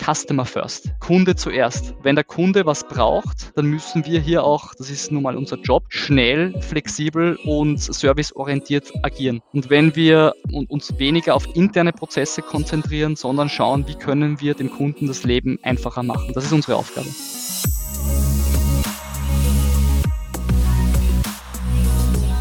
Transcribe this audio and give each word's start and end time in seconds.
Customer 0.00 0.44
First. 0.44 0.90
Kunde 0.98 1.36
zuerst. 1.36 1.94
Wenn 2.02 2.14
der 2.14 2.24
Kunde 2.24 2.64
was 2.64 2.86
braucht, 2.88 3.56
dann 3.56 3.66
müssen 3.66 4.04
wir 4.06 4.20
hier 4.20 4.44
auch, 4.44 4.74
das 4.74 4.90
ist 4.90 5.12
nun 5.12 5.22
mal 5.22 5.36
unser 5.36 5.58
Job, 5.58 5.84
schnell, 5.88 6.58
flexibel 6.62 7.36
und 7.44 7.78
serviceorientiert 7.78 8.90
agieren. 9.02 9.42
Und 9.52 9.68
wenn 9.68 9.94
wir 9.94 10.34
uns 10.68 10.98
weniger 10.98 11.34
auf 11.34 11.46
interne 11.54 11.92
Prozesse 11.92 12.40
konzentrieren, 12.42 13.14
sondern 13.14 13.48
schauen, 13.48 13.86
wie 13.86 13.94
können 13.94 14.40
wir 14.40 14.54
dem 14.54 14.70
Kunden 14.70 15.06
das 15.06 15.24
Leben 15.24 15.58
einfacher 15.62 16.02
machen. 16.02 16.32
Das 16.34 16.44
ist 16.44 16.52
unsere 16.52 16.76
Aufgabe. 16.76 17.08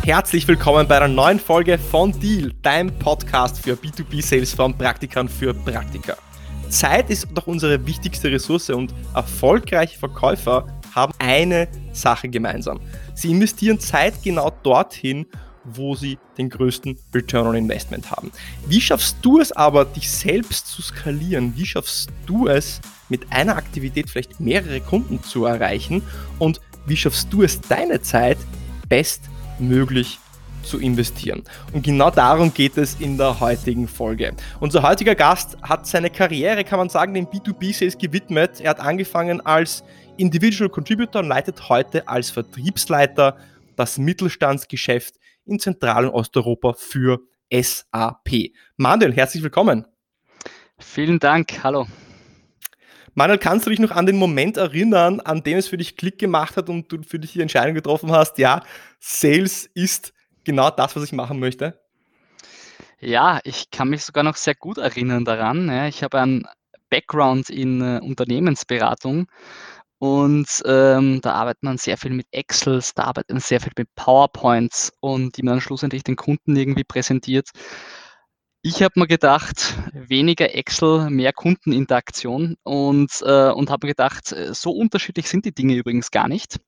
Herzlich 0.04 0.48
willkommen 0.48 0.88
bei 0.88 0.98
einer 0.98 1.08
neuen 1.08 1.40
Folge 1.40 1.78
von 1.78 2.20
Deal, 2.20 2.52
deinem 2.64 2.98
Podcast 2.98 3.60
für 3.60 3.74
B2B-Sales 3.74 4.56
von 4.56 4.76
Praktikern 4.76 5.30
für 5.30 5.54
Praktiker. 5.54 6.18
Zeit 6.70 7.10
ist 7.10 7.28
doch 7.34 7.48
unsere 7.48 7.86
wichtigste 7.86 8.32
Ressource 8.32 8.70
und 8.70 8.94
erfolgreiche 9.16 9.98
Verkäufer 9.98 10.68
haben 10.94 11.14
eine 11.20 11.68
Sache 11.94 12.30
gemeinsam. 12.30 12.80
Sie 13.16 13.32
investieren 13.32 13.80
Zeit 13.80 14.22
genau 14.24 14.52
dorthin, 14.64 15.26
wo 15.66 15.96
sie 15.96 16.18
den 16.38 16.50
größten 16.50 16.98
Return 17.14 17.48
on 17.48 17.56
Investment 17.56 18.10
haben. 18.12 18.32
Wie 18.68 18.82
schaffst 18.82 19.18
du 19.22 19.40
es 19.40 19.52
aber, 19.52 19.86
dich 19.86 20.10
selbst 20.10 20.68
zu 20.68 20.82
skalieren? 20.82 21.54
Wie 21.56 21.66
schaffst 21.66 22.10
du 22.26 22.48
es, 22.48 22.82
mit 23.10 23.32
einer 23.32 23.58
Aktivität 23.58 24.10
vielleicht 24.10 24.40
mehrere 24.40 24.80
Kunden 24.80 25.24
zu 25.24 25.46
erreichen? 25.46 26.04
Und 26.38 26.62
wie 26.86 26.98
schaffst 26.98 27.32
du 27.32 27.44
es, 27.44 27.60
deine 27.62 28.02
Zeit 28.02 28.38
best 28.88 29.24
möglich 29.60 30.20
zu 30.70 30.80
investieren. 30.80 31.44
Und 31.74 31.84
genau 31.84 32.12
darum 32.12 32.54
geht 32.54 32.78
es 32.78 32.96
in 33.00 33.18
der 33.18 33.40
heutigen 33.40 33.88
Folge. 33.88 34.34
Unser 34.60 34.84
heutiger 34.84 35.16
Gast 35.16 35.58
hat 35.62 35.88
seine 35.88 36.10
Karriere, 36.10 36.64
kann 36.64 36.80
man 36.80 36.90
sagen, 36.90 37.14
dem 37.14 37.26
B2B-Sales 37.26 37.98
gewidmet. 37.98 38.62
Er 38.62 38.72
hat 38.72 38.80
angefangen 38.80 39.42
als 39.42 39.84
Individual 40.18 40.70
Contributor 40.70 41.22
und 41.22 41.28
leitet 41.28 41.70
heute 41.70 42.08
als 42.08 42.30
Vertriebsleiter 42.30 43.38
das 43.76 43.98
Mittelstandsgeschäft 43.98 45.16
in 45.46 45.60
Zentral- 45.60 46.06
und 46.06 46.12
Osteuropa 46.12 46.74
für 46.74 47.20
SAP. 47.52 48.52
Manuel, 48.78 49.14
herzlich 49.14 49.42
willkommen. 49.42 49.86
Vielen 50.78 51.20
Dank, 51.20 51.64
hallo. 51.64 51.88
Manuel, 53.16 53.40
kannst 53.40 53.66
du 53.66 53.72
dich 53.72 53.80
noch 53.80 53.92
an 53.92 54.06
den 54.06 54.18
Moment 54.18 54.58
erinnern, 54.58 55.20
an 55.20 55.42
dem 55.42 55.58
es 55.58 55.68
für 55.68 55.78
dich 55.78 55.98
Klick 55.98 56.20
gemacht 56.20 56.56
hat 56.58 56.70
und 56.70 56.92
du 56.92 57.02
für 57.02 57.18
dich 57.18 57.34
die 57.34 57.42
Entscheidung 57.42 57.74
getroffen 57.74 58.12
hast, 58.12 58.38
ja, 58.38 58.62
Sales 59.00 59.70
ist 59.74 60.14
genau 60.50 60.72
das, 60.72 60.96
was 60.96 61.04
ich 61.04 61.12
machen 61.12 61.40
möchte? 61.40 61.80
Ja, 63.00 63.40
ich 63.44 63.70
kann 63.70 63.90
mich 63.90 64.04
sogar 64.04 64.24
noch 64.24 64.36
sehr 64.36 64.56
gut 64.56 64.80
erinnern 64.80 65.24
daran. 65.24 65.68
Ja, 65.68 65.88
ich 65.88 66.04
habe 66.04 66.20
einen 66.20 66.44
Background 66.90 67.50
in 67.52 67.82
äh, 67.82 68.00
Unternehmensberatung 68.02 69.28
und 70.00 70.48
ähm, 70.66 71.20
da 71.22 71.34
arbeitet 71.34 71.62
man 71.62 71.78
sehr 71.78 71.98
viel 71.98 72.12
mit 72.12 72.26
Excels, 72.32 72.94
da 72.96 73.04
arbeitet 73.04 73.30
man 73.32 73.42
sehr 73.42 73.62
viel 73.62 73.74
mit 73.78 73.94
PowerPoints 73.96 74.92
und 75.02 75.38
die 75.38 75.44
man 75.44 75.56
dann 75.56 75.62
schlussendlich 75.62 76.04
den 76.04 76.16
Kunden 76.16 76.56
irgendwie 76.56 76.84
präsentiert. 76.84 77.50
Ich 78.62 78.82
habe 78.82 79.00
mir 79.00 79.08
gedacht, 79.08 79.78
weniger 79.94 80.54
Excel, 80.56 81.10
mehr 81.12 81.32
Kundeninteraktion 81.32 82.56
und, 82.64 83.12
äh, 83.22 83.52
und 83.52 83.70
habe 83.70 83.88
gedacht, 83.88 84.32
äh, 84.32 84.54
so 84.54 84.72
unterschiedlich 84.72 85.30
sind 85.30 85.46
die 85.46 85.54
Dinge 85.54 85.76
übrigens 85.76 86.12
gar 86.12 86.28
nicht, 86.28 86.60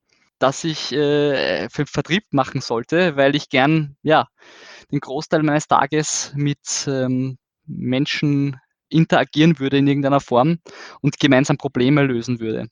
dass 0.42 0.64
ich 0.64 0.92
äh, 0.92 1.68
für 1.70 1.86
Vertrieb 1.86 2.24
machen 2.32 2.60
sollte, 2.60 3.16
weil 3.16 3.36
ich 3.36 3.48
gern 3.48 3.96
ja, 4.02 4.26
den 4.90 5.00
Großteil 5.00 5.42
meines 5.42 5.68
Tages 5.68 6.32
mit 6.34 6.58
ähm, 6.88 7.38
Menschen 7.66 8.56
interagieren 8.88 9.58
würde 9.58 9.78
in 9.78 9.86
irgendeiner 9.86 10.20
Form 10.20 10.58
und 11.00 11.18
gemeinsam 11.18 11.56
Probleme 11.56 12.02
lösen 12.02 12.40
würde. 12.40 12.66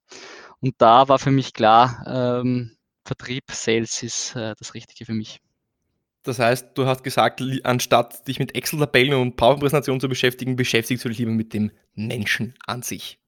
Und 0.60 0.74
da 0.78 1.08
war 1.08 1.18
für 1.18 1.30
mich 1.30 1.54
klar, 1.54 2.04
ähm, 2.06 2.76
Vertrieb, 3.04 3.44
Sales 3.50 4.02
ist 4.02 4.36
äh, 4.36 4.54
das 4.58 4.75
Richtige 4.75 5.06
für 5.06 5.14
mich. 5.14 5.41
Das 6.22 6.38
heißt, 6.38 6.70
du 6.75 6.86
hast 6.86 7.03
gesagt, 7.03 7.42
anstatt 7.64 8.28
dich 8.28 8.38
mit 8.38 8.54
Excel-Tabellen 8.54 9.14
und 9.14 9.36
PowerPoint-Präsentationen 9.36 10.00
zu 10.00 10.09
beschäftigen, 10.09 10.56
beschäftigst 10.56 11.04
du 11.04 11.09
dich 11.09 11.19
lieber 11.19 11.30
mit 11.30 11.54
dem 11.54 11.70
Menschen 11.94 12.54
an 12.66 12.82
sich. 12.82 13.19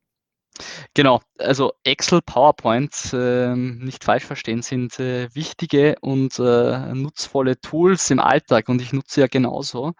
Genau, 0.94 1.20
also 1.38 1.72
Excel, 1.84 2.20
PowerPoint, 2.20 3.12
äh, 3.14 3.54
nicht 3.56 4.04
falsch 4.04 4.24
verstehen, 4.24 4.62
sind 4.62 4.98
äh, 5.00 5.34
wichtige 5.34 5.96
und 6.00 6.38
äh, 6.38 6.94
nutzvolle 6.94 7.60
Tools 7.60 8.10
im 8.10 8.20
Alltag 8.20 8.68
und 8.68 8.82
ich 8.82 8.92
nutze 8.92 9.22
ja 9.22 9.26
genauso. 9.26 9.94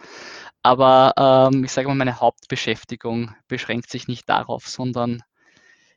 Aber 0.62 1.50
ähm, 1.52 1.64
ich 1.64 1.72
sage 1.72 1.88
mal, 1.88 1.94
meine 1.94 2.20
Hauptbeschäftigung 2.20 3.34
beschränkt 3.48 3.90
sich 3.90 4.08
nicht 4.08 4.28
darauf, 4.28 4.68
sondern 4.68 5.22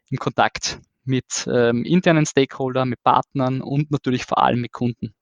im 0.09 0.17
Kontakt 0.17 0.79
mit 1.03 1.47
ähm, 1.51 1.83
internen 1.83 2.25
Stakeholdern, 2.25 2.89
mit 2.89 3.03
Partnern 3.03 3.61
und 3.61 3.91
natürlich 3.91 4.25
vor 4.25 4.41
allem 4.41 4.61
mit 4.61 4.71
Kunden. 4.71 5.13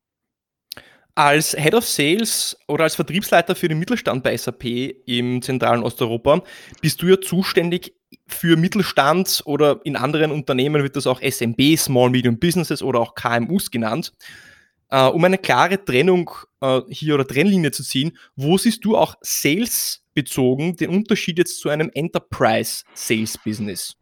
Als 1.15 1.55
Head 1.55 1.75
of 1.75 1.85
Sales 1.88 2.57
oder 2.67 2.85
als 2.85 2.95
Vertriebsleiter 2.95 3.55
für 3.55 3.67
den 3.67 3.77
Mittelstand 3.77 4.23
bei 4.23 4.35
SAP 4.35 4.63
im 5.05 5.44
zentralen 5.44 5.83
Osteuropa 5.83 6.41
bist 6.81 7.01
du 7.01 7.07
ja 7.07 7.21
zuständig 7.21 7.94
für 8.28 8.57
Mittelstand 8.57 9.41
oder 9.45 9.81
in 9.84 9.95
anderen 9.95 10.31
Unternehmen 10.31 10.84
wird 10.84 10.95
das 10.95 11.07
auch 11.07 11.22
SMB, 11.22 11.78
Small 11.78 12.09
Medium 12.09 12.39
Businesses 12.39 12.81
oder 12.81 13.00
auch 13.00 13.16
KMUs 13.16 13.72
genannt. 13.72 14.13
Uh, 14.91 15.09
um 15.09 15.23
eine 15.23 15.39
klare 15.39 15.84
Trennung 15.84 16.29
uh, 16.63 16.81
hier 16.88 17.16
oder 17.16 17.25
Trennlinie 17.25 17.72
zu 17.72 17.83
ziehen, 17.83 18.16
wo 18.35 18.59
siehst 18.59 18.85
du 18.85 18.95
auch 18.95 19.16
Sales 19.22 20.03
bezogen 20.13 20.75
den 20.75 20.91
Unterschied 20.91 21.39
jetzt 21.39 21.59
zu 21.59 21.69
einem 21.69 21.89
Enterprise 21.95 22.83
Sales 22.94 23.39
Business? 23.44 23.95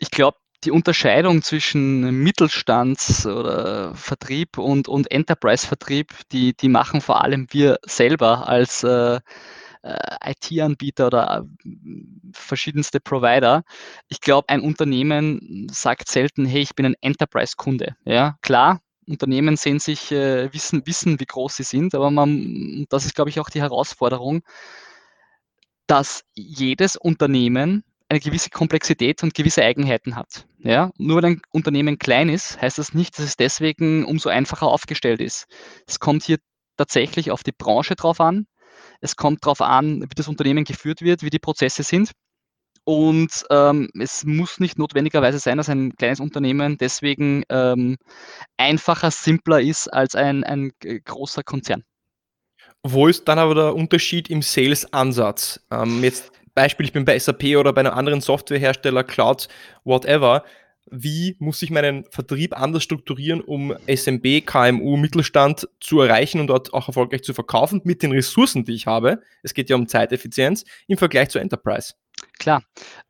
Ich 0.00 0.10
glaube, 0.10 0.38
die 0.64 0.72
Unterscheidung 0.72 1.42
zwischen 1.42 2.24
Mittelstands- 2.24 3.26
oder 3.26 3.94
Vertrieb 3.94 4.58
und, 4.58 4.88
und 4.88 5.10
Enterprise-Vertrieb, 5.10 6.12
die, 6.32 6.56
die 6.56 6.68
machen 6.68 7.00
vor 7.00 7.22
allem 7.22 7.46
wir 7.50 7.78
selber 7.86 8.48
als 8.48 8.82
äh, 8.82 9.20
äh 9.84 10.30
IT-Anbieter 10.30 11.08
oder 11.08 11.46
äh, 11.64 11.68
verschiedenste 12.32 13.00
Provider. 13.00 13.62
Ich 14.08 14.20
glaube, 14.20 14.48
ein 14.48 14.60
Unternehmen 14.60 15.68
sagt 15.70 16.08
selten, 16.08 16.46
hey, 16.46 16.62
ich 16.62 16.74
bin 16.74 16.86
ein 16.86 16.96
Enterprise-Kunde. 17.00 17.94
Ja, 18.04 18.36
klar, 18.42 18.80
Unternehmen 19.06 19.56
sehen 19.56 19.78
sich, 19.78 20.10
äh, 20.12 20.52
wissen, 20.52 20.86
wissen, 20.86 21.20
wie 21.20 21.26
groß 21.26 21.56
sie 21.56 21.62
sind, 21.62 21.94
aber 21.94 22.10
man, 22.10 22.86
das 22.88 23.04
ist, 23.04 23.14
glaube 23.14 23.30
ich, 23.30 23.40
auch 23.40 23.50
die 23.50 23.60
Herausforderung, 23.60 24.42
dass 25.86 26.24
jedes 26.34 26.96
Unternehmen 26.96 27.84
eine 28.08 28.20
gewisse 28.20 28.50
Komplexität 28.50 29.22
und 29.22 29.34
gewisse 29.34 29.62
Eigenheiten 29.62 30.16
hat. 30.16 30.46
Ja? 30.58 30.90
Nur 30.98 31.16
weil 31.16 31.32
ein 31.32 31.42
Unternehmen 31.50 31.98
klein 31.98 32.28
ist, 32.28 32.60
heißt 32.60 32.78
das 32.78 32.94
nicht, 32.94 33.18
dass 33.18 33.24
es 33.24 33.36
deswegen 33.36 34.04
umso 34.04 34.28
einfacher 34.28 34.66
aufgestellt 34.66 35.20
ist. 35.20 35.46
Es 35.86 36.00
kommt 36.00 36.22
hier 36.22 36.38
tatsächlich 36.76 37.30
auf 37.30 37.42
die 37.42 37.52
Branche 37.52 37.94
drauf 37.94 38.20
an. 38.20 38.46
Es 39.00 39.16
kommt 39.16 39.44
darauf 39.44 39.60
an, 39.60 40.02
wie 40.02 40.14
das 40.14 40.28
Unternehmen 40.28 40.64
geführt 40.64 41.02
wird, 41.02 41.22
wie 41.22 41.30
die 41.30 41.38
Prozesse 41.38 41.82
sind. 41.82 42.12
Und 42.84 43.46
ähm, 43.50 43.88
es 43.98 44.24
muss 44.24 44.60
nicht 44.60 44.78
notwendigerweise 44.78 45.38
sein, 45.38 45.56
dass 45.56 45.70
ein 45.70 45.96
kleines 45.96 46.20
Unternehmen 46.20 46.76
deswegen 46.76 47.42
ähm, 47.48 47.96
einfacher, 48.58 49.10
simpler 49.10 49.60
ist 49.60 49.88
als 49.88 50.14
ein, 50.14 50.44
ein 50.44 50.72
großer 51.04 51.42
Konzern. 51.42 51.82
Wo 52.82 53.06
ist 53.08 53.26
dann 53.26 53.38
aber 53.38 53.54
der 53.54 53.74
Unterschied 53.74 54.28
im 54.28 54.42
Sales-Ansatz? 54.42 55.60
Ähm, 55.70 56.04
jetzt 56.04 56.30
Beispiel, 56.54 56.86
ich 56.86 56.92
bin 56.92 57.04
bei 57.04 57.18
SAP 57.18 57.56
oder 57.56 57.72
bei 57.72 57.80
einem 57.80 57.94
anderen 57.94 58.20
Softwarehersteller, 58.20 59.02
Cloud, 59.02 59.48
whatever. 59.84 60.44
Wie 60.90 61.36
muss 61.38 61.62
ich 61.62 61.70
meinen 61.70 62.04
Vertrieb 62.10 62.58
anders 62.58 62.82
strukturieren, 62.82 63.40
um 63.40 63.74
SMB, 63.86 64.44
KMU, 64.44 64.96
Mittelstand 64.96 65.68
zu 65.80 66.00
erreichen 66.00 66.40
und 66.40 66.48
dort 66.48 66.74
auch 66.74 66.88
erfolgreich 66.88 67.22
zu 67.22 67.34
verkaufen 67.34 67.80
mit 67.84 68.02
den 68.02 68.12
Ressourcen, 68.12 68.64
die 68.64 68.74
ich 68.74 68.86
habe? 68.86 69.20
Es 69.42 69.54
geht 69.54 69.70
ja 69.70 69.76
um 69.76 69.88
Zeiteffizienz 69.88 70.64
im 70.86 70.98
Vergleich 70.98 71.30
zu 71.30 71.38
Enterprise. 71.38 71.94
Klar. 72.38 72.62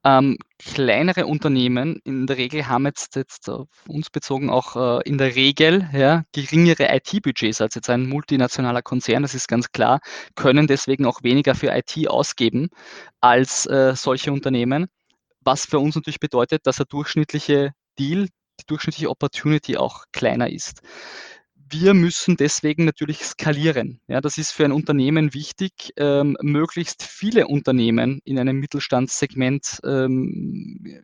Ähm, 0.04 0.38
kleinere 0.58 1.26
Unternehmen 1.26 2.00
in 2.04 2.26
der 2.26 2.36
Regel 2.36 2.68
haben 2.68 2.86
jetzt, 2.86 3.16
jetzt 3.16 3.48
auf 3.50 3.68
uns 3.86 4.10
bezogen 4.10 4.50
auch 4.50 5.00
äh, 5.00 5.08
in 5.08 5.18
der 5.18 5.34
Regel 5.34 5.88
ja, 5.92 6.24
geringere 6.32 6.94
IT-Budgets 6.94 7.60
als 7.60 7.74
jetzt 7.74 7.90
ein 7.90 8.08
multinationaler 8.08 8.82
Konzern, 8.82 9.22
das 9.22 9.34
ist 9.34 9.48
ganz 9.48 9.72
klar, 9.72 10.00
können 10.36 10.66
deswegen 10.66 11.06
auch 11.06 11.22
weniger 11.22 11.54
für 11.54 11.68
IT 11.74 12.08
ausgeben 12.08 12.68
als 13.20 13.66
äh, 13.66 13.94
solche 13.96 14.32
Unternehmen, 14.32 14.88
was 15.44 15.66
für 15.66 15.78
uns 15.78 15.94
natürlich 15.94 16.20
bedeutet, 16.20 16.66
dass 16.66 16.76
der 16.76 16.86
durchschnittliche 16.86 17.72
Deal, 17.98 18.28
die 18.60 18.66
durchschnittliche 18.66 19.10
Opportunity 19.10 19.76
auch 19.76 20.04
kleiner 20.12 20.50
ist 20.50 20.80
wir 21.70 21.94
müssen 21.94 22.36
deswegen 22.36 22.84
natürlich 22.84 23.24
skalieren. 23.24 24.00
Ja, 24.06 24.20
das 24.20 24.38
ist 24.38 24.52
für 24.52 24.64
ein 24.64 24.72
Unternehmen 24.72 25.34
wichtig, 25.34 25.92
ähm, 25.96 26.36
möglichst 26.40 27.02
viele 27.02 27.46
Unternehmen 27.46 28.20
in 28.24 28.38
einem 28.38 28.58
Mittelstandssegment 28.58 29.80
ähm, 29.84 31.02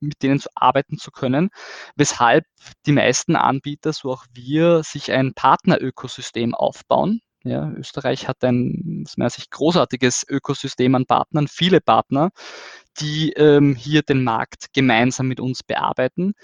mit 0.00 0.22
denen 0.22 0.38
zu 0.38 0.50
arbeiten 0.54 0.98
zu 0.98 1.10
können, 1.10 1.48
weshalb 1.96 2.44
die 2.84 2.92
meisten 2.92 3.34
Anbieter, 3.36 3.92
so 3.92 4.12
auch 4.12 4.26
wir, 4.32 4.82
sich 4.82 5.10
ein 5.10 5.32
Partnerökosystem 5.34 6.54
aufbauen. 6.54 7.20
Ja, 7.44 7.70
Österreich 7.70 8.28
hat 8.28 8.42
ein 8.42 9.04
aus 9.06 9.16
meiner 9.16 9.30
Sicht 9.30 9.50
großartiges 9.52 10.26
Ökosystem 10.28 10.94
an 10.94 11.06
Partnern, 11.06 11.48
viele 11.48 11.80
Partner, 11.80 12.30
die 13.00 13.32
ähm, 13.32 13.74
hier 13.74 14.02
den 14.02 14.24
Markt 14.24 14.72
gemeinsam 14.72 15.28
mit 15.28 15.40
uns 15.40 15.62
bearbeiten, 15.62 16.34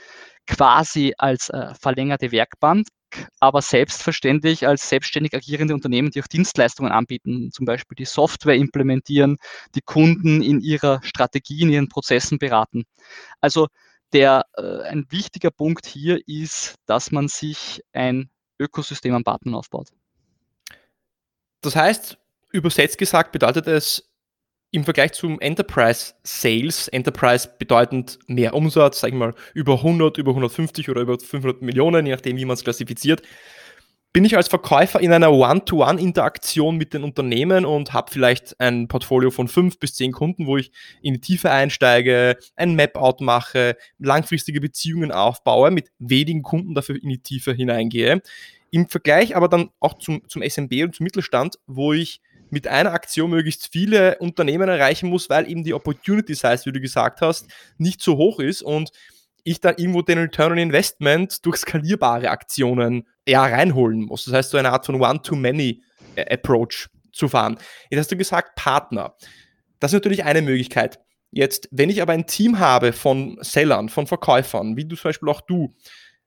quasi 0.46 1.14
als 1.19 1.49
äh, 1.50 1.75
verlängerte 1.81 2.32
Werkbank, 2.32 2.87
aber 3.40 3.62
selbstverständlich 3.62 4.66
als 4.66 4.88
selbstständig 4.88 5.34
agierende 5.34 5.75
Unternehmen, 5.75 6.10
die 6.10 6.22
auch 6.22 6.26
Dienstleistungen 6.26 6.93
anbieten, 6.93 7.50
zum 7.52 7.66
Beispiel 7.66 7.96
die 7.96 8.04
Software 8.04 8.56
implementieren, 8.56 9.37
die 9.75 9.82
Kunden 9.82 10.43
in 10.43 10.60
ihrer 10.60 11.00
Strategie, 11.02 11.62
in 11.62 11.70
ihren 11.70 11.88
Prozessen 11.88 12.38
beraten. 12.38 12.84
Also 13.40 13.69
der, 14.12 14.44
äh, 14.56 14.82
ein 14.82 15.06
wichtiger 15.10 15.50
Punkt 15.50 15.87
hier 15.87 16.20
ist, 16.26 16.76
dass 16.87 17.10
man 17.10 17.28
sich 17.28 17.82
ein 17.93 18.31
Ökosystem 18.58 19.14
an 19.14 19.25
Partnern 19.25 19.55
aufbaut. 19.55 19.88
Das 21.62 21.76
heißt, 21.76 22.19
übersetzt 22.50 22.98
gesagt 22.98 23.32
bedeutet 23.32 23.66
es, 23.66 24.11
im 24.72 24.84
Vergleich 24.84 25.12
zum 25.12 25.38
Enterprise 25.40 26.14
Sales, 26.24 26.88
Enterprise 26.88 27.48
bedeutend 27.58 28.19
mehr 28.26 28.54
Umsatz, 28.54 29.00
sag 29.00 29.10
ich 29.10 29.14
mal, 29.14 29.34
über 29.54 29.74
100, 29.74 30.16
über 30.16 30.30
150 30.30 30.88
oder 30.88 31.02
über 31.02 31.19
500 31.19 31.60
Millionen, 31.60 32.06
je 32.06 32.12
nachdem, 32.12 32.38
wie 32.38 32.46
man 32.46 32.54
es 32.54 32.64
klassifiziert, 32.64 33.22
bin 34.14 34.24
ich 34.24 34.36
als 34.36 34.48
Verkäufer 34.48 35.00
in 35.00 35.12
einer 35.12 35.30
One-to-One-Interaktion 35.30 36.76
mit 36.76 36.94
den 36.94 37.04
Unternehmen 37.04 37.66
und 37.66 37.92
habe 37.92 38.10
vielleicht 38.10 38.58
ein 38.60 38.88
Portfolio 38.88 39.30
von 39.30 39.46
fünf 39.46 39.78
bis 39.78 39.94
zehn 39.94 40.12
Kunden, 40.12 40.46
wo 40.46 40.56
ich 40.56 40.72
in 41.02 41.14
die 41.14 41.20
Tiefe 41.20 41.50
einsteige, 41.50 42.36
ein 42.56 42.74
Map-out 42.74 43.20
mache, 43.20 43.76
langfristige 43.98 44.60
Beziehungen 44.60 45.12
aufbaue, 45.12 45.70
mit 45.70 45.90
wenigen 45.98 46.42
Kunden 46.42 46.74
dafür 46.74 46.96
in 47.02 47.10
die 47.10 47.22
Tiefe 47.22 47.52
hineingehe. 47.52 48.22
Im 48.70 48.88
Vergleich 48.88 49.36
aber 49.36 49.48
dann 49.48 49.70
auch 49.80 49.98
zum, 49.98 50.26
zum 50.28 50.42
SMB 50.42 50.82
und 50.82 50.94
zum 50.94 51.04
Mittelstand, 51.04 51.58
wo 51.66 51.92
ich 51.92 52.22
mit 52.52 52.69
einer 52.69 52.93
Aktion 52.93 53.31
möglichst 53.31 53.70
viele 53.72 54.19
Unternehmen 54.19 54.69
erreichen 54.69 55.08
muss, 55.08 55.31
weil 55.31 55.50
eben 55.50 55.64
die 55.64 55.72
Opportunity 55.72 56.34
Size, 56.34 56.66
wie 56.66 56.72
du 56.72 56.81
gesagt 56.81 57.22
hast, 57.22 57.46
nicht 57.78 58.02
so 58.02 58.19
hoch 58.19 58.40
ist 58.40 58.60
und 58.60 58.90
ich 59.43 59.60
dann 59.60 59.76
irgendwo 59.78 60.02
den 60.02 60.19
Return 60.19 60.52
on 60.52 60.58
Investment 60.58 61.44
durch 61.46 61.56
skalierbare 61.56 62.28
Aktionen 62.28 63.08
ja, 63.26 63.43
reinholen 63.43 64.02
muss. 64.02 64.26
Das 64.26 64.34
heißt, 64.34 64.50
so 64.50 64.58
eine 64.58 64.70
Art 64.70 64.84
von 64.84 65.00
One-to-Many-Approach 65.00 66.88
zu 67.10 67.28
fahren. 67.28 67.56
Jetzt 67.88 68.00
hast 68.00 68.12
du 68.12 68.16
gesagt, 68.16 68.55
Partner. 68.55 69.16
Das 69.81 69.90
ist 69.93 69.94
natürlich 69.96 70.25
eine 70.25 70.43
Möglichkeit. 70.43 71.00
Jetzt, 71.31 71.69
wenn 71.70 71.88
ich 71.88 72.02
aber 72.02 72.12
ein 72.12 72.26
Team 72.26 72.58
habe 72.58 72.93
von 72.93 73.38
Sellern, 73.40 73.88
von 73.88 74.06
Verkäufern, 74.06 74.76
wie 74.76 74.84
du 74.84 74.94
zum 74.94 75.08
Beispiel 75.08 75.31
auch 75.31 75.40
du, 75.40 75.72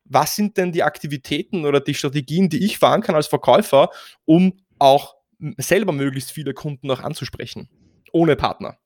was 0.05 0.35
sind 0.35 0.57
denn 0.57 0.71
die 0.71 0.81
Aktivitäten 0.81 1.65
oder 1.65 1.79
die 1.81 1.93
Strategien, 1.93 2.49
die 2.49 2.65
ich 2.65 2.79
fahren 2.79 3.01
kann 3.01 3.15
als 3.15 3.27
Verkäufer, 3.27 3.91
um 4.25 4.57
auch 4.79 5.14
selber 5.57 5.91
möglichst 5.93 6.31
viele 6.31 6.53
Kunden 6.53 6.87
noch 6.87 7.01
anzusprechen, 7.01 7.69
ohne 8.11 8.35
Partner? 8.35 8.77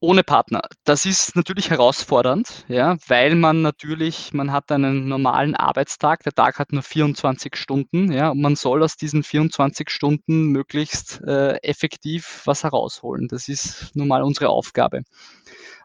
ohne 0.00 0.24
Partner. 0.24 0.62
Das 0.84 1.04
ist 1.04 1.36
natürlich 1.36 1.70
herausfordernd, 1.70 2.64
ja, 2.68 2.96
weil 3.06 3.34
man 3.34 3.60
natürlich, 3.60 4.32
man 4.32 4.50
hat 4.50 4.72
einen 4.72 5.08
normalen 5.08 5.54
Arbeitstag, 5.54 6.22
der 6.22 6.32
Tag 6.32 6.58
hat 6.58 6.72
nur 6.72 6.82
24 6.82 7.54
Stunden, 7.54 8.10
ja, 8.10 8.30
und 8.30 8.40
man 8.40 8.56
soll 8.56 8.82
aus 8.82 8.96
diesen 8.96 9.22
24 9.22 9.90
Stunden 9.90 10.46
möglichst 10.46 11.20
äh, 11.20 11.56
effektiv 11.62 12.42
was 12.46 12.64
herausholen. 12.64 13.28
Das 13.28 13.48
ist 13.48 13.94
nun 13.94 14.08
mal 14.08 14.22
unsere 14.22 14.48
Aufgabe. 14.48 15.02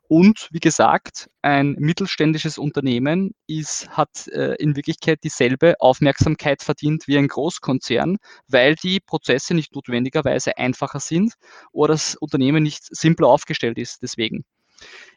Und 0.08 0.50
wie 0.52 0.60
gesagt, 0.60 1.30
ein 1.42 1.76
mittelständisches 1.80 2.58
Unternehmen 2.58 3.34
ist, 3.48 3.90
hat 3.90 4.28
äh, 4.28 4.54
in 4.56 4.76
Wirklichkeit 4.76 5.20
dieselbe 5.24 5.76
Aufmerksamkeit 5.80 6.62
verdient 6.62 7.08
wie 7.08 7.18
ein 7.18 7.28
Großkonzern, 7.28 8.18
weil 8.48 8.76
die 8.76 9.00
Prozesse 9.00 9.56
nicht 9.56 9.74
notwendigerweise 9.74 10.58
einfacher 10.58 11.00
sind 11.00 11.34
oder 11.72 11.94
das 11.94 12.16
Unternehmen 12.16 12.64
nicht 12.64 12.84
simpler 12.96 13.28
aufgestellt 13.28 13.78
ist. 13.78 14.04
Deswegen. 14.04 14.46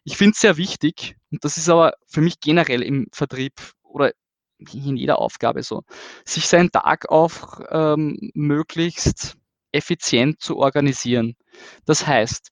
Ich 0.05 0.17
finde 0.17 0.33
es 0.33 0.41
sehr 0.41 0.57
wichtig, 0.57 1.17
und 1.31 1.45
das 1.45 1.59
ist 1.59 1.69
aber 1.69 1.93
für 2.07 2.21
mich 2.21 2.41
generell 2.41 2.83
im 2.83 3.09
Vertrieb 3.13 3.55
oder 3.83 4.13
in 4.59 4.97
jeder 4.97 5.19
Aufgabe 5.19 5.63
so, 5.63 5.83
sich 6.25 6.47
seinen 6.47 6.71
Tag 6.71 7.11
auch 7.11 7.61
ähm, 7.71 8.31
möglichst 8.35 9.37
effizient 9.73 10.41
zu 10.41 10.57
organisieren. 10.57 11.37
Das 11.85 12.07
heißt, 12.07 12.51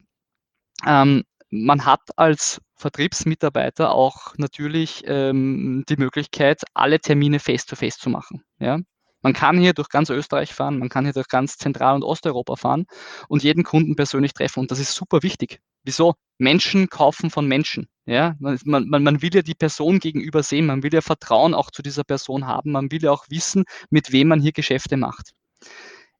ähm, 0.87 1.25
man 1.65 1.85
hat 1.85 2.01
als 2.17 2.61
Vertriebsmitarbeiter 2.77 3.93
auch 3.93 4.35
natürlich 4.37 5.03
ähm, 5.07 5.85
die 5.89 5.97
Möglichkeit, 5.97 6.63
alle 6.75 7.01
Termine 7.01 7.39
face-to-face 7.41 7.97
-face 7.97 8.01
zu 8.01 8.11
machen. 8.11 8.45
Ja? 8.59 8.79
Man 9.23 9.33
kann 9.33 9.59
hier 9.59 9.73
durch 9.73 9.89
ganz 9.89 10.11
Österreich 10.11 10.55
fahren, 10.55 10.79
man 10.79 10.89
kann 10.89 11.05
hier 11.05 11.15
durch 11.15 11.29
ganz 11.29 11.57
Zentral- 11.57 11.97
und 11.97 12.05
Osteuropa 12.05 12.57
fahren 12.57 12.87
und 13.29 13.43
jeden 13.43 13.65
Kunden 13.65 13.97
persönlich 13.97 14.35
treffen. 14.35 14.61
Und 14.61 14.71
das 14.71 14.79
ist 14.79 14.95
super 14.95 15.23
wichtig. 15.23 15.61
Wieso? 15.85 16.15
Menschen 16.39 16.89
kaufen 16.91 17.31
von 17.31 17.47
Menschen. 17.47 17.89
Ja? 18.05 18.37
Man, 18.39 18.59
man, 18.65 19.03
man 19.03 19.23
will 19.23 19.35
ja 19.35 19.43
die 19.43 19.55
Person 19.55 19.99
gegenüber 19.99 20.43
sehen, 20.43 20.67
man 20.67 20.83
will 20.83 20.93
ja 20.93 21.01
Vertrauen 21.01 21.55
auch 21.55 21.71
zu 21.71 21.83
dieser 21.83 22.05
Person 22.05 22.47
haben, 22.47 22.73
man 22.73 22.91
will 22.93 23.03
ja 23.03 23.11
auch 23.11 23.27
wissen, 23.29 23.65
mit 23.91 24.13
wem 24.13 24.29
man 24.29 24.41
hier 24.41 24.53
Geschäfte 24.53 24.97
macht. 24.97 25.33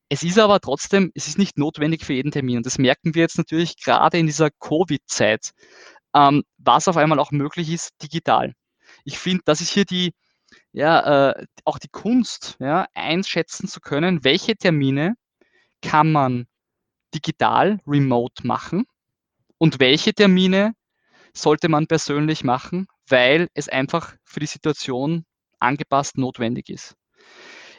Es 0.09 0.23
ist 0.23 0.39
aber 0.39 0.61
trotzdem, 0.61 1.11
es 1.15 1.27
ist 1.27 1.39
nicht 1.39 1.59
notwendig 1.59 2.05
für 2.05 2.13
jeden 2.15 2.31
Termin. 2.31 2.59
Und 2.59 2.67
das 2.67 2.79
merken 2.79 3.15
wir 3.15 3.23
jetzt 3.23 3.39
natürlich 3.39 3.77
gerade 3.83 4.19
in 4.19 4.27
dieser 4.27 4.51
Covid-Zeit, 4.51 5.51
ähm, 6.15 6.45
was 6.59 6.89
auf 6.89 6.97
einmal 6.97 7.19
auch 7.19 7.33
möglich 7.33 7.71
ist, 7.71 7.91
digital. 8.03 8.53
Ich 9.05 9.19
finde, 9.19 9.43
das 9.45 9.61
ist 9.61 9.71
hier 9.71 9.85
die, 9.85 10.15
ja, 10.73 11.31
äh, 11.31 11.47
auch 11.65 11.79
die 11.79 11.89
Kunst, 11.89 12.57
ja, 12.61 12.87
einschätzen 12.95 13.69
zu 13.69 13.81
können, 13.81 14.23
welche 14.25 14.57
Termine 14.57 15.15
kann 15.83 16.13
man 16.13 16.47
digital, 17.15 17.81
remote 17.87 18.47
machen 18.47 18.85
und 19.59 19.81
welche 19.81 20.15
Termine 20.15 20.75
sollte 21.35 21.69
man 21.69 21.87
persönlich 21.87 22.45
machen, 22.45 22.87
weil 23.09 23.49
es 23.55 23.69
einfach 23.69 24.15
für 24.25 24.41
die 24.41 24.47
Situation 24.47 25.25
angepasst 25.59 26.19
notwendig 26.19 26.69
ist. 26.71 26.97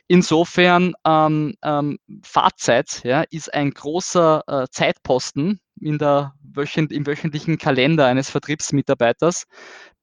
Insofern 0.07 0.93
ähm, 1.05 1.55
ähm, 1.63 1.99
Fahrzeit 2.23 3.01
ja, 3.03 3.23
ist 3.29 3.53
ein 3.53 3.71
großer 3.71 4.43
äh, 4.47 4.67
Zeitposten 4.71 5.59
in 5.81 5.97
der 5.97 6.33
wöchent, 6.41 6.91
im 6.93 7.05
wöchentlichen 7.05 7.57
Kalender 7.57 8.05
eines 8.05 8.29
Vertriebsmitarbeiters. 8.29 9.45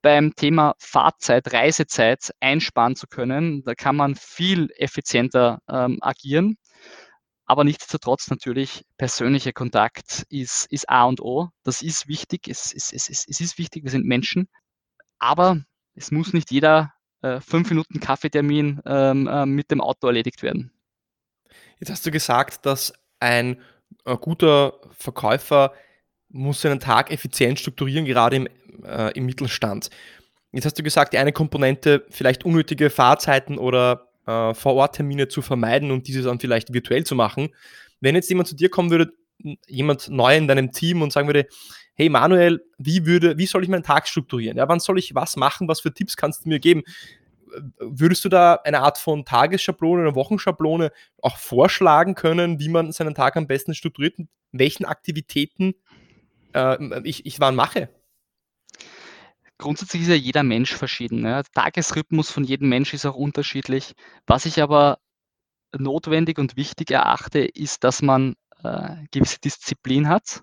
Beim 0.02 0.34
Thema 0.34 0.74
Fahrzeit, 0.78 1.50
Reisezeit 1.52 2.32
einsparen 2.40 2.96
zu 2.96 3.06
können, 3.06 3.64
da 3.64 3.74
kann 3.74 3.96
man 3.96 4.14
viel 4.14 4.68
effizienter 4.76 5.60
ähm, 5.68 5.98
agieren. 6.02 6.58
Aber 7.46 7.64
nichtsdestotrotz 7.64 8.30
natürlich 8.30 8.84
persönlicher 8.96 9.52
Kontakt 9.52 10.24
ist, 10.28 10.66
ist 10.70 10.88
A 10.88 11.04
und 11.04 11.20
O. 11.20 11.50
Das 11.62 11.82
ist 11.82 12.08
wichtig. 12.08 12.48
Es, 12.48 12.72
es, 12.74 12.92
es, 12.92 13.08
es 13.08 13.40
ist 13.40 13.58
wichtig. 13.58 13.84
Wir 13.84 13.90
sind 13.90 14.06
Menschen. 14.06 14.48
Aber 15.18 15.58
es 15.94 16.10
muss 16.10 16.32
nicht 16.32 16.50
jeder 16.50 16.93
äh, 17.24 17.40
fünf 17.40 17.70
Minuten 17.70 18.00
Kaffeetermin 18.00 18.80
ähm, 18.84 19.26
äh, 19.26 19.46
mit 19.46 19.70
dem 19.70 19.80
Auto 19.80 20.06
erledigt 20.06 20.42
werden. 20.42 20.70
Jetzt 21.80 21.90
hast 21.90 22.04
du 22.06 22.10
gesagt, 22.10 22.66
dass 22.66 22.92
ein 23.20 23.56
äh, 24.04 24.16
guter 24.16 24.74
Verkäufer 24.92 25.72
muss 26.28 26.60
seinen 26.60 26.80
Tag 26.80 27.10
effizient 27.10 27.58
strukturieren, 27.58 28.04
gerade 28.04 28.36
im, 28.36 28.48
äh, 28.84 29.12
im 29.12 29.24
Mittelstand. 29.24 29.88
Jetzt 30.52 30.66
hast 30.66 30.78
du 30.78 30.82
gesagt, 30.82 31.12
die 31.12 31.18
eine 31.18 31.32
Komponente, 31.32 32.04
vielleicht 32.10 32.44
unnötige 32.44 32.90
Fahrzeiten 32.90 33.58
oder 33.58 34.08
äh, 34.26 34.52
Vor-Ort-Termine 34.52 35.28
zu 35.28 35.42
vermeiden 35.42 35.90
und 35.90 36.06
diese 36.08 36.22
dann 36.22 36.40
vielleicht 36.40 36.72
virtuell 36.72 37.04
zu 37.04 37.14
machen. 37.14 37.50
Wenn 38.00 38.14
jetzt 38.14 38.28
jemand 38.28 38.48
zu 38.48 38.56
dir 38.56 38.68
kommen 38.68 38.90
würde, 38.90 39.12
jemand 39.66 40.08
neu 40.10 40.36
in 40.36 40.48
deinem 40.48 40.72
Team 40.72 41.02
und 41.02 41.12
sagen 41.12 41.28
würde, 41.28 41.46
hey 41.94 42.08
Manuel, 42.08 42.64
wie, 42.78 43.06
würde, 43.06 43.38
wie 43.38 43.46
soll 43.46 43.62
ich 43.62 43.68
meinen 43.68 43.82
Tag 43.82 44.08
strukturieren? 44.08 44.56
Ja, 44.58 44.68
wann 44.68 44.80
soll 44.80 44.98
ich 44.98 45.14
was 45.14 45.36
machen? 45.36 45.68
Was 45.68 45.80
für 45.80 45.94
Tipps 45.94 46.16
kannst 46.16 46.44
du 46.44 46.48
mir 46.48 46.58
geben? 46.58 46.82
Würdest 47.78 48.24
du 48.24 48.28
da 48.28 48.54
eine 48.64 48.80
Art 48.80 48.98
von 48.98 49.24
Tagesschablone 49.24 50.02
oder 50.02 50.14
Wochenschablone 50.16 50.90
auch 51.22 51.36
vorschlagen 51.36 52.16
können, 52.16 52.58
wie 52.58 52.68
man 52.68 52.90
seinen 52.90 53.14
Tag 53.14 53.36
am 53.36 53.46
besten 53.46 53.74
strukturiert, 53.74 54.18
und 54.18 54.28
welchen 54.50 54.84
Aktivitäten 54.84 55.74
äh, 56.52 57.00
ich, 57.04 57.26
ich 57.26 57.38
wann 57.38 57.54
mache? 57.54 57.88
Grundsätzlich 59.56 60.02
ist 60.02 60.08
ja 60.08 60.14
jeder 60.14 60.42
Mensch 60.42 60.74
verschieden. 60.74 61.20
Ne? 61.20 61.30
Der 61.30 61.44
Tagesrhythmus 61.44 62.28
von 62.28 62.42
jedem 62.42 62.68
Mensch 62.68 62.92
ist 62.92 63.06
auch 63.06 63.14
unterschiedlich. 63.14 63.94
Was 64.26 64.46
ich 64.46 64.60
aber 64.60 64.98
notwendig 65.76 66.38
und 66.40 66.56
wichtig 66.56 66.90
erachte, 66.90 67.38
ist, 67.38 67.84
dass 67.84 68.02
man 68.02 68.34
äh, 68.64 68.96
gewisse 69.12 69.38
Disziplin 69.38 70.08
hat 70.08 70.42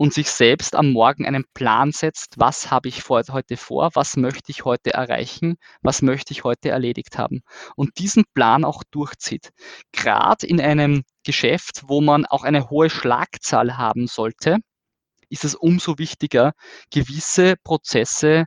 und 0.00 0.14
sich 0.14 0.30
selbst 0.30 0.76
am 0.76 0.92
Morgen 0.92 1.26
einen 1.26 1.44
Plan 1.52 1.92
setzt, 1.92 2.36
was 2.38 2.70
habe 2.70 2.88
ich 2.88 3.02
vor, 3.02 3.22
heute 3.32 3.58
vor, 3.58 3.90
was 3.92 4.16
möchte 4.16 4.50
ich 4.50 4.64
heute 4.64 4.94
erreichen, 4.94 5.58
was 5.82 6.00
möchte 6.00 6.32
ich 6.32 6.42
heute 6.42 6.70
erledigt 6.70 7.18
haben 7.18 7.42
und 7.76 7.98
diesen 7.98 8.24
Plan 8.32 8.64
auch 8.64 8.82
durchzieht. 8.90 9.50
Gerade 9.92 10.46
in 10.46 10.58
einem 10.58 11.02
Geschäft, 11.22 11.82
wo 11.86 12.00
man 12.00 12.24
auch 12.24 12.44
eine 12.44 12.70
hohe 12.70 12.88
Schlagzahl 12.88 13.76
haben 13.76 14.06
sollte, 14.06 14.60
ist 15.28 15.44
es 15.44 15.54
umso 15.54 15.98
wichtiger, 15.98 16.52
gewisse 16.90 17.56
Prozesse 17.62 18.46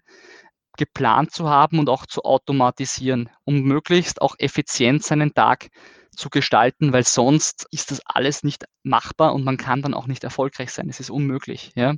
geplant 0.76 1.34
zu 1.34 1.48
haben 1.52 1.78
und 1.78 1.88
auch 1.88 2.08
zu 2.08 2.24
automatisieren, 2.24 3.30
um 3.44 3.62
möglichst 3.62 4.24
auch 4.24 4.34
effizient 4.40 5.04
seinen 5.04 5.36
Tag 5.36 5.68
zu 6.15 6.29
gestalten, 6.29 6.93
weil 6.93 7.03
sonst 7.03 7.67
ist 7.72 7.91
das 7.91 8.01
alles 8.05 8.43
nicht 8.43 8.65
machbar 8.84 9.34
und 9.34 9.43
man 9.43 9.58
kann 9.58 9.82
dann 9.82 9.93
auch 9.93 10.08
nicht 10.08 10.24
erfolgreich 10.24 10.72
sein. 10.72 10.89
Es 10.89 11.00
ist 11.00 11.10
unmöglich. 11.10 11.72
Ja? 11.75 11.96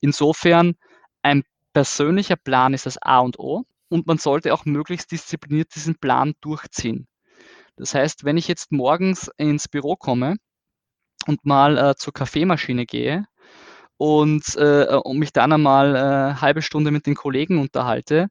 Insofern, 0.00 0.74
ein 1.22 1.42
persönlicher 1.72 2.36
Plan 2.36 2.74
ist 2.74 2.86
das 2.86 2.98
A 2.98 3.20
und 3.20 3.38
O 3.38 3.64
und 3.88 4.06
man 4.06 4.18
sollte 4.18 4.52
auch 4.54 4.64
möglichst 4.64 5.12
diszipliniert 5.12 5.74
diesen 5.74 5.96
Plan 5.96 6.34
durchziehen. 6.40 7.06
Das 7.76 7.94
heißt, 7.94 8.24
wenn 8.24 8.36
ich 8.36 8.48
jetzt 8.48 8.72
morgens 8.72 9.30
ins 9.36 9.68
Büro 9.68 9.96
komme 9.96 10.36
und 11.26 11.44
mal 11.44 11.78
äh, 11.78 11.94
zur 11.96 12.12
Kaffeemaschine 12.12 12.86
gehe 12.86 13.26
und, 13.96 14.56
äh, 14.56 14.96
und 15.02 15.18
mich 15.18 15.32
dann 15.32 15.52
einmal 15.52 15.96
äh, 15.96 16.40
halbe 16.40 16.62
Stunde 16.62 16.90
mit 16.90 17.06
den 17.06 17.14
Kollegen 17.14 17.58
unterhalte 17.58 18.28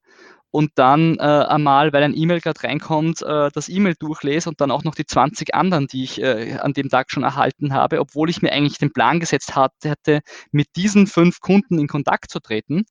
und 0.51 0.71
dann 0.75 1.17
äh, 1.17 1.21
einmal, 1.21 1.93
weil 1.93 2.03
ein 2.03 2.15
E-Mail 2.15 2.41
gerade 2.41 2.63
reinkommt, 2.63 3.21
äh, 3.21 3.49
das 3.53 3.69
E-Mail 3.69 3.95
durchlese 3.97 4.49
und 4.49 4.59
dann 4.59 4.69
auch 4.69 4.83
noch 4.83 4.95
die 4.95 5.05
20 5.05 5.55
anderen, 5.55 5.87
die 5.87 6.03
ich 6.03 6.21
äh, 6.21 6.57
an 6.59 6.73
dem 6.73 6.89
Tag 6.89 7.09
schon 7.09 7.23
erhalten 7.23 7.73
habe, 7.73 8.01
obwohl 8.01 8.29
ich 8.29 8.41
mir 8.41 8.51
eigentlich 8.51 8.77
den 8.77 8.91
Plan 8.91 9.21
gesetzt 9.21 9.55
hatte, 9.55 10.21
mit 10.51 10.67
diesen 10.75 11.07
fünf 11.07 11.39
Kunden 11.39 11.79
in 11.79 11.87
Kontakt 11.87 12.29
zu 12.29 12.41
treten, 12.41 12.83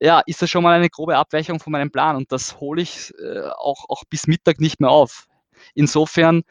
ja, 0.00 0.22
ist 0.26 0.40
das 0.40 0.48
schon 0.50 0.62
mal 0.62 0.74
eine 0.74 0.88
grobe 0.88 1.16
Abweichung 1.16 1.60
von 1.60 1.72
meinem 1.72 1.90
Plan 1.90 2.16
und 2.16 2.32
das 2.32 2.58
hole 2.60 2.80
ich 2.82 3.12
äh, 3.18 3.48
auch, 3.58 3.84
auch 3.88 4.04
bis 4.08 4.26
Mittag 4.26 4.60
nicht 4.60 4.80
mehr 4.80 4.90
auf. 4.90 5.26
Insofern 5.74 6.42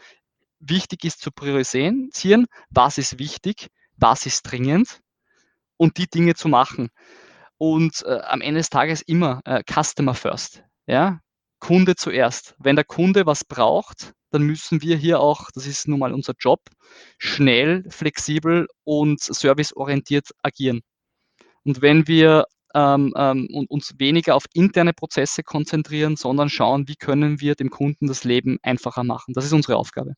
wichtig 0.60 1.04
ist 1.06 1.22
zu 1.22 1.32
priorisieren, 1.32 2.48
was 2.70 2.98
ist 2.98 3.20
wichtig, 3.20 3.70
was 3.96 4.26
ist 4.26 4.44
dringend 4.44 5.02
und 5.78 5.98
die 5.98 6.08
Dinge 6.08 6.36
zu 6.36 6.48
machen 6.48 6.90
und 7.58 8.04
äh, 8.06 8.20
am 8.22 8.42
Ende 8.42 8.60
des 8.60 8.70
Tages 8.70 9.02
immer 9.02 9.42
äh, 9.46 9.64
Customer 9.64 10.14
First. 10.14 10.64
Ja? 10.86 11.20
Kunde 11.60 11.96
zuerst. 11.96 12.56
Wenn 12.60 12.76
der 12.76 12.86
Kunde 12.86 13.26
was 13.26 13.44
braucht, 13.44 14.14
dann 14.32 14.44
müssen 14.44 14.82
wir 14.82 14.98
hier 14.98 15.20
auch, 15.20 15.50
das 15.54 15.66
ist 15.66 15.88
nun 15.88 16.00
mal 16.00 16.14
unser 16.14 16.34
Job, 16.40 16.62
schnell, 17.18 17.86
flexibel 17.90 18.68
und 18.84 19.22
serviceorientiert 19.22 20.32
agieren. 20.44 20.82
Und 21.64 21.82
wenn 21.82 22.08
wir 22.08 22.46
ähm, 22.76 23.14
ähm, 23.18 23.48
uns 23.70 23.96
weniger 23.98 24.36
auf 24.36 24.46
interne 24.54 24.94
Prozesse 24.94 25.44
konzentrieren, 25.44 26.16
sondern 26.16 26.50
schauen, 26.50 26.88
wie 26.88 26.96
können 26.96 27.40
wir 27.40 27.56
dem 27.56 27.70
Kunden 27.70 28.08
das 28.08 28.24
Leben 28.24 28.60
einfacher 28.62 29.04
machen. 29.04 29.34
Das 29.34 29.46
ist 29.46 29.54
unsere 29.54 29.78
Aufgabe. 29.78 30.14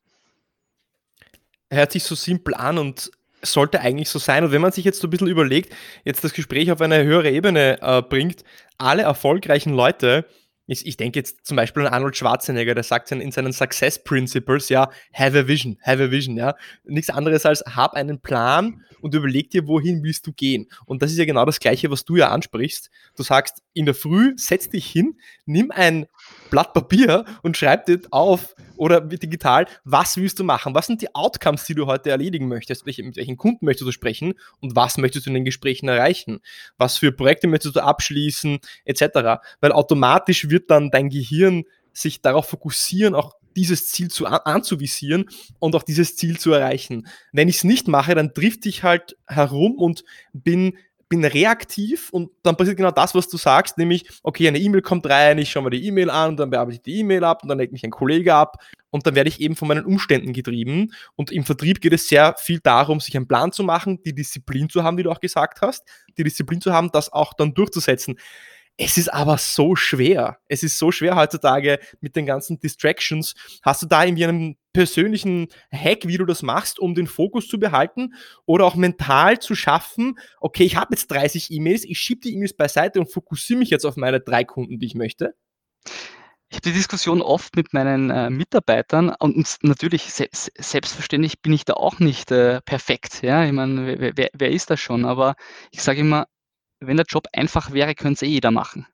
Hört 1.72 1.91
sich 1.91 2.03
so 2.03 2.15
simpel 2.15 2.55
an 2.55 2.77
und 2.79 3.12
sollte 3.41 3.81
eigentlich 3.81 4.10
so 4.10 4.19
sein. 4.19 4.43
Und 4.43 4.51
wenn 4.51 4.62
man 4.62 4.72
sich 4.72 4.86
jetzt 4.86 5.01
so 5.01 5.08
ein 5.08 5.10
bisschen 5.10 5.27
überlegt, 5.27 5.74
jetzt 6.03 6.24
das 6.24 6.34
Gespräch 6.34 6.72
auf 6.72 6.81
eine 6.81 7.03
höhere 7.03 7.29
Ebene 7.29 7.79
äh, 7.81 8.01
bringt, 8.01 8.43
alle 8.77 9.03
erfolgreichen 9.03 9.74
Leute, 9.74 10.25
ich, 10.70 10.86
ich 10.86 10.98
denke 10.98 11.20
jetzt 11.20 11.46
zum 11.46 11.58
Beispiel 11.58 11.86
an 11.86 11.94
Arnold 11.94 12.16
Schwarzenegger, 12.16 12.76
der 12.76 12.84
sagt 12.84 13.12
in 13.12 13.32
seinen 13.32 13.54
Success 13.54 14.04
Principles, 14.04 14.70
ja, 14.70 14.90
have 15.14 15.38
a 15.38 15.48
vision, 15.48 15.78
have 15.82 16.02
a 16.02 16.12
vision, 16.12 16.38
ja. 16.38 16.56
Nichts 16.84 17.10
anderes 17.10 17.46
als 17.46 17.62
hab 17.62 17.94
einen 17.94 18.22
Plan 18.22 18.84
und 19.02 19.16
überleg 19.16 19.50
dir, 19.50 19.68
wohin 19.68 20.04
willst 20.04 20.28
du 20.28 20.34
gehen. 20.34 20.68
Und 20.86 21.02
das 21.02 21.12
ist 21.12 21.18
ja 21.18 21.26
genau 21.26 21.46
das 21.46 21.60
Gleiche, 21.60 21.90
was 21.90 22.06
du 22.06 22.18
ja 22.18 22.30
ansprichst. 22.30 22.92
Du 23.16 23.24
sagst, 23.24 23.64
in 23.74 23.86
der 23.86 23.96
Früh 23.96 24.34
setz 24.38 24.70
dich 24.70 24.86
hin, 24.86 25.18
nimm 25.46 25.72
ein 25.72 26.06
Blatt 26.52 26.74
Papier 26.74 27.26
und 27.42 27.58
schreib 27.58 27.86
dir 27.86 28.02
auf 28.12 28.56
oder 28.76 29.02
digital, 29.02 29.68
was 29.84 30.18
willst 30.18 30.40
du 30.40 30.44
machen? 30.44 30.74
Was 30.74 30.88
sind 30.88 31.02
die 31.02 31.14
Outcomes, 31.14 31.66
die 31.66 31.76
du 31.76 31.86
heute 31.86 32.10
erledigen 32.12 32.48
möchtest? 32.48 32.86
Mit 32.86 33.18
welchen 33.18 33.38
Kunden 33.38 33.66
möchtest 33.66 33.88
du 33.88 33.92
sprechen 33.92 34.34
und 34.62 34.76
was 34.76 34.98
möchtest 34.98 35.26
du 35.26 35.30
in 35.32 35.34
den 35.36 35.46
Gesprächen 35.46 35.90
erreichen? 35.90 36.40
Was 36.78 36.98
für 36.98 37.12
Projekte 37.12 37.48
möchtest 37.48 37.76
du 37.76 37.84
abschließen, 37.84 38.60
etc. 38.86 39.42
Weil 39.60 39.72
automatisch 39.72 40.50
wird 40.50 40.59
dann 40.68 40.92
dein 40.92 41.10
Gehirn 41.10 41.63
sich 41.94 42.22
darauf 42.22 42.48
fokussieren, 42.48 43.16
auch 43.16 43.34
dieses 43.56 43.88
Ziel 43.88 44.10
zu, 44.10 44.25
anzuvisieren 44.25 45.30
und 45.60 45.75
auch 45.75 45.84
dieses 45.84 46.16
Ziel 46.16 46.39
zu 46.39 46.54
erreichen. 46.54 47.08
Wenn 47.34 47.50
ich 47.50 47.58
es 47.58 47.63
nicht 47.63 47.88
mache, 47.88 48.16
dann 48.16 48.34
trifft 48.34 48.66
ich 48.66 48.84
halt 48.84 49.18
herum 49.28 49.75
und 49.75 50.04
bin 50.34 50.78
bin 51.10 51.25
reaktiv 51.25 52.12
und 52.12 52.30
dann 52.44 52.56
passiert 52.56 52.78
genau 52.78 52.92
das, 52.92 53.16
was 53.16 53.28
du 53.28 53.38
sagst, 53.38 53.80
nämlich, 53.80 54.08
okay, 54.22 54.48
eine 54.48 54.60
E-Mail 54.60 54.84
kommt 54.84 55.10
rein, 55.10 55.39
ich 55.39 55.50
schaue 55.50 55.63
mir 55.63 55.72
die 55.72 55.86
E-Mail 55.88 56.12
an 56.12 56.30
und 56.30 56.38
dann 56.38 56.51
bearbeite 56.51 56.75
ich 56.75 56.82
die 56.84 57.00
E-Mail 57.00 57.24
ab 57.24 57.42
und 57.42 57.50
dann 57.50 57.58
legt 57.58 57.74
mich 57.74 57.84
ein 57.84 57.89
Kollege 57.89 58.36
ab 58.36 58.63
und 58.92 59.08
dann 59.08 59.16
werde 59.16 59.28
ich 59.28 59.42
eben 59.42 59.56
von 59.56 59.68
meinen 59.68 59.86
Umständen 59.86 60.34
getrieben. 60.34 60.94
Und 61.16 61.32
im 61.32 61.44
Vertrieb 61.46 61.82
geht 61.82 61.94
es 61.94 62.08
sehr 62.08 62.36
viel 62.38 62.60
darum, 62.60 63.00
sich 63.00 63.18
einen 63.18 63.28
Plan 63.28 63.51
zu 63.51 63.63
machen, 63.63 64.01
die 64.04 64.13
Disziplin 64.13 64.70
zu 64.70 64.84
haben, 64.84 64.98
wie 64.98 65.04
du 65.04 65.12
auch 65.12 65.20
gesagt 65.20 65.62
hast, 65.62 65.84
die 66.16 66.24
Disziplin 66.24 66.62
zu 66.62 66.72
haben, 66.74 66.92
das 66.92 67.12
auch 67.12 67.34
dann 67.34 67.56
durchzusetzen. 67.56 68.20
Es 68.82 68.98
ist 68.98 69.14
aber 69.14 69.38
so 69.38 69.76
schwer. 69.76 70.40
Es 70.48 70.64
ist 70.64 70.78
so 70.78 70.90
schwer 70.90 71.18
heutzutage 71.18 71.80
mit 72.00 72.16
den 72.16 72.26
ganzen 72.26 72.62
Distractions. 72.62 73.36
Hast 73.62 73.82
du 73.82 73.88
da 73.88 74.06
irgendwie 74.06 74.24
einen 74.24 74.56
persönlichen 74.72 75.50
Hack, 75.70 76.08
wie 76.08 76.16
du 76.16 76.24
das 76.24 76.44
machst, 76.44 76.80
um 76.80 76.96
den 76.96 77.06
Fokus 77.06 77.50
zu 77.50 77.60
behalten 77.60 78.14
oder 78.46 78.64
auch 78.64 78.76
mental 78.76 79.40
zu 79.40 79.54
schaffen, 79.54 80.18
okay, 80.40 80.64
ich 80.64 80.78
habe 80.78 80.94
jetzt 80.94 81.08
30 81.12 81.52
E-Mails, 81.52 81.84
ich 81.84 82.00
schiebe 82.00 82.22
die 82.22 82.34
E-Mails 82.34 82.56
beiseite 82.56 83.02
und 83.02 83.12
fokussiere 83.12 83.60
mich 83.60 83.70
jetzt 83.70 83.84
auf 83.84 83.98
meine 83.98 84.22
drei 84.22 84.46
Kunden, 84.46 84.80
die 84.80 84.86
ich 84.86 84.96
möchte? 84.96 85.36
Ich 86.48 86.56
habe 86.56 86.62
die 86.62 86.72
Diskussion 86.72 87.22
oft 87.22 87.58
mit 87.58 87.74
meinen 87.74 88.10
äh, 88.10 88.30
Mitarbeitern 88.30 89.14
und 89.20 89.58
natürlich, 89.62 90.14
se 90.14 90.30
selbstverständlich 90.32 91.42
bin 91.42 91.52
ich 91.52 91.66
da 91.66 91.74
auch 91.74 92.00
nicht 92.00 92.32
äh, 92.32 92.62
perfekt. 92.62 93.24
Ja? 93.24 93.44
Ich 93.44 93.52
meine, 93.52 94.00
wer, 94.00 94.14
wer, 94.16 94.30
wer 94.34 94.52
ist 94.52 94.70
das 94.70 94.80
schon? 94.80 95.04
Aber 95.04 95.36
ich 95.72 95.84
sage 95.84 96.00
immer, 96.00 96.28
wenn 96.80 96.98
der 96.98 97.06
Job 97.08 97.26
einfach 97.34 97.72
wäre, 97.72 97.96
könnte 97.96 98.26
es 98.26 98.30
eh 98.30 98.32
jeder 98.32 98.52
machen. 98.52 98.88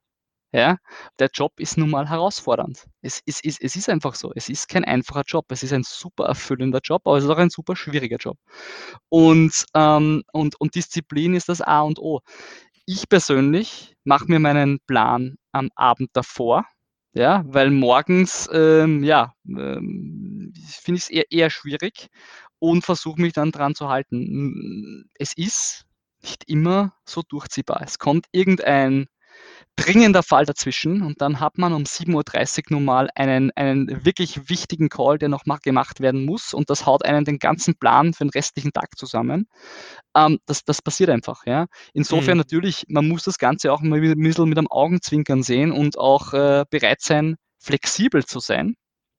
Ja, 0.52 0.78
der 1.20 1.30
Job 1.34 1.60
ist 1.60 1.78
nun 1.78 1.90
mal 1.90 2.08
herausfordernd. 2.08 2.86
Es, 3.02 3.22
es, 3.26 3.42
es, 3.44 3.60
es 3.60 3.76
ist 3.76 3.90
einfach 3.90 4.16
so. 4.16 4.32
Es 4.36 4.48
ist 4.48 4.70
kein 4.70 4.86
einfacher 4.86 5.24
Job. 5.28 5.48
Es 5.50 5.64
ist 5.64 5.74
ein 5.74 5.84
super 5.84 6.28
erfüllender 6.28 6.80
Job, 6.82 7.02
aber 7.06 7.18
es 7.18 7.26
ist 7.26 7.30
auch 7.30 7.38
ein 7.38 7.50
super 7.50 7.76
schwieriger 7.76 8.16
Job. 8.16 8.38
Und, 9.10 9.66
ähm, 9.74 10.24
und, 10.32 10.60
und 10.62 10.76
Disziplin 10.76 11.36
ist 11.36 11.50
das 11.50 11.60
A 11.62 11.82
und 11.82 12.00
O. 12.00 12.22
Ich 12.86 13.10
persönlich 13.10 13.96
mache 14.06 14.28
mir 14.28 14.40
meinen 14.40 14.80
Plan 14.88 15.36
am 15.52 15.72
Abend 15.76 16.12
davor, 16.14 16.66
ja, 17.14 17.44
weil 17.48 17.72
morgens, 17.72 18.50
ähm, 18.54 19.04
ja, 19.04 19.34
ähm, 19.46 20.54
finde 20.56 20.98
ich 20.98 21.04
es 21.04 21.10
eher, 21.10 21.32
eher 21.32 21.50
schwierig 21.50 22.08
und 22.60 22.86
versuche 22.86 23.22
mich 23.22 23.34
dann 23.34 23.52
dran 23.52 23.76
zu 23.76 23.90
halten. 23.90 25.10
Es 25.16 25.34
ist 25.36 25.86
nicht 26.26 26.44
immer 26.48 26.94
so 27.06 27.22
durchziehbar. 27.22 27.82
Es 27.86 28.00
kommt 28.00 28.26
irgendein 28.32 29.06
dringender 29.76 30.24
Fall 30.24 30.46
dazwischen 30.46 31.04
und 31.04 31.22
dann 31.22 31.40
hat 31.40 31.58
man 31.60 31.74
um 31.74 31.84
7.30 31.84 32.58
Uhr 32.58 32.64
nun 32.70 32.86
mal 32.86 33.10
einen, 33.14 33.52
einen 33.52 34.06
wirklich 34.06 34.50
wichtigen 34.50 34.90
Call, 34.90 35.20
der 35.20 35.30
noch 35.30 35.46
mal 35.46 35.60
gemacht 35.62 36.00
werden 36.00 36.26
muss 36.26 36.54
und 36.54 36.70
das 36.70 36.86
haut 36.86 37.06
einen 37.06 37.26
den 37.26 37.38
ganzen 37.38 37.76
Plan 37.78 38.14
für 38.14 38.24
den 38.24 38.32
restlichen 38.32 38.72
Tag 38.72 38.98
zusammen. 38.98 39.48
Ähm, 40.16 40.40
das, 40.48 40.64
das 40.64 40.82
passiert 40.82 41.12
einfach. 41.12 41.46
Ja. 41.46 41.68
Insofern 41.94 42.38
mhm. 42.38 42.40
natürlich, 42.40 42.86
man 42.88 43.08
muss 43.08 43.24
das 43.24 43.38
Ganze 43.38 43.72
auch 43.72 43.82
mal 43.82 44.02
ein 44.02 44.18
bisschen 44.18 44.50
mit 44.50 44.58
einem 44.58 44.72
Augenzwinkern 44.72 45.44
sehen 45.44 45.72
und 45.72 46.00
auch 46.00 46.34
äh, 46.34 46.64
bereit 46.72 47.02
sein, 47.02 47.36
flexibel 47.60 48.26
zu 48.26 48.40
sein. 48.40 48.76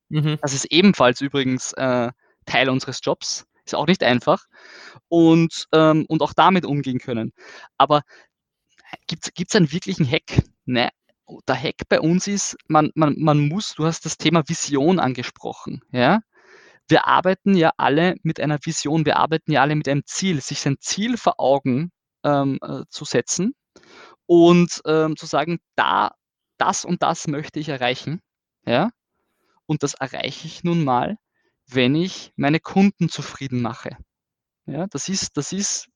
Mhm. 0.08 0.38
Das 0.42 0.54
ist 0.54 0.66
ebenfalls 0.72 1.20
übrigens 1.20 1.72
äh, 1.74 2.10
Teil 2.46 2.70
unseres 2.70 3.00
Jobs. 3.02 3.44
Ist 3.66 3.74
auch 3.74 3.86
nicht 3.86 4.02
einfach. 4.02 4.44
Und, 5.08 5.66
ähm, 5.72 6.06
und 6.08 6.22
auch 6.22 6.32
damit 6.32 6.64
umgehen 6.64 6.98
können. 6.98 7.32
Aber 7.78 8.02
gibt 9.06 9.32
es 9.38 9.54
einen 9.54 9.72
wirklichen 9.72 10.10
Hack? 10.10 10.42
Nein. 10.64 10.90
Der 11.48 11.60
Hack 11.60 11.88
bei 11.88 12.00
uns 12.00 12.28
ist, 12.28 12.56
man, 12.68 12.90
man, 12.94 13.16
man 13.18 13.48
muss, 13.48 13.74
du 13.74 13.84
hast 13.84 14.04
das 14.04 14.16
Thema 14.16 14.48
Vision 14.48 15.00
angesprochen, 15.00 15.82
ja. 15.90 16.20
Wir 16.88 17.08
arbeiten 17.08 17.56
ja 17.56 17.72
alle 17.78 18.14
mit 18.22 18.38
einer 18.38 18.58
Vision, 18.62 19.04
wir 19.06 19.16
arbeiten 19.16 19.50
ja 19.50 19.60
alle 19.62 19.74
mit 19.74 19.88
einem 19.88 20.04
Ziel, 20.06 20.40
sich 20.40 20.60
sein 20.60 20.76
Ziel 20.78 21.16
vor 21.16 21.40
Augen 21.40 21.90
ähm, 22.22 22.60
äh, 22.62 22.82
zu 22.90 23.04
setzen 23.04 23.56
und 24.26 24.82
ähm, 24.86 25.16
zu 25.16 25.26
sagen, 25.26 25.58
da, 25.74 26.12
das 26.58 26.84
und 26.84 27.02
das 27.02 27.26
möchte 27.26 27.58
ich 27.58 27.70
erreichen, 27.70 28.22
ja. 28.64 28.90
Und 29.66 29.82
das 29.82 29.94
erreiche 29.94 30.46
ich 30.46 30.62
nun 30.62 30.84
mal, 30.84 31.18
wenn 31.68 31.94
ich 31.94 32.32
meine 32.36 32.60
Kunden 32.60 33.08
zufrieden 33.08 33.62
mache. 33.62 33.96
Ja, 34.66 34.86
das 34.88 35.08
ist, 35.08 35.36
das 35.36 35.52
ist 35.52 35.88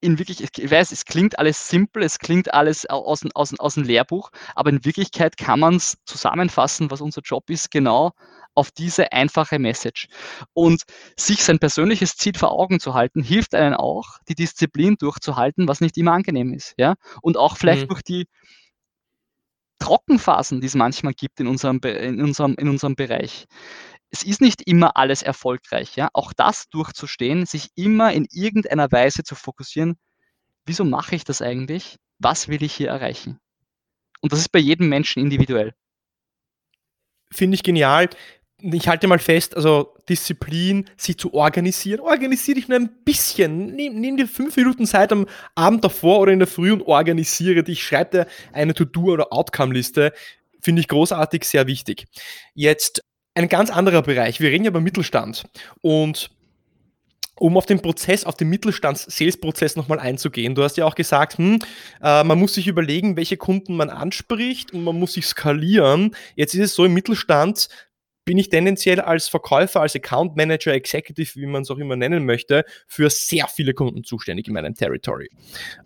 in 0.00 0.18
wirklich, 0.18 0.42
ich 0.42 0.70
weiß, 0.70 0.90
es 0.90 1.04
klingt 1.04 1.38
alles 1.38 1.68
simpel, 1.68 2.02
es 2.02 2.18
klingt 2.18 2.52
alles 2.52 2.86
aus, 2.86 3.22
aus, 3.34 3.54
aus 3.58 3.74
dem 3.74 3.84
Lehrbuch, 3.84 4.30
aber 4.56 4.70
in 4.70 4.84
Wirklichkeit 4.84 5.36
kann 5.36 5.60
man 5.60 5.76
es 5.76 5.96
zusammenfassen, 6.04 6.90
was 6.90 7.00
unser 7.00 7.22
Job 7.22 7.48
ist, 7.50 7.70
genau 7.70 8.12
auf 8.54 8.70
diese 8.70 9.12
einfache 9.12 9.58
Message. 9.58 10.08
Und 10.52 10.82
sich 11.16 11.42
sein 11.42 11.58
persönliches 11.58 12.16
Ziel 12.16 12.36
vor 12.36 12.52
Augen 12.52 12.80
zu 12.80 12.94
halten, 12.94 13.22
hilft 13.22 13.54
einen 13.54 13.74
auch, 13.74 14.18
die 14.28 14.34
Disziplin 14.34 14.96
durchzuhalten, 14.96 15.68
was 15.68 15.80
nicht 15.80 15.96
immer 15.96 16.12
angenehm 16.12 16.52
ist. 16.52 16.74
Ja? 16.76 16.96
Und 17.22 17.36
auch 17.36 17.56
vielleicht 17.56 17.84
mhm. 17.84 17.88
durch 17.88 18.02
die 18.02 18.26
Trockenphasen, 19.78 20.60
die 20.60 20.66
es 20.66 20.74
manchmal 20.74 21.14
gibt 21.14 21.40
in 21.40 21.46
unserem, 21.46 21.80
in 21.80 22.22
unserem, 22.22 22.54
in 22.54 22.68
unserem 22.68 22.94
Bereich 22.94 23.46
es 24.12 24.22
ist 24.22 24.42
nicht 24.42 24.62
immer 24.68 24.96
alles 24.96 25.22
erfolgreich. 25.22 25.96
Ja? 25.96 26.10
Auch 26.12 26.32
das 26.34 26.68
durchzustehen, 26.68 27.46
sich 27.46 27.70
immer 27.74 28.12
in 28.12 28.26
irgendeiner 28.30 28.92
Weise 28.92 29.24
zu 29.24 29.34
fokussieren, 29.34 29.96
wieso 30.66 30.84
mache 30.84 31.16
ich 31.16 31.24
das 31.24 31.42
eigentlich? 31.42 31.96
Was 32.18 32.46
will 32.46 32.62
ich 32.62 32.74
hier 32.74 32.88
erreichen? 32.88 33.40
Und 34.20 34.32
das 34.32 34.38
ist 34.38 34.52
bei 34.52 34.58
jedem 34.58 34.88
Menschen 34.88 35.22
individuell. 35.22 35.72
Finde 37.32 37.54
ich 37.54 37.62
genial. 37.62 38.10
ich 38.58 38.86
halte 38.86 39.08
mal 39.08 39.18
fest, 39.18 39.56
also 39.56 39.96
Disziplin, 40.08 40.88
sich 40.96 41.18
zu 41.18 41.32
organisieren. 41.32 42.00
Organisiere 42.00 42.56
dich 42.56 42.68
nur 42.68 42.78
ein 42.78 43.02
bisschen. 43.04 43.74
Nimm, 43.74 43.98
nimm, 43.98 44.18
dir 44.18 44.28
fünf 44.28 44.56
Minuten 44.56 44.86
Zeit 44.86 45.10
am 45.10 45.26
Abend 45.54 45.82
davor 45.82 46.20
oder 46.20 46.32
in 46.32 46.38
der 46.38 46.46
Früh 46.46 46.70
und 46.70 46.82
organisiere 46.82 47.64
dich. 47.64 47.82
Schreib 47.82 48.10
dir 48.10 48.26
eine 48.52 48.74
To-Do- 48.74 49.12
oder 49.12 49.32
Outcome-Liste. 49.32 50.12
Finde 50.60 50.80
ich 50.80 50.88
großartig, 50.88 51.44
sehr 51.44 51.66
wichtig. 51.66 52.04
Jetzt 52.54 53.02
ein 53.34 53.48
ganz 53.48 53.70
anderer 53.70 54.02
Bereich. 54.02 54.40
Wir 54.40 54.50
reden 54.50 54.64
ja 54.64 54.70
über 54.70 54.80
Mittelstand. 54.80 55.44
Und 55.80 56.30
um 57.36 57.56
auf 57.56 57.66
den 57.66 57.80
Prozess, 57.80 58.24
auf 58.24 58.36
den 58.36 58.50
Mittelstands-Sales-Prozess 58.50 59.74
nochmal 59.74 59.98
einzugehen. 59.98 60.54
Du 60.54 60.62
hast 60.62 60.76
ja 60.76 60.84
auch 60.84 60.94
gesagt, 60.94 61.38
hm, 61.38 61.58
äh, 62.02 62.22
man 62.22 62.38
muss 62.38 62.54
sich 62.54 62.68
überlegen, 62.68 63.16
welche 63.16 63.36
Kunden 63.36 63.74
man 63.74 63.90
anspricht 63.90 64.72
und 64.72 64.84
man 64.84 64.98
muss 64.98 65.14
sich 65.14 65.26
skalieren. 65.26 66.14
Jetzt 66.36 66.54
ist 66.54 66.60
es 66.60 66.74
so 66.74 66.84
im 66.84 66.94
Mittelstand, 66.94 67.68
bin 68.24 68.38
ich 68.38 68.48
tendenziell 68.48 69.00
als 69.00 69.28
Verkäufer, 69.28 69.80
als 69.80 69.96
Account 69.96 70.36
Manager, 70.36 70.72
Executive, 70.72 71.34
wie 71.34 71.46
man 71.46 71.62
es 71.62 71.70
auch 71.70 71.78
immer 71.78 71.96
nennen 71.96 72.24
möchte, 72.24 72.64
für 72.86 73.10
sehr 73.10 73.48
viele 73.48 73.74
Kunden 73.74 74.04
zuständig 74.04 74.46
in 74.46 74.54
meinem 74.54 74.74
Territory. 74.74 75.28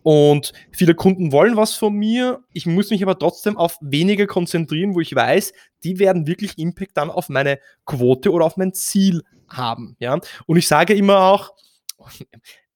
Und 0.02 0.52
viele 0.70 0.94
Kunden 0.94 1.32
wollen 1.32 1.56
was 1.56 1.74
von 1.74 1.94
mir. 1.94 2.44
Ich 2.52 2.66
muss 2.66 2.90
mich 2.90 3.02
aber 3.02 3.18
trotzdem 3.18 3.56
auf 3.56 3.78
wenige 3.80 4.26
konzentrieren, 4.26 4.94
wo 4.94 5.00
ich 5.00 5.14
weiß, 5.14 5.52
die 5.84 5.98
werden 5.98 6.26
wirklich 6.26 6.58
Impact 6.58 6.96
dann 6.96 7.10
auf 7.10 7.28
meine 7.28 7.58
Quote 7.84 8.30
oder 8.32 8.44
auf 8.44 8.56
mein 8.56 8.74
Ziel 8.74 9.22
haben. 9.48 9.96
Ja? 9.98 10.18
Und 10.46 10.56
ich 10.56 10.68
sage 10.68 10.94
immer 10.94 11.20
auch, 11.20 11.54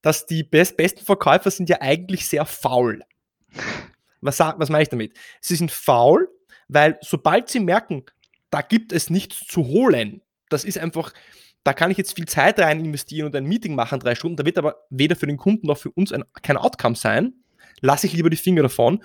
dass 0.01 0.25
die 0.25 0.43
best 0.43 0.77
besten 0.77 1.05
Verkäufer 1.05 1.51
sind 1.51 1.69
ja 1.69 1.81
eigentlich 1.81 2.27
sehr 2.27 2.45
faul. 2.45 3.03
Was, 4.21 4.39
was 4.39 4.69
meine 4.69 4.83
ich 4.83 4.89
damit? 4.89 5.17
Sie 5.39 5.55
sind 5.55 5.71
faul, 5.71 6.29
weil 6.67 6.97
sobald 7.01 7.49
sie 7.49 7.59
merken, 7.59 8.05
da 8.51 8.61
gibt 8.61 8.93
es 8.93 9.09
nichts 9.09 9.39
zu 9.47 9.65
holen. 9.65 10.21
Das 10.49 10.63
ist 10.63 10.77
einfach, 10.77 11.13
da 11.63 11.73
kann 11.73 11.89
ich 11.89 11.97
jetzt 11.97 12.15
viel 12.15 12.27
Zeit 12.27 12.59
rein 12.59 12.83
investieren 12.83 13.27
und 13.27 13.35
ein 13.35 13.45
Meeting 13.45 13.73
machen, 13.73 13.99
drei 13.99 14.13
Stunden. 14.13 14.37
Da 14.37 14.45
wird 14.45 14.57
aber 14.57 14.75
weder 14.89 15.15
für 15.15 15.27
den 15.27 15.37
Kunden 15.37 15.67
noch 15.67 15.77
für 15.77 15.89
uns 15.91 16.11
ein, 16.11 16.23
kein 16.43 16.57
Outcome 16.57 16.95
sein. 16.95 17.33
Lasse 17.79 18.07
ich 18.07 18.13
lieber 18.13 18.29
die 18.29 18.37
Finger 18.37 18.63
davon. 18.63 19.03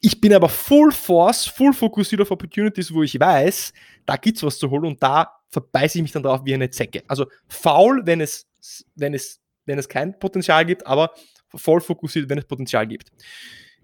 Ich 0.00 0.20
bin 0.20 0.32
aber 0.32 0.48
full 0.48 0.92
force, 0.92 1.46
full 1.46 1.72
fokussiert 1.72 2.20
auf 2.20 2.30
Opportunities, 2.30 2.92
wo 2.92 3.02
ich 3.02 3.18
weiß, 3.18 3.72
da 4.04 4.16
gibt 4.16 4.36
es 4.36 4.42
was 4.42 4.58
zu 4.58 4.70
holen 4.70 4.84
und 4.84 5.02
da 5.02 5.32
verbeiße 5.48 5.98
ich 5.98 6.02
mich 6.02 6.12
dann 6.12 6.22
drauf 6.22 6.42
wie 6.44 6.54
eine 6.54 6.70
Zecke. 6.70 7.02
Also 7.08 7.26
faul, 7.48 8.02
wenn 8.04 8.20
es, 8.20 8.46
wenn 8.94 9.14
es, 9.14 9.40
wenn 9.64 9.78
es 9.78 9.88
kein 9.88 10.18
Potenzial 10.18 10.64
gibt, 10.64 10.86
aber 10.86 11.12
voll 11.54 11.80
fokussiert, 11.80 12.28
wenn 12.28 12.38
es 12.38 12.44
Potenzial 12.44 12.86
gibt. 12.86 13.10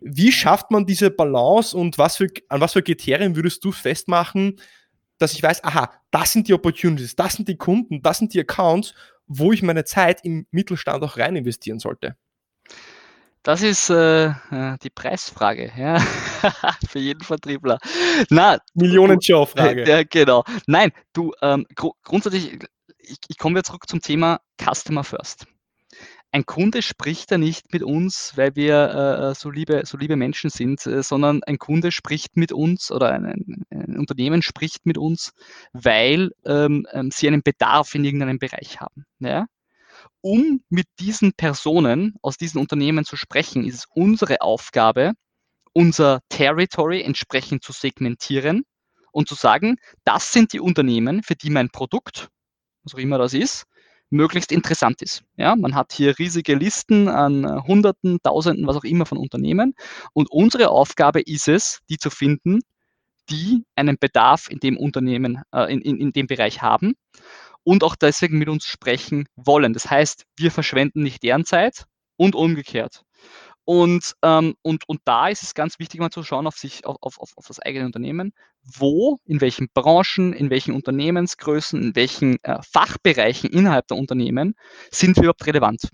Wie 0.01 0.33
schafft 0.33 0.71
man 0.71 0.85
diese 0.85 1.11
Balance 1.11 1.77
und 1.77 1.97
was 1.97 2.17
für, 2.17 2.27
an 2.49 2.61
was 2.61 2.73
für 2.73 2.83
Kriterien 2.83 3.35
würdest 3.37 3.65
du 3.65 3.73
festmachen, 3.73 4.61
dass 5.23 5.33
ich 5.33 5.43
weiß, 5.43 5.65
aha, 5.65 5.93
das 6.11 6.33
sind 6.33 6.49
die 6.49 6.55
Opportunities, 6.55 7.17
das 7.17 7.35
sind 7.35 7.49
die 7.49 7.57
Kunden, 7.57 8.03
das 8.03 8.19
sind 8.19 8.35
die 8.35 8.41
Accounts, 8.41 8.95
wo 9.27 9.53
ich 9.53 9.63
meine 9.63 9.85
Zeit 9.85 10.25
im 10.25 10.47
Mittelstand 10.51 11.03
auch 11.03 11.17
rein 11.17 11.37
investieren 11.37 11.79
sollte? 11.79 12.17
Das 13.43 13.63
ist 13.63 13.91
äh, 13.91 14.27
äh 14.27 14.79
die 14.83 14.91
Preisfrage, 14.91 15.73
ja, 15.77 15.99
für 16.89 16.99
jeden 16.99 17.23
Vertriebler. 17.23 17.79
Na, 18.31 18.59
Millionen-Show-Frage. 18.75 19.89
Ja, 19.89 20.03
genau. 20.05 20.45
Nein, 20.67 20.93
du, 21.13 21.33
ähm, 21.41 21.67
gr 21.75 21.91
grundsätzlich, 22.05 22.59
ich, 22.99 23.19
ich 23.29 23.39
komme 23.39 23.59
jetzt 23.59 23.67
zurück 23.69 23.89
zum 23.89 24.01
Thema 24.01 24.41
Customer 24.61 25.03
First 25.03 25.47
ein 26.33 26.47
Kunde 26.47 26.81
spricht 26.81 27.31
da 27.31 27.37
nicht 27.37 27.73
mit 27.73 27.83
uns, 27.83 28.33
weil 28.37 28.57
wir 28.57 28.75
äh, 28.75 29.31
äh, 29.31 29.35
so, 29.35 29.51
liebe, 29.51 29.83
so 29.85 29.99
liebe 29.99 30.17
Menschen 30.17 30.49
sind, 30.49 30.85
äh, 30.87 31.03
sondern 31.03 31.43
ein 31.45 31.59
Kunde 31.59 31.93
spricht 31.93 32.37
mit 32.39 32.53
uns 32.53 32.91
oder 32.91 33.13
ein, 33.13 33.65
ein 33.71 33.99
Unternehmen 33.99 34.41
spricht 34.41 34.87
mit 34.87 34.97
uns, 34.97 35.33
weil 35.75 36.33
ähm, 36.47 36.87
ähm, 36.91 37.11
sie 37.11 37.29
einen 37.29 37.43
Bedarf 37.43 37.95
in 37.95 38.05
irgendeinem 38.05 38.39
Bereich 38.39 38.81
haben. 38.81 39.05
Ja? 39.19 39.47
Um 40.23 40.63
mit 40.71 40.87
diesen 40.99 41.35
Personen 41.35 42.17
aus 42.23 42.39
diesen 42.39 42.61
Unternehmen 42.61 43.05
zu 43.05 43.17
sprechen, 43.17 43.67
ist 43.67 43.75
es 43.75 43.87
unsere 43.95 44.41
Aufgabe, 44.41 45.13
unser 45.75 46.21
Territory 46.31 47.03
entsprechend 47.03 47.63
zu 47.63 47.73
segmentieren 47.73 48.65
und 49.13 49.29
zu 49.29 49.35
sagen, 49.35 49.77
das 50.05 50.33
sind 50.33 50.55
die 50.55 50.61
Unternehmen, 50.61 51.23
für 51.23 51.35
die 51.35 51.51
mein 51.51 51.69
Produkt, 51.69 52.29
was 52.85 52.95
auch 52.95 52.99
immer 52.99 53.19
das 53.19 53.35
ist, 53.35 53.67
möglichst 54.13 54.53
interessant 54.53 55.03
ist. 55.03 55.25
Ja, 55.37 55.57
man 55.57 55.75
hat 55.75 55.93
hier 55.93 56.19
riesige 56.19 56.55
Listen 56.55 57.09
an 57.09 57.45
äh, 57.45 57.63
Hunderten, 57.67 58.19
Tausenden, 58.23 58.67
was 58.67 58.77
auch 58.77 58.85
immer 58.85 59.07
von 59.07 59.19
Unternehmen. 59.19 59.75
Und 60.13 60.31
unsere 60.31 60.69
Aufgabe 60.69 61.21
ist 61.21 61.49
es, 61.49 61.81
die 61.89 61.99
zu 61.99 62.11
finden, 62.11 62.61
die 63.31 63.65
einen 63.77 63.99
Bedarf 63.99 64.49
in 64.49 64.61
dem 64.61 64.77
Unternehmen, 64.77 65.43
äh, 65.53 65.73
in, 65.73 65.81
in, 65.81 65.99
in 65.99 66.13
dem 66.13 66.27
Bereich 66.27 66.63
haben 66.63 66.95
und 67.65 67.85
auch 67.85 67.97
deswegen 67.97 68.39
mit 68.39 68.49
uns 68.49 68.65
sprechen 68.65 69.27
wollen. 69.37 69.73
Das 69.73 69.91
heißt, 69.91 70.25
wir 70.37 70.51
verschwenden 70.51 71.03
nicht 71.03 71.23
deren 71.23 71.45
Zeit 71.45 71.85
und 72.17 72.35
umgekehrt. 72.35 73.03
Und, 73.65 74.15
ähm, 74.23 74.55
und, 74.63 74.89
und 74.89 75.01
da 75.05 75.29
ist 75.29 75.43
es 75.43 75.55
ganz 75.55 75.79
wichtig, 75.79 76.01
mal 76.01 76.11
zu 76.11 76.25
schauen 76.25 76.47
auf 76.47 76.57
sich, 76.57 76.85
auf, 76.85 76.97
auf, 77.01 77.37
auf 77.37 77.47
das 77.47 77.61
eigene 77.61 77.87
Unternehmen. 77.87 78.33
Wo, 78.63 79.19
in 79.25 79.41
welchen 79.41 79.69
Branchen, 79.73 80.33
in 80.33 80.51
welchen 80.51 80.75
Unternehmensgrößen, 80.75 81.81
in 81.81 81.97
welchen 81.97 82.43
äh, 82.45 82.59
Fachbereichen 82.63 83.51
innerhalb 83.51 83.87
der 83.89 83.97
Unternehmen 83.97 84.55
sind 84.91 85.17
wir 85.17 85.25
überhaupt 85.25 85.47
relevant? 85.47 85.89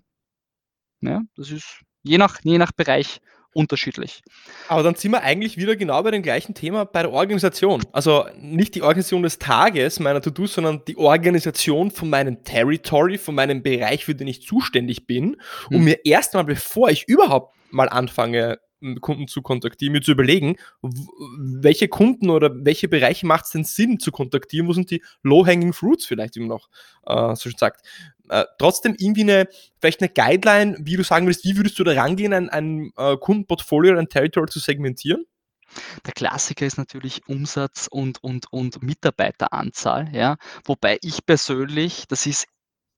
Ja, 1.00 1.22
das 1.36 1.50
ist 1.50 1.80
je 2.02 2.18
nach, 2.18 2.40
je 2.42 2.58
nach 2.58 2.72
Bereich 2.72 3.20
unterschiedlich. 3.54 4.22
Aber 4.68 4.82
dann 4.82 4.94
sind 4.94 5.12
wir 5.12 5.22
eigentlich 5.22 5.56
wieder 5.56 5.74
genau 5.76 6.02
bei 6.02 6.10
dem 6.10 6.22
gleichen 6.22 6.54
Thema 6.54 6.84
bei 6.84 7.02
der 7.02 7.12
Organisation. 7.12 7.82
Also 7.92 8.26
nicht 8.40 8.74
die 8.74 8.82
Organisation 8.82 9.22
des 9.22 9.38
Tages 9.38 10.00
meiner 10.00 10.20
To-Dos, 10.20 10.54
sondern 10.54 10.82
die 10.86 10.96
Organisation 10.96 11.90
von 11.90 12.10
meinem 12.10 12.44
Territory, 12.44 13.18
von 13.18 13.34
meinem 13.34 13.62
Bereich, 13.62 14.04
für 14.04 14.14
den 14.14 14.28
ich 14.28 14.42
zuständig 14.42 15.06
bin, 15.06 15.36
hm. 15.68 15.84
mir 15.84 16.04
erstmal, 16.04 16.44
bevor 16.44 16.90
ich 16.90 17.08
überhaupt 17.08 17.57
mal 17.70 17.88
anfange, 17.88 18.58
Kunden 19.00 19.26
zu 19.26 19.42
kontaktieren, 19.42 19.92
mir 19.92 20.02
zu 20.02 20.12
überlegen, 20.12 20.56
welche 20.82 21.88
Kunden 21.88 22.30
oder 22.30 22.50
welche 22.54 22.88
Bereiche 22.88 23.26
macht 23.26 23.46
es 23.46 23.50
denn 23.50 23.64
Sinn 23.64 23.98
zu 23.98 24.12
kontaktieren, 24.12 24.68
wo 24.68 24.72
sind 24.72 24.90
die 24.90 25.02
low-hanging 25.22 25.72
fruits 25.72 26.04
vielleicht 26.06 26.36
immer 26.36 26.46
noch, 26.46 26.68
äh, 27.06 27.34
so 27.34 27.50
schon 27.50 27.58
sagt. 27.58 27.84
Äh, 28.28 28.44
trotzdem 28.58 28.94
irgendwie 28.98 29.22
eine, 29.22 29.48
vielleicht 29.80 30.00
eine 30.00 30.10
Guideline, 30.10 30.76
wie 30.80 30.96
du 30.96 31.02
sagen 31.02 31.26
würdest, 31.26 31.44
wie 31.44 31.56
würdest 31.56 31.78
du 31.78 31.84
da 31.84 31.92
rangehen, 31.92 32.32
ein, 32.32 32.48
ein 32.50 32.92
äh, 32.96 33.16
Kundenportfolio 33.16 33.92
oder 33.92 34.00
ein 34.00 34.08
Territory 34.08 34.46
zu 34.48 34.60
segmentieren? 34.60 35.24
Der 36.06 36.12
Klassiker 36.14 36.64
ist 36.64 36.78
natürlich 36.78 37.26
Umsatz 37.26 37.88
und, 37.90 38.22
und, 38.22 38.50
und 38.52 38.82
Mitarbeiteranzahl, 38.82 40.08
ja. 40.14 40.36
Wobei 40.64 40.98
ich 41.02 41.26
persönlich, 41.26 42.04
das 42.08 42.26
ist 42.26 42.46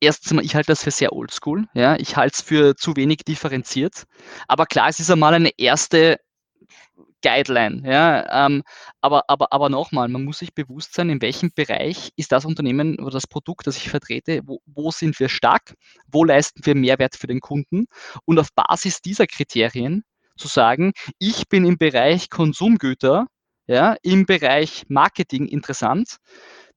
erstens 0.01 0.33
mal, 0.33 0.45
ich 0.45 0.55
halte 0.55 0.73
das 0.73 0.83
für 0.83 0.91
sehr 0.91 1.13
oldschool. 1.13 1.67
Ja? 1.75 1.97
Ich 1.97 2.17
halte 2.17 2.35
es 2.35 2.43
für 2.43 2.77
zu 2.77 2.97
wenig 2.97 3.19
differenziert. 3.19 4.05
Aber 4.49 4.67
klar, 4.67 4.89
es 4.89 5.01
ist 5.01 5.11
einmal 5.11 5.35
eine 5.35 5.51
erste 5.59 6.19
Guideline. 7.23 7.83
Ja? 7.85 8.47
Ähm, 8.47 8.63
aber 9.01 9.25
aber, 9.29 9.53
aber 9.53 9.69
nochmal, 9.69 10.09
man 10.09 10.25
muss 10.25 10.39
sich 10.39 10.55
bewusst 10.55 10.95
sein, 10.95 11.11
in 11.11 11.23
welchem 11.23 11.53
Bereich 11.55 12.11
ist 12.17 12.33
das 12.33 12.45
Unternehmen 12.45 12.99
oder 12.99 13.13
das 13.13 13.27
Produkt, 13.27 13.67
das 13.67 13.77
ich 13.77 13.91
vertrete, 13.91 14.41
wo, 14.45 14.61
wo 14.67 14.91
sind 14.91 15.19
wir 15.21 15.29
stark, 15.29 15.75
wo 16.09 16.25
leisten 16.25 16.65
wir 16.65 16.75
Mehrwert 16.75 17.17
für 17.17 17.27
den 17.27 17.41
Kunden 17.41 17.87
und 18.25 18.39
auf 18.39 18.49
Basis 18.55 19.03
dieser 19.03 19.27
Kriterien 19.27 20.05
zu 20.37 20.49
sagen, 20.49 20.93
ich 21.19 21.49
bin 21.49 21.65
im 21.67 21.77
Bereich 21.79 22.31
Konsumgüter, 22.31 23.27
ja, 23.67 23.97
im 24.03 24.27
Bereich 24.27 24.85
Marketing 24.89 25.47
interessant, 25.47 26.17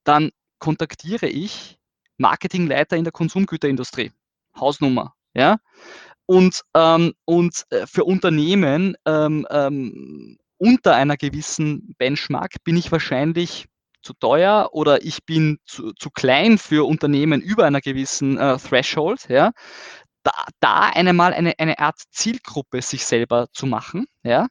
dann 0.04 0.32
kontaktiere 0.60 1.28
ich 1.28 1.78
Marketingleiter 2.17 2.97
in 2.97 3.04
der 3.04 3.13
Konsumgüterindustrie. 3.13 4.12
Hausnummer. 4.60 5.13
Ja? 5.34 5.58
Und, 6.26 6.62
ähm, 6.73 7.13
und 7.26 7.65
äh, 7.69 7.86
für 7.86 8.06
Unternehmen 8.06 8.95
ähm, 9.06 9.45
ähm, 9.49 10.38
unter 10.58 10.95
einer 10.95 11.17
gewissen 11.17 11.95
Benchmark 11.97 12.56
bin 12.63 12.78
ich 12.78 12.91
wahrscheinlich 12.91 13.65
zu 14.02 14.13
teuer 14.13 14.69
oder 14.73 15.04
ich 15.04 15.26
bin 15.26 15.60
zu, 15.65 15.93
zu 15.93 16.10
klein 16.10 16.58
für 16.58 16.88
Unternehmen 16.88 17.41
über 17.41 17.65
einer 17.65 17.82
gewissen 17.82 18.38
äh, 18.38 18.58
Threshold. 18.58 19.28
Ja? 19.30 19.52
Da, 20.23 20.32
da 20.60 20.89
einmal 20.89 21.34
eine, 21.34 21.54
eine 21.58 21.80
Art 21.80 21.99
Zielgruppe 22.12 22.82
sich 22.82 23.06
selber 23.06 23.47
zu 23.52 23.65
machen 23.65 24.06
ja? 24.23 24.47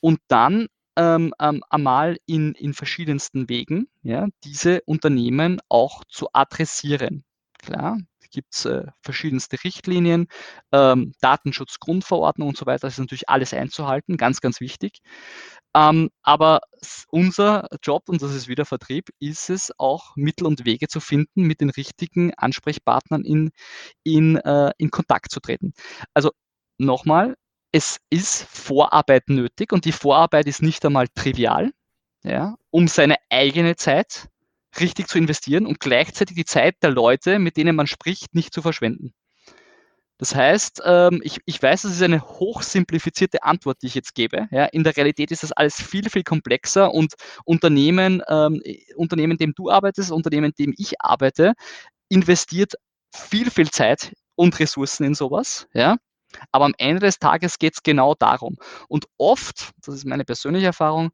und 0.00 0.18
dann 0.28 0.66
ähm, 0.96 1.32
ähm, 1.40 1.62
einmal 1.70 2.18
in, 2.26 2.54
in 2.54 2.74
verschiedensten 2.74 3.48
Wegen, 3.48 3.88
ja, 4.02 4.28
diese 4.44 4.82
Unternehmen 4.86 5.60
auch 5.68 6.04
zu 6.08 6.28
adressieren. 6.32 7.24
Klar, 7.58 7.98
gibt 8.32 8.54
es 8.54 8.64
äh, 8.64 8.86
verschiedenste 9.02 9.62
Richtlinien, 9.62 10.26
ähm, 10.72 11.12
Datenschutzgrundverordnung 11.20 12.48
und 12.48 12.56
so 12.56 12.66
weiter. 12.66 12.88
Das 12.88 12.94
ist 12.94 13.00
natürlich 13.00 13.28
alles 13.28 13.54
einzuhalten, 13.54 14.16
ganz, 14.16 14.40
ganz 14.40 14.60
wichtig. 14.60 15.00
Ähm, 15.74 16.10
aber 16.22 16.60
unser 17.08 17.68
Job, 17.82 18.08
und 18.08 18.20
das 18.22 18.34
ist 18.34 18.48
wieder 18.48 18.66
Vertrieb, 18.66 19.08
ist 19.20 19.48
es 19.50 19.72
auch 19.78 20.16
Mittel 20.16 20.46
und 20.46 20.64
Wege 20.64 20.88
zu 20.88 21.00
finden, 21.00 21.42
mit 21.44 21.60
den 21.60 21.70
richtigen 21.70 22.34
Ansprechpartnern 22.34 23.24
in, 23.24 23.50
in, 24.02 24.36
äh, 24.36 24.72
in 24.78 24.90
Kontakt 24.90 25.30
zu 25.30 25.40
treten. 25.40 25.72
Also 26.14 26.32
nochmal, 26.78 27.36
es 27.72 27.98
ist 28.10 28.44
Vorarbeit 28.44 29.28
nötig 29.28 29.72
und 29.72 29.84
die 29.86 29.92
Vorarbeit 29.92 30.46
ist 30.46 30.62
nicht 30.62 30.84
einmal 30.84 31.08
trivial, 31.08 31.72
ja, 32.22 32.56
um 32.70 32.86
seine 32.86 33.16
eigene 33.30 33.76
Zeit 33.76 34.28
richtig 34.78 35.08
zu 35.08 35.18
investieren 35.18 35.66
und 35.66 35.80
gleichzeitig 35.80 36.36
die 36.36 36.44
Zeit 36.44 36.76
der 36.82 36.90
Leute, 36.90 37.38
mit 37.38 37.56
denen 37.56 37.74
man 37.74 37.86
spricht, 37.86 38.34
nicht 38.34 38.54
zu 38.54 38.62
verschwenden. 38.62 39.12
Das 40.18 40.34
heißt, 40.36 40.82
ähm, 40.84 41.20
ich, 41.24 41.40
ich 41.46 41.60
weiß, 41.60 41.82
das 41.82 41.92
ist 41.92 42.02
eine 42.02 42.22
hochsimplifizierte 42.22 43.42
Antwort, 43.42 43.78
die 43.82 43.86
ich 43.88 43.96
jetzt 43.96 44.14
gebe. 44.14 44.46
Ja, 44.52 44.66
in 44.66 44.84
der 44.84 44.96
Realität 44.96 45.32
ist 45.32 45.42
das 45.42 45.50
alles 45.50 45.82
viel, 45.82 46.08
viel 46.10 46.22
komplexer 46.22 46.92
und 46.92 47.14
Unternehmen, 47.44 48.22
ähm, 48.28 48.62
Unternehmen, 48.94 49.36
dem 49.36 49.52
du 49.54 49.70
arbeitest, 49.70 50.12
Unternehmen, 50.12 50.52
dem 50.56 50.74
ich 50.76 51.00
arbeite, 51.00 51.54
investiert 52.08 52.74
viel, 53.12 53.50
viel 53.50 53.70
Zeit 53.70 54.12
und 54.36 54.60
Ressourcen 54.60 55.04
in 55.04 55.14
sowas. 55.14 55.66
Ja, 55.74 55.96
aber 56.50 56.64
am 56.64 56.74
Ende 56.78 57.00
des 57.00 57.18
Tages 57.18 57.58
geht 57.58 57.74
es 57.74 57.82
genau 57.82 58.14
darum. 58.14 58.56
Und 58.88 59.06
oft, 59.18 59.72
das 59.84 59.94
ist 59.96 60.06
meine 60.06 60.24
persönliche 60.24 60.66
Erfahrung, 60.66 61.10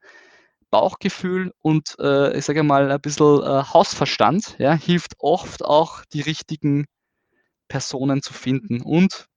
Bauchgefühl 0.70 1.52
und 1.60 1.96
äh, 1.98 2.36
ich 2.36 2.44
sage 2.44 2.62
mal 2.62 2.90
ein 2.92 3.00
bisschen 3.00 3.42
äh, 3.42 3.62
Hausverstand 3.72 4.56
ja, 4.58 4.74
hilft 4.74 5.14
oft 5.18 5.64
auch 5.64 6.04
die 6.12 6.20
richtigen 6.20 6.84
Personen 7.68 8.20
zu 8.22 8.34
finden 8.34 8.82
und 8.82 9.28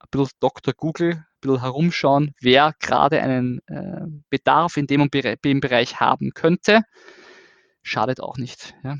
ein 0.00 0.08
bisschen 0.10 0.36
Dr. 0.40 0.74
Google, 0.74 1.12
ein 1.12 1.26
bisschen 1.40 1.60
herumschauen, 1.60 2.34
wer 2.40 2.74
gerade 2.80 3.22
einen 3.22 3.60
äh, 3.68 4.06
Bedarf 4.28 4.76
in 4.76 4.88
dem, 4.88 5.08
dem 5.10 5.60
Bereich 5.60 6.00
haben 6.00 6.32
könnte, 6.34 6.82
schadet 7.82 8.20
auch 8.20 8.36
nicht. 8.36 8.74
Ja 8.82 8.96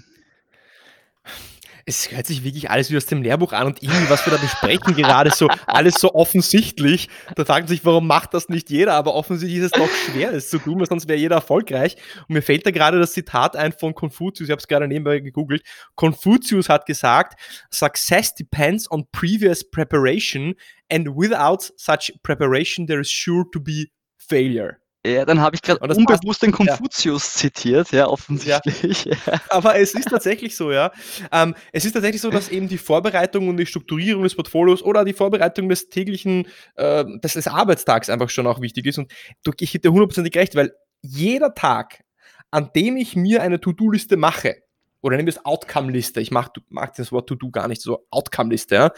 es 1.89 2.11
hört 2.11 2.27
sich 2.27 2.43
wirklich 2.43 2.69
alles 2.69 2.91
wie 2.91 2.97
aus 2.97 3.07
dem 3.07 3.23
Lehrbuch 3.23 3.53
an 3.53 3.69
und 3.69 3.81
irgendwie, 3.81 4.11
was 4.11 4.27
wir 4.27 4.33
da 4.33 4.39
besprechen, 4.39 4.97
gerade 4.97 5.31
so, 5.31 5.49
alles 5.67 5.95
so 5.95 6.15
offensichtlich. 6.15 7.09
Da 7.37 7.45
fragt 7.45 7.69
sich, 7.69 7.85
warum 7.85 8.09
macht 8.09 8.35
das 8.35 8.49
nicht 8.49 8.71
jeder? 8.71 8.95
Aber 8.95 9.15
offensichtlich 9.15 9.61
ist 9.61 9.67
es 9.67 9.81
doch 9.81 9.89
schwer, 9.89 10.33
es 10.33 10.51
zu 10.51 10.59
tun, 10.59 10.81
weil 10.81 10.89
sonst 10.89 11.07
wäre 11.07 11.19
jeder 11.19 11.37
erfolgreich. 11.37 11.97
Und 12.29 12.35
mir 12.35 12.43
fällt 12.43 12.67
da 12.67 12.73
gerade 12.73 12.99
das 12.99 13.13
Zitat 13.13 13.55
ein 13.55 13.73
von 13.73 13.95
Konfuzius, 13.95 14.49
ich 14.49 14.51
habe 14.51 14.59
es 14.59 14.67
gerade 14.67 14.89
nebenbei 14.89 15.21
gegoogelt. 15.21 15.63
Konfuzius 15.95 16.69
hat 16.69 16.87
gesagt, 16.87 17.41
Success 17.71 18.35
depends 18.35 18.91
on 18.91 19.07
previous 19.13 19.69
preparation 19.69 20.55
and 20.91 21.09
without 21.11 21.71
such 21.77 22.13
preparation 22.25 22.89
there 22.89 23.01
is 23.01 23.09
sure 23.09 23.45
to 23.53 23.61
be 23.61 23.93
failure. 24.19 24.79
Ja, 25.07 25.25
dann 25.25 25.41
habe 25.41 25.55
ich 25.55 25.63
gerade 25.63 25.79
unbewusst 25.81 26.43
den 26.43 26.51
Konfuzius 26.51 27.35
ja. 27.35 27.41
zitiert, 27.41 27.93
ja, 27.93 28.09
offensichtlich. 28.09 29.05
Ja. 29.05 29.41
Aber 29.51 29.79
es 29.79 29.95
ist 29.95 30.09
tatsächlich 30.09 30.57
so, 30.57 30.73
ja. 30.73 30.91
Ähm, 31.31 31.55
es 31.73 31.85
ist 31.85 31.93
tatsächlich 31.93 32.21
so, 32.21 32.31
dass 32.31 32.49
eben 32.49 32.67
die 32.67 32.79
Vorbereitung 32.79 33.49
und 33.49 33.57
die 33.57 33.67
Strukturierung 33.67 34.25
des 34.25 34.35
Portfolios 34.35 34.83
oder 34.83 35.05
die 35.05 35.13
Vorbereitung 35.13 35.69
des 35.69 35.91
täglichen, 35.91 36.49
äh, 36.75 37.05
des, 37.23 37.35
des 37.35 37.47
Arbeitstags 37.47 38.11
einfach 38.11 38.31
schon 38.31 38.47
auch 38.49 38.61
wichtig 38.61 38.87
ist. 38.87 38.99
Und 38.99 39.13
ich 39.61 39.75
hätte 39.75 39.93
hundertprozentig 39.93 40.37
recht, 40.37 40.57
weil 40.57 40.73
jeder 41.03 41.55
Tag, 41.55 42.03
an 42.51 42.71
dem 42.75 42.97
ich 42.97 43.15
mir 43.15 43.43
eine 43.43 43.61
To-Do-Liste 43.61 44.17
mache, 44.17 44.57
oder 45.03 45.17
nehmen 45.17 45.29
wir 45.29 45.35
es 45.35 45.45
Outcome-Liste, 45.45 46.21
ich 46.21 46.33
mag, 46.33 46.51
mag 46.69 46.95
das 46.97 47.13
Wort 47.13 47.29
To-Do 47.29 47.51
gar 47.51 47.69
nicht 47.69 47.81
so, 47.81 48.07
Outcome-Liste, 48.11 48.75
ja. 48.75 48.93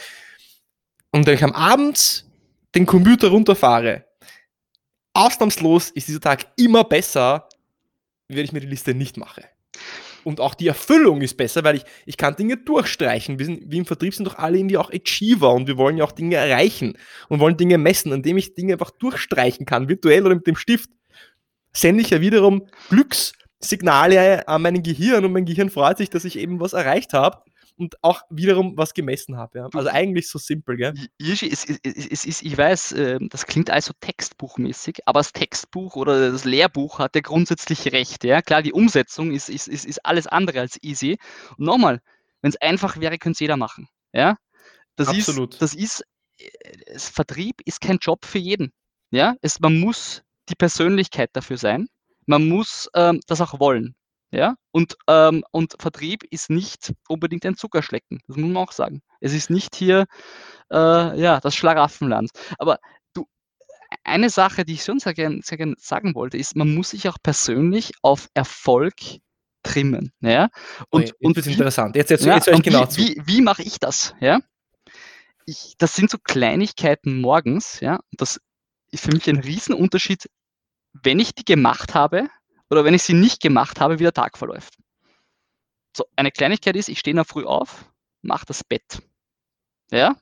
Und 1.10 1.26
wenn 1.26 1.34
ich 1.34 1.44
am 1.44 1.52
Abend 1.52 2.24
den 2.74 2.86
Computer 2.86 3.28
runterfahre, 3.28 4.07
ausnahmslos 5.18 5.90
ist 5.90 6.08
dieser 6.08 6.20
Tag 6.20 6.46
immer 6.56 6.84
besser, 6.84 7.48
wenn 8.28 8.44
ich 8.44 8.52
mir 8.52 8.60
die 8.60 8.66
Liste 8.66 8.94
nicht 8.94 9.16
mache. 9.16 9.44
Und 10.24 10.40
auch 10.40 10.54
die 10.54 10.68
Erfüllung 10.68 11.22
ist 11.22 11.36
besser, 11.36 11.64
weil 11.64 11.76
ich, 11.76 11.84
ich 12.04 12.16
kann 12.16 12.36
Dinge 12.36 12.56
durchstreichen. 12.56 13.38
Wir, 13.38 13.46
sind, 13.46 13.70
wir 13.70 13.78
im 13.78 13.86
Vertrieb 13.86 14.14
sind 14.14 14.26
doch 14.26 14.36
alle 14.36 14.58
irgendwie 14.58 14.76
auch 14.76 14.92
Achiever 14.92 15.52
und 15.52 15.66
wir 15.66 15.76
wollen 15.76 15.96
ja 15.96 16.04
auch 16.04 16.12
Dinge 16.12 16.36
erreichen 16.36 16.98
und 17.28 17.40
wollen 17.40 17.56
Dinge 17.56 17.78
messen. 17.78 18.12
Indem 18.12 18.36
ich 18.36 18.54
Dinge 18.54 18.74
einfach 18.74 18.90
durchstreichen 18.90 19.64
kann, 19.64 19.88
virtuell 19.88 20.26
oder 20.26 20.34
mit 20.34 20.46
dem 20.46 20.56
Stift, 20.56 20.90
sende 21.72 22.02
ich 22.02 22.10
ja 22.10 22.20
wiederum 22.20 22.66
Glückssignale 22.88 24.46
an 24.46 24.62
mein 24.62 24.82
Gehirn 24.82 25.24
und 25.24 25.32
mein 25.32 25.46
Gehirn 25.46 25.70
freut 25.70 25.98
sich, 25.98 26.10
dass 26.10 26.24
ich 26.24 26.38
eben 26.38 26.60
was 26.60 26.72
erreicht 26.72 27.12
habe 27.12 27.42
und 27.78 28.02
auch 28.02 28.22
wiederum 28.28 28.76
was 28.76 28.92
gemessen 28.92 29.36
habe. 29.36 29.58
Ja. 29.60 29.68
Also 29.72 29.88
eigentlich 29.88 30.28
so 30.28 30.38
simpel, 30.38 30.76
gell? 30.76 30.94
Es, 31.18 31.42
es, 31.42 32.24
ist, 32.24 32.42
ich 32.42 32.58
weiß, 32.58 32.92
ähm, 32.92 33.28
das 33.30 33.46
klingt 33.46 33.70
also 33.70 33.92
textbuchmäßig, 34.00 34.98
aber 35.06 35.20
das 35.20 35.32
Textbuch 35.32 35.94
oder 35.96 36.32
das 36.32 36.44
Lehrbuch 36.44 36.98
hat 36.98 37.14
ja 37.14 37.20
grundsätzlich 37.20 37.92
recht. 37.92 38.24
Ja? 38.24 38.42
Klar, 38.42 38.62
die 38.62 38.72
Umsetzung 38.72 39.32
ist, 39.32 39.48
ist, 39.48 39.68
ist, 39.68 39.86
ist 39.86 40.04
alles 40.04 40.26
andere 40.26 40.60
als 40.60 40.82
easy. 40.82 41.18
Und 41.56 41.66
nochmal, 41.66 42.00
wenn 42.42 42.50
es 42.50 42.60
einfach 42.60 42.98
wäre, 43.00 43.18
könnte 43.18 43.36
es 43.36 43.40
jeder 43.40 43.56
machen. 43.56 43.88
Ja? 44.12 44.36
Das 44.96 45.08
Absolut. 45.08 45.54
Ist, 45.54 45.62
das 45.62 45.74
ist, 45.74 46.04
äh, 46.38 46.98
Vertrieb 46.98 47.60
ist 47.64 47.80
kein 47.80 47.98
Job 48.00 48.24
für 48.24 48.38
jeden. 48.38 48.72
Ja? 49.10 49.36
Es, 49.40 49.60
man 49.60 49.78
muss 49.78 50.22
die 50.48 50.56
Persönlichkeit 50.56 51.30
dafür 51.32 51.58
sein. 51.58 51.86
Man 52.26 52.48
muss 52.48 52.88
ähm, 52.94 53.20
das 53.26 53.40
auch 53.40 53.60
wollen. 53.60 53.94
Ja, 54.30 54.56
und, 54.72 54.96
ähm, 55.06 55.42
und 55.52 55.74
Vertrieb 55.80 56.22
ist 56.30 56.50
nicht 56.50 56.92
unbedingt 57.08 57.46
ein 57.46 57.56
Zuckerschlecken. 57.56 58.20
Das 58.26 58.36
muss 58.36 58.46
man 58.46 58.56
auch 58.58 58.72
sagen. 58.72 59.00
Es 59.20 59.32
ist 59.32 59.48
nicht 59.48 59.74
hier 59.74 60.06
äh, 60.70 61.20
ja, 61.20 61.40
das 61.40 61.54
Schlaraffenland. 61.54 62.30
Aber 62.58 62.78
du, 63.14 63.26
eine 64.04 64.28
Sache, 64.28 64.66
die 64.66 64.74
ich 64.74 64.84
schon 64.84 64.98
sehr 64.98 65.14
gerne 65.14 65.40
sehr 65.42 65.56
gern 65.56 65.76
sagen 65.78 66.14
wollte, 66.14 66.36
ist, 66.36 66.56
man 66.56 66.74
muss 66.74 66.90
sich 66.90 67.08
auch 67.08 67.16
persönlich 67.22 67.92
auf 68.02 68.28
Erfolg 68.34 68.96
trimmen. 69.62 70.12
Ja? 70.20 70.50
Und, 70.90 71.04
okay, 71.04 71.12
und 71.20 71.36
das 71.36 71.46
ist 71.46 71.52
interessant. 71.52 71.96
Jetzt, 71.96 72.10
jetzt, 72.10 72.24
ja, 72.26 72.34
jetzt 72.34 72.48
höre 72.48 72.54
ich 72.54 72.62
genau 72.62 72.82
wie, 72.82 72.88
zu. 72.88 73.00
Wie, 73.00 73.22
wie 73.24 73.40
mache 73.40 73.62
ich 73.62 73.78
das? 73.78 74.14
Ja? 74.20 74.40
Ich, 75.46 75.74
das 75.78 75.94
sind 75.94 76.10
so 76.10 76.18
Kleinigkeiten 76.22 77.20
morgens. 77.20 77.80
Ja? 77.80 78.00
Das 78.12 78.40
ist 78.90 79.04
für 79.04 79.12
mich 79.12 79.28
ein 79.28 79.38
Riesenunterschied, 79.38 80.28
wenn 80.92 81.18
ich 81.18 81.34
die 81.34 81.44
gemacht 81.44 81.94
habe 81.94 82.28
oder 82.70 82.84
wenn 82.84 82.94
ich 82.94 83.02
sie 83.02 83.14
nicht 83.14 83.40
gemacht 83.40 83.80
habe, 83.80 83.98
wie 83.98 84.02
der 84.04 84.12
Tag 84.12 84.38
verläuft. 84.38 84.74
So, 85.96 86.04
eine 86.16 86.30
Kleinigkeit 86.30 86.76
ist, 86.76 86.88
ich 86.88 86.98
stehe 86.98 87.16
noch 87.16 87.26
früh 87.26 87.44
auf, 87.44 87.90
mache 88.22 88.46
das 88.46 88.62
Bett. 88.62 89.02
Ja? 89.90 90.16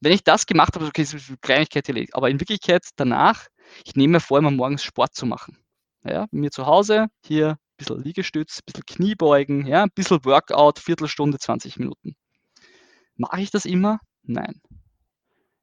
Wenn 0.00 0.12
ich 0.12 0.24
das 0.24 0.46
gemacht 0.46 0.74
habe, 0.74 0.86
okay, 0.86 1.02
ist 1.02 1.14
eine 1.14 1.38
Kleinigkeit 1.38 1.86
erledigt. 1.88 2.14
Aber 2.14 2.28
in 2.28 2.40
Wirklichkeit 2.40 2.84
danach, 2.96 3.46
ich 3.84 3.94
nehme 3.94 4.14
mir 4.14 4.20
vor, 4.20 4.38
immer 4.38 4.50
morgens 4.50 4.82
Sport 4.82 5.14
zu 5.14 5.26
machen. 5.26 5.58
Ja, 6.04 6.26
mir 6.32 6.50
zu 6.50 6.66
Hause, 6.66 7.06
hier 7.24 7.50
ein 7.50 7.76
bisschen 7.76 8.02
Liegestütz, 8.02 8.58
ein 8.58 8.64
bisschen 8.66 8.84
Kniebeugen, 8.86 9.66
ja, 9.66 9.84
ein 9.84 9.90
bisschen 9.94 10.24
Workout, 10.24 10.80
Viertelstunde, 10.80 11.38
20 11.38 11.78
Minuten. 11.78 12.16
Mache 13.14 13.40
ich 13.40 13.52
das 13.52 13.64
immer? 13.64 14.00
Nein. 14.22 14.60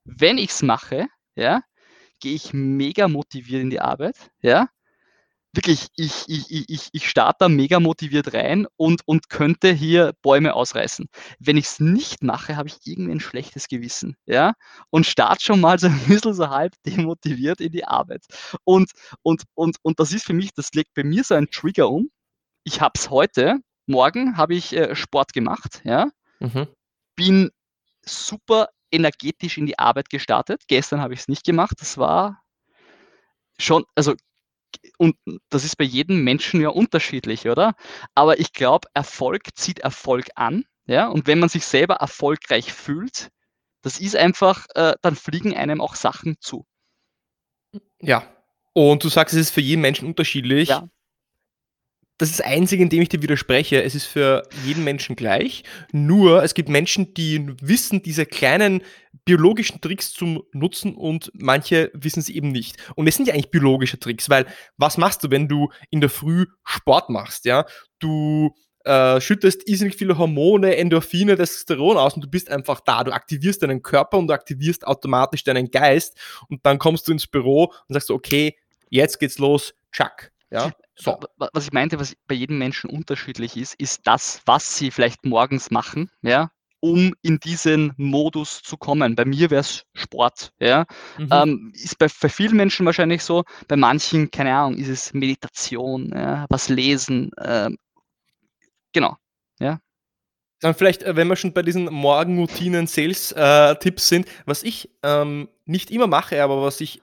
Wenn 0.06 0.38
ich 0.38 0.52
es 0.52 0.62
mache, 0.62 1.08
ja, 1.36 1.62
gehe 2.22 2.36
ich 2.36 2.54
mega 2.54 3.10
motiviert 3.10 3.62
in 3.62 3.70
die 3.70 3.82
Arbeit, 3.82 4.32
ja, 4.42 4.70
wirklich, 5.54 5.88
ich, 5.96 6.26
ich, 6.28 6.70
ich, 6.70 6.90
ich 6.92 7.10
starte 7.10 7.38
da 7.40 7.50
mega 7.50 7.80
motiviert 7.80 8.34
rein 8.34 8.68
und, 8.78 9.02
und 9.06 9.30
könnte 9.30 9.72
hier 9.72 10.14
Bäume 10.22 10.54
ausreißen. 10.54 11.08
Wenn 11.40 11.58
ich 11.58 11.66
es 11.66 11.80
nicht 11.80 12.24
mache, 12.24 12.56
habe 12.56 12.70
ich 12.70 12.78
irgendwie 12.86 13.14
ein 13.14 13.20
schlechtes 13.20 13.68
Gewissen, 13.68 14.16
ja, 14.26 14.54
und 14.92 15.06
starte 15.06 15.44
schon 15.44 15.60
mal 15.60 15.80
so 15.80 15.88
ein 15.88 16.00
bisschen 16.08 16.34
so 16.34 16.50
halb 16.50 16.74
demotiviert 16.86 17.62
in 17.62 17.72
die 17.72 17.86
Arbeit. 17.86 18.26
Und, 18.64 18.92
und, 19.24 19.44
und, 19.56 19.78
und 19.82 20.00
das 20.00 20.12
ist 20.14 20.26
für 20.26 20.34
mich, 20.34 20.54
das 20.54 20.72
legt 20.74 20.94
bei 20.94 21.04
mir 21.04 21.24
so 21.24 21.36
ein 21.36 21.50
Trigger 21.50 21.90
um. 21.90 22.10
Ich 22.64 22.82
habe 22.82 22.94
es 22.96 23.10
heute, 23.10 23.58
morgen 23.88 24.38
habe 24.38 24.54
ich 24.56 24.74
äh, 24.74 24.96
Sport 24.96 25.34
gemacht, 25.34 25.82
ja, 25.84 26.10
mhm. 26.40 26.68
bin 27.16 27.50
super 28.06 28.68
energetisch 28.92 29.58
in 29.58 29.66
die 29.66 29.80
Arbeit 29.80 30.10
gestartet. 30.10 30.64
Gestern 30.68 31.02
habe 31.02 31.14
ich 31.14 31.22
es 31.22 31.28
nicht 31.28 31.44
gemacht. 31.44 31.76
Das 31.80 31.98
war 31.98 32.42
schon, 33.60 33.86
also 33.96 34.16
und 34.98 35.16
das 35.50 35.64
ist 35.64 35.78
bei 35.78 35.84
jedem 35.84 36.24
Menschen 36.24 36.62
ja 36.62 36.70
unterschiedlich, 36.70 37.48
oder? 37.48 37.74
Aber 38.16 38.40
ich 38.40 38.54
glaube, 38.54 38.88
Erfolg 38.94 39.56
zieht 39.56 39.80
Erfolg 39.80 40.30
an. 40.36 40.66
Ja? 40.86 41.08
Und 41.08 41.28
wenn 41.28 41.40
man 41.40 41.50
sich 41.50 41.66
selber 41.66 41.96
erfolgreich 41.96 42.74
fühlt, 42.74 43.30
das 43.82 44.00
ist 44.00 44.16
einfach, 44.16 44.66
äh, 44.76 44.94
dann 45.02 45.16
fliegen 45.16 45.56
einem 45.56 45.82
auch 45.82 45.96
Sachen 45.96 46.38
zu. 46.40 46.66
Ja. 48.02 48.24
Und 48.74 49.04
du 49.04 49.10
sagst, 49.10 49.34
es 49.34 49.42
ist 49.42 49.52
für 49.52 49.62
jeden 49.62 49.82
Menschen 49.82 50.08
unterschiedlich. 50.08 50.70
Ja 50.70 50.90
das 52.20 52.30
ist 52.30 52.40
das 52.40 52.46
Einzige, 52.46 52.84
in 52.84 52.90
dem 52.90 53.02
ich 53.02 53.08
dir 53.08 53.22
widerspreche. 53.22 53.82
Es 53.82 53.96
ist 53.96 54.06
für 54.06 54.44
jeden 54.66 54.84
Menschen 54.84 55.16
gleich. 55.16 55.64
Nur 55.94 56.44
es 56.44 56.54
gibt 56.54 56.68
Menschen, 56.68 57.14
die 57.14 57.48
wissen, 57.62 58.04
diese 58.04 58.26
kleinen 58.26 58.82
biologischen 59.24 59.80
Tricks 59.80 60.12
zum 60.12 60.44
Nutzen 60.52 60.96
und 60.96 61.32
manche 61.34 61.90
wissen 61.94 62.22
sie 62.22 62.36
eben 62.36 62.52
nicht. 62.52 62.76
Und 62.96 63.08
es 63.08 63.16
sind 63.16 63.28
ja 63.28 63.34
eigentlich 63.34 63.52
biologische 63.52 64.00
Tricks, 64.00 64.30
weil 64.30 64.46
was 64.78 64.98
machst 64.98 65.24
du, 65.24 65.32
wenn 65.32 65.48
du 65.48 65.70
in 65.92 66.02
der 66.02 66.10
Früh 66.10 66.46
Sport 66.66 67.10
machst? 67.10 67.46
Ja, 67.46 67.66
du 68.00 68.54
äh, 68.84 69.22
schüttest 69.22 69.70
irrsinnig 69.70 69.96
viele 69.96 70.18
Hormone, 70.18 70.76
Endorphine, 70.76 71.38
Testosteron 71.38 71.96
aus 71.96 72.16
und 72.16 72.26
du 72.26 72.30
bist 72.30 72.50
einfach 72.50 72.82
da. 72.82 73.06
Du 73.06 73.14
aktivierst 73.14 73.64
deinen 73.64 73.82
Körper 73.82 74.18
und 74.18 74.28
du 74.28 74.34
aktivierst 74.34 74.86
automatisch 74.86 75.46
deinen 75.46 75.72
Geist 75.72 76.18
und 76.50 76.66
dann 76.66 76.80
kommst 76.80 77.08
du 77.08 77.14
ins 77.14 77.28
Büro 77.28 77.72
und 77.88 77.94
sagst, 77.94 78.12
okay, 78.12 78.58
jetzt 78.90 79.20
geht's 79.20 79.38
los, 79.38 79.74
Chuck. 79.94 80.32
Ja, 80.52 80.72
so. 80.96 81.20
Was 81.38 81.66
ich 81.66 81.72
meinte, 81.72 82.00
was 82.00 82.16
bei 82.28 82.36
jedem 82.36 82.58
Menschen 82.58 82.90
unterschiedlich 82.90 83.56
ist, 83.56 83.76
ist 83.76 84.02
das, 84.06 84.42
was 84.46 84.78
sie 84.78 84.92
vielleicht 84.92 85.26
morgens 85.26 85.70
machen, 85.70 86.10
ja, 86.22 86.50
um 86.80 87.14
in 87.22 87.40
diesen 87.40 87.94
Modus 87.98 88.62
zu 88.64 88.78
kommen. 88.78 89.16
Bei 89.16 89.26
mir 89.26 89.50
wäre 89.52 89.62
es 89.62 89.84
Sport. 89.94 90.52
Ja? 90.60 90.86
Mhm. 91.18 91.30
Ähm, 91.32 91.72
ist 91.76 92.00
bei, 92.00 92.08
bei 92.22 92.30
vielen 92.30 92.56
Menschen 92.56 92.86
wahrscheinlich 92.86 93.22
so, 93.24 93.44
bei 93.68 93.76
manchen, 93.76 94.32
keine 94.32 94.56
Ahnung, 94.56 94.78
ist 94.78 94.88
es 94.88 95.14
Meditation, 95.14 96.12
ja? 96.16 96.46
was 96.50 96.70
lesen, 96.70 97.32
äh, 97.38 97.70
Genau, 98.94 99.18
ja. 99.60 99.80
Dann 100.62 100.76
vielleicht, 100.76 101.04
äh, 101.04 101.16
wenn 101.16 101.28
wir 101.28 101.36
schon 101.36 101.54
bei 101.54 101.62
diesen 101.62 101.86
Morgenroutinen, 101.86 102.88
Sales-Tipps 102.88 104.06
äh, 104.06 104.10
sind, 104.10 104.28
was 104.46 104.64
ich 104.64 104.90
ähm, 105.04 105.48
nicht 105.66 105.92
immer 105.92 106.08
mache, 106.08 106.42
aber 106.44 106.62
was 106.64 106.82
ich 106.82 107.02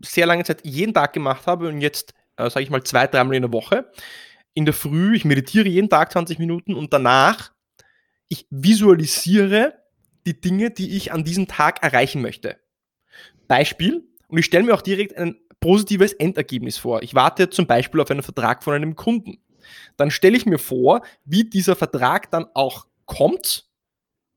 sehr 0.00 0.26
lange 0.26 0.44
Zeit 0.44 0.64
jeden 0.64 0.94
Tag 0.94 1.12
gemacht 1.12 1.46
habe 1.46 1.68
und 1.68 1.80
jetzt, 1.80 2.12
äh, 2.36 2.50
sage 2.50 2.64
ich 2.64 2.70
mal, 2.70 2.82
zwei, 2.84 3.06
dreimal 3.06 3.36
in 3.36 3.42
der 3.42 3.52
Woche. 3.52 3.90
In 4.54 4.64
der 4.64 4.74
Früh, 4.74 5.16
ich 5.16 5.24
meditiere 5.24 5.68
jeden 5.68 5.90
Tag 5.90 6.12
20 6.12 6.38
Minuten 6.38 6.74
und 6.74 6.92
danach, 6.92 7.52
ich 8.28 8.46
visualisiere 8.50 9.74
die 10.26 10.40
Dinge, 10.40 10.70
die 10.70 10.96
ich 10.96 11.12
an 11.12 11.24
diesem 11.24 11.46
Tag 11.46 11.82
erreichen 11.82 12.20
möchte. 12.20 12.58
Beispiel, 13.46 14.04
und 14.28 14.38
ich 14.38 14.46
stelle 14.46 14.64
mir 14.64 14.74
auch 14.74 14.82
direkt 14.82 15.16
ein 15.16 15.36
positives 15.60 16.12
Endergebnis 16.12 16.78
vor. 16.78 17.02
Ich 17.02 17.14
warte 17.14 17.50
zum 17.50 17.66
Beispiel 17.66 18.00
auf 18.00 18.10
einen 18.10 18.22
Vertrag 18.22 18.64
von 18.64 18.74
einem 18.74 18.96
Kunden. 18.96 19.38
Dann 19.96 20.10
stelle 20.10 20.36
ich 20.36 20.46
mir 20.46 20.58
vor, 20.58 21.02
wie 21.24 21.44
dieser 21.44 21.76
Vertrag 21.76 22.30
dann 22.30 22.46
auch 22.54 22.86
kommt 23.04 23.68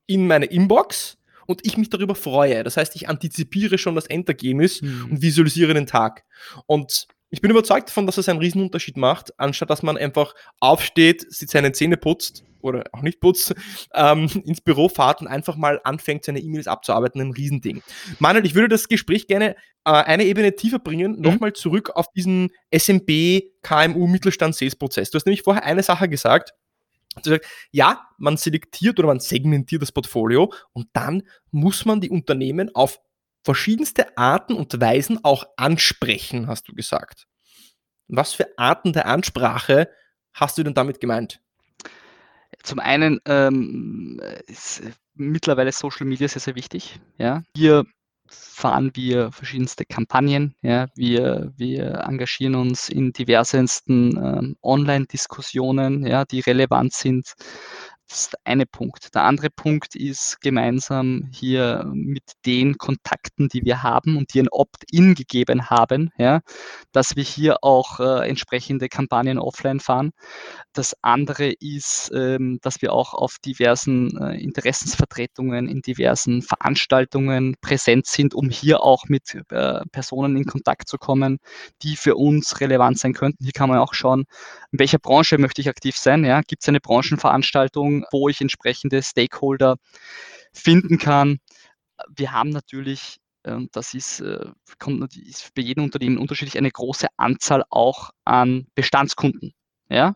in 0.06 0.28
meine 0.28 0.46
Inbox 0.46 1.18
und 1.46 1.66
ich 1.66 1.78
mich 1.78 1.90
darüber 1.90 2.16
freue. 2.16 2.64
Das 2.64 2.78
heißt, 2.78 2.96
ich 2.96 3.10
antizipiere 3.10 3.78
schon 3.78 3.96
das 3.96 4.06
Endergebnis 4.06 4.82
mhm. 4.82 5.08
und 5.12 5.22
visualisiere 5.22 5.74
den 5.74 5.88
Tag. 5.88 6.24
Und 6.68 7.08
ich 7.30 7.42
bin 7.42 7.52
überzeugt 7.52 7.90
davon, 7.90 8.06
dass 8.06 8.18
es 8.18 8.28
einen 8.28 8.40
Riesenunterschied 8.40 8.98
macht, 8.98 9.38
anstatt 9.40 9.70
dass 9.70 9.84
man 9.84 9.98
einfach 9.98 10.34
aufsteht, 10.60 11.32
sich 11.32 11.50
seine 11.50 11.72
Zähne 11.72 11.98
putzt 11.98 12.44
oder 12.62 12.84
auch 12.92 13.02
nicht 13.02 13.20
putzt, 13.20 13.54
ähm, 13.94 14.30
ins 14.46 14.62
Büro 14.62 14.90
fahrt 14.90 15.22
und 15.22 15.28
einfach 15.28 15.56
mal 15.56 15.80
anfängt, 15.84 16.26
seine 16.26 16.40
E-Mails 16.40 16.68
abzuarbeiten. 16.68 17.22
Ein 17.22 17.32
Riesending. 17.32 17.82
Manuel, 18.20 18.46
ich 18.46 18.56
würde 18.56 18.68
das 18.68 18.88
Gespräch 18.88 19.28
gerne 19.28 19.56
äh, 19.86 19.92
eine 19.92 20.26
Ebene 20.26 20.56
tiefer 20.56 20.80
bringen, 20.80 21.14
mhm. 21.14 21.22
nochmal 21.22 21.54
zurück 21.54 21.92
auf 21.92 22.08
diesen 22.14 22.50
SMB, 22.76 23.44
KMU, 23.62 24.08
Mittelstand, 24.08 24.56
Sales-Prozess. 24.56 25.12
Du 25.12 25.16
hast 25.18 25.26
nämlich 25.26 25.44
vorher 25.44 25.64
eine 25.64 25.84
Sache 25.84 26.10
gesagt, 26.10 26.54
ja, 27.72 28.08
man 28.18 28.38
selektiert 28.38 29.00
oder 29.00 29.08
man 29.08 29.20
segmentiert 29.20 29.82
das 29.82 29.92
Portfolio 29.92 30.54
und 30.74 30.88
dann 30.94 31.24
muss 31.52 31.84
man 31.86 32.02
die 32.02 32.10
Unternehmen 32.10 32.74
auf 32.76 33.00
verschiedenste 33.44 34.18
Arten 34.18 34.54
und 34.54 34.80
Weisen 34.80 35.24
auch 35.24 35.46
ansprechen, 35.58 36.48
hast 36.48 36.68
du 36.68 36.74
gesagt. 36.74 37.26
Was 38.08 38.34
für 38.34 38.48
Arten 38.58 38.94
der 38.94 39.06
Ansprache 39.06 39.90
hast 40.34 40.58
du 40.58 40.64
denn 40.64 40.74
damit 40.74 41.00
gemeint? 41.00 41.40
Zum 42.64 42.80
einen 42.80 43.20
ähm, 43.26 44.20
ist 44.48 44.82
mittlerweile 45.14 45.72
Social 45.72 46.06
Media 46.06 46.28
sehr, 46.28 46.42
sehr 46.42 46.56
wichtig. 46.56 47.00
Ja. 47.18 47.44
Hier 47.56 47.86
fahren 48.28 48.92
wir 48.94 49.32
verschiedenste 49.32 49.86
Kampagnen. 49.86 50.56
Ja. 50.62 50.88
Wir, 50.96 51.52
wir 51.56 52.04
engagieren 52.08 52.56
uns 52.56 52.90
in 52.90 53.14
diversesten 53.14 54.18
ähm, 54.18 54.56
Online-Diskussionen, 54.62 56.06
ja, 56.06 56.26
die 56.26 56.42
relevant 56.42 56.94
sind. 56.94 57.34
Das 58.10 58.22
ist 58.22 58.34
der 58.34 58.40
eine 58.44 58.66
Punkt. 58.66 59.14
Der 59.14 59.24
andere 59.24 59.52
Punkt 59.52 59.96
ist 59.96 60.42
gemeinsam 60.42 61.30
hier 61.32 61.86
mit 61.94 62.24
den 62.44 62.80
Kontakten, 62.80 63.50
die 63.50 63.64
wir 63.64 63.84
haben 63.84 64.18
und 64.18 64.34
die 64.34 64.42
ein 64.42 64.50
Opt-in 64.50 65.14
gegeben 65.14 65.70
haben, 65.70 66.10
ja, 66.18 66.42
dass 66.92 67.16
wir 67.16 67.24
hier 67.24 67.64
auch 67.64 68.00
äh, 68.00 68.28
entsprechende 68.28 68.90
Kampagnen 68.90 69.38
offline 69.38 69.80
fahren. 69.80 70.10
Das 70.74 70.96
andere 71.04 71.52
ist, 71.60 72.12
ähm, 72.16 72.58
dass 72.64 72.82
wir 72.82 72.94
auch 72.94 73.14
auf 73.14 73.38
diversen 73.46 74.18
äh, 74.18 74.42
Interessensvertretungen 74.42 75.68
in 75.68 75.82
diversen 75.82 76.42
Veranstaltungen 76.42 77.58
präsent 77.62 78.08
sind, 78.08 78.34
um 78.34 78.50
hier 78.50 78.82
auch 78.82 79.04
mit 79.08 79.36
äh, 79.52 79.82
Personen 79.92 80.36
in 80.36 80.46
Kontakt 80.46 80.88
zu 80.88 80.98
kommen, 80.98 81.38
die 81.84 81.96
für 81.96 82.16
uns 82.16 82.60
relevant 82.60 82.98
sein 82.98 83.14
könnten. 83.14 83.44
Hier 83.44 83.54
kann 83.54 83.70
man 83.70 83.78
auch 83.78 83.94
schauen, 83.94 84.26
in 84.72 84.80
welcher 84.80 85.00
Branche 85.00 85.38
möchte 85.38 85.62
ich 85.62 85.70
aktiv 85.70 85.96
sein. 85.96 86.26
Ja? 86.26 86.42
Gibt 86.42 86.64
es 86.64 86.70
eine 86.70 86.80
Branchenveranstaltung? 86.80 87.99
Wo 88.12 88.30
ich 88.30 88.42
entsprechende 88.42 89.02
Stakeholder 89.04 89.78
finden 90.54 90.98
kann. 90.98 91.40
Wir 92.16 92.32
haben 92.32 92.50
natürlich, 92.50 93.18
ähm, 93.44 93.70
das 93.72 93.94
ist, 93.94 94.22
äh, 94.22 94.52
kommt, 94.80 95.16
ist 95.16 95.54
bei 95.56 95.62
jedem 95.62 95.84
Unternehmen 95.84 96.18
unterschiedlich, 96.18 96.58
eine 96.58 96.72
große 96.72 97.08
Anzahl 97.18 97.64
auch 97.70 98.12
an 98.26 98.68
Bestandskunden. 98.76 99.54
Ja? 99.90 100.16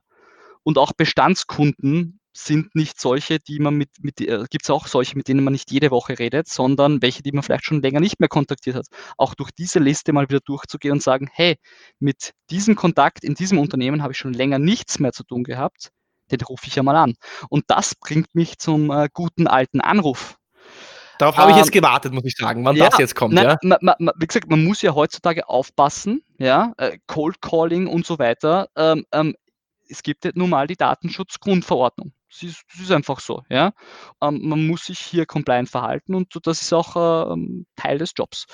Und 0.64 0.78
auch 0.78 0.94
Bestandskunden 0.94 2.20
sind 2.36 2.74
nicht 2.74 3.00
solche, 3.00 3.40
die 3.40 3.60
man 3.60 3.76
mit, 3.76 3.90
mit 4.02 4.20
äh, 4.22 4.46
gibt 4.50 4.64
es 4.64 4.70
auch 4.70 4.88
solche, 4.88 5.16
mit 5.16 5.28
denen 5.28 5.44
man 5.44 5.54
nicht 5.54 5.72
jede 5.72 5.92
Woche 5.92 6.18
redet, 6.18 6.48
sondern 6.48 7.02
welche, 7.02 7.22
die 7.22 7.32
man 7.32 7.44
vielleicht 7.44 7.66
schon 7.66 7.82
länger 7.82 8.00
nicht 8.00 8.20
mehr 8.20 8.30
kontaktiert 8.30 8.76
hat. 8.76 8.88
Auch 9.18 9.36
durch 9.36 9.52
diese 9.52 9.80
Liste 9.80 10.14
mal 10.14 10.28
wieder 10.30 10.40
durchzugehen 10.40 10.94
und 10.94 11.04
sagen, 11.04 11.30
hey, 11.32 11.58
mit 12.00 12.34
diesem 12.50 12.76
Kontakt 12.76 13.24
in 13.24 13.36
diesem 13.36 13.60
Unternehmen 13.60 14.02
habe 14.02 14.14
ich 14.14 14.18
schon 14.18 14.34
länger 14.34 14.58
nichts 14.58 15.00
mehr 15.00 15.12
zu 15.14 15.24
tun 15.24 15.44
gehabt 15.44 15.92
den 16.32 16.42
rufe 16.42 16.68
ich 16.68 16.76
ja 16.76 16.84
mal 16.84 16.96
an. 16.96 17.16
Und 17.50 17.66
das 17.68 17.96
bringt 17.96 18.34
mich 18.36 18.58
zum 18.58 18.92
äh, 18.92 19.10
guten 19.14 19.48
alten 19.48 19.82
Anruf. 19.82 20.38
Darauf 21.20 21.38
habe 21.38 21.52
ich 21.52 21.58
jetzt 21.58 21.68
ähm, 21.68 21.82
gewartet, 21.82 22.14
muss 22.14 22.26
ich 22.26 22.36
sagen, 22.36 22.66
wann 22.66 22.76
ja, 22.76 22.90
das 22.90 22.98
jetzt 22.98 23.16
kommt. 23.16 23.34
Na, 23.34 23.44
ja? 23.44 23.58
ma, 23.62 23.96
ma, 24.00 24.12
wie 24.18 24.28
gesagt, 24.28 24.50
man 24.50 24.64
muss 24.64 24.82
ja 24.82 24.96
heutzutage 24.96 25.48
aufpassen, 25.48 26.24
ja, 26.38 26.74
äh, 26.78 26.98
Cold 27.08 27.42
Calling 27.42 27.88
und 27.88 28.06
so 28.06 28.20
weiter. 28.20 28.68
Ähm, 28.76 29.06
ähm, 29.12 29.36
es 29.88 30.02
gibt 30.02 30.36
nun 30.36 30.50
mal 30.50 30.68
die 30.68 30.76
Datenschutzgrundverordnung. 30.76 32.14
Das 32.30 32.42
ist, 32.42 32.64
das 32.72 32.82
ist 32.82 32.92
einfach 32.92 33.20
so. 33.20 33.44
Ja? 33.50 33.74
Ähm, 34.22 34.40
man 34.44 34.66
muss 34.66 34.86
sich 34.86 35.00
hier 35.00 35.26
compliant 35.26 35.70
verhalten 35.70 36.16
und 36.16 36.36
das 36.48 36.62
ist 36.62 36.74
auch 36.74 36.96
äh, 36.96 37.64
Teil 37.76 38.00
des 38.00 38.14
Jobs. 38.16 38.46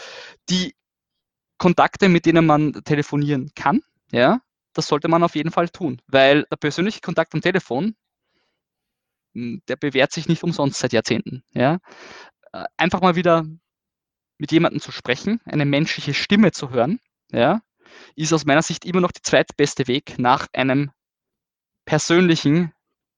Die 0.50 0.76
Kontakte, 1.58 2.10
mit 2.10 2.26
denen 2.26 2.46
man 2.46 2.74
telefonieren 2.84 3.52
kann, 3.56 3.82
ja, 4.12 4.42
das 4.80 4.88
sollte 4.88 5.10
man 5.10 5.24
auf 5.24 5.36
jeden 5.36 5.52
Fall 5.52 5.68
tun, 5.68 6.02
weil 6.08 6.46
der 6.50 6.56
persönliche 6.56 7.02
Kontakt 7.02 7.34
am 7.34 7.42
Telefon, 7.42 7.96
hm, 9.34 9.62
der 9.68 9.76
bewährt 9.76 10.14
sich 10.14 10.30
nicht 10.30 10.42
umsonst 10.44 10.80
seit 10.80 10.94
Jahrzehnten. 10.94 11.44
Ja? 11.54 11.80
Äh, 12.54 12.64
einfach 12.78 13.02
mal 13.02 13.16
wieder 13.18 13.46
mit 14.38 14.54
jemandem 14.54 14.80
zu 14.80 14.94
sprechen, 14.94 15.42
eine 15.44 15.66
menschliche 15.66 16.14
Stimme 16.14 16.52
zu 16.54 16.70
hören, 16.70 17.02
ja, 17.30 17.62
ist 18.16 18.32
aus 18.32 18.46
meiner 18.46 18.62
Sicht 18.62 18.86
immer 18.86 19.02
noch 19.02 19.12
der 19.12 19.24
zweitbeste 19.24 19.88
Weg 19.88 20.18
nach 20.18 20.48
einem 20.54 20.92
persönlichen 21.84 22.72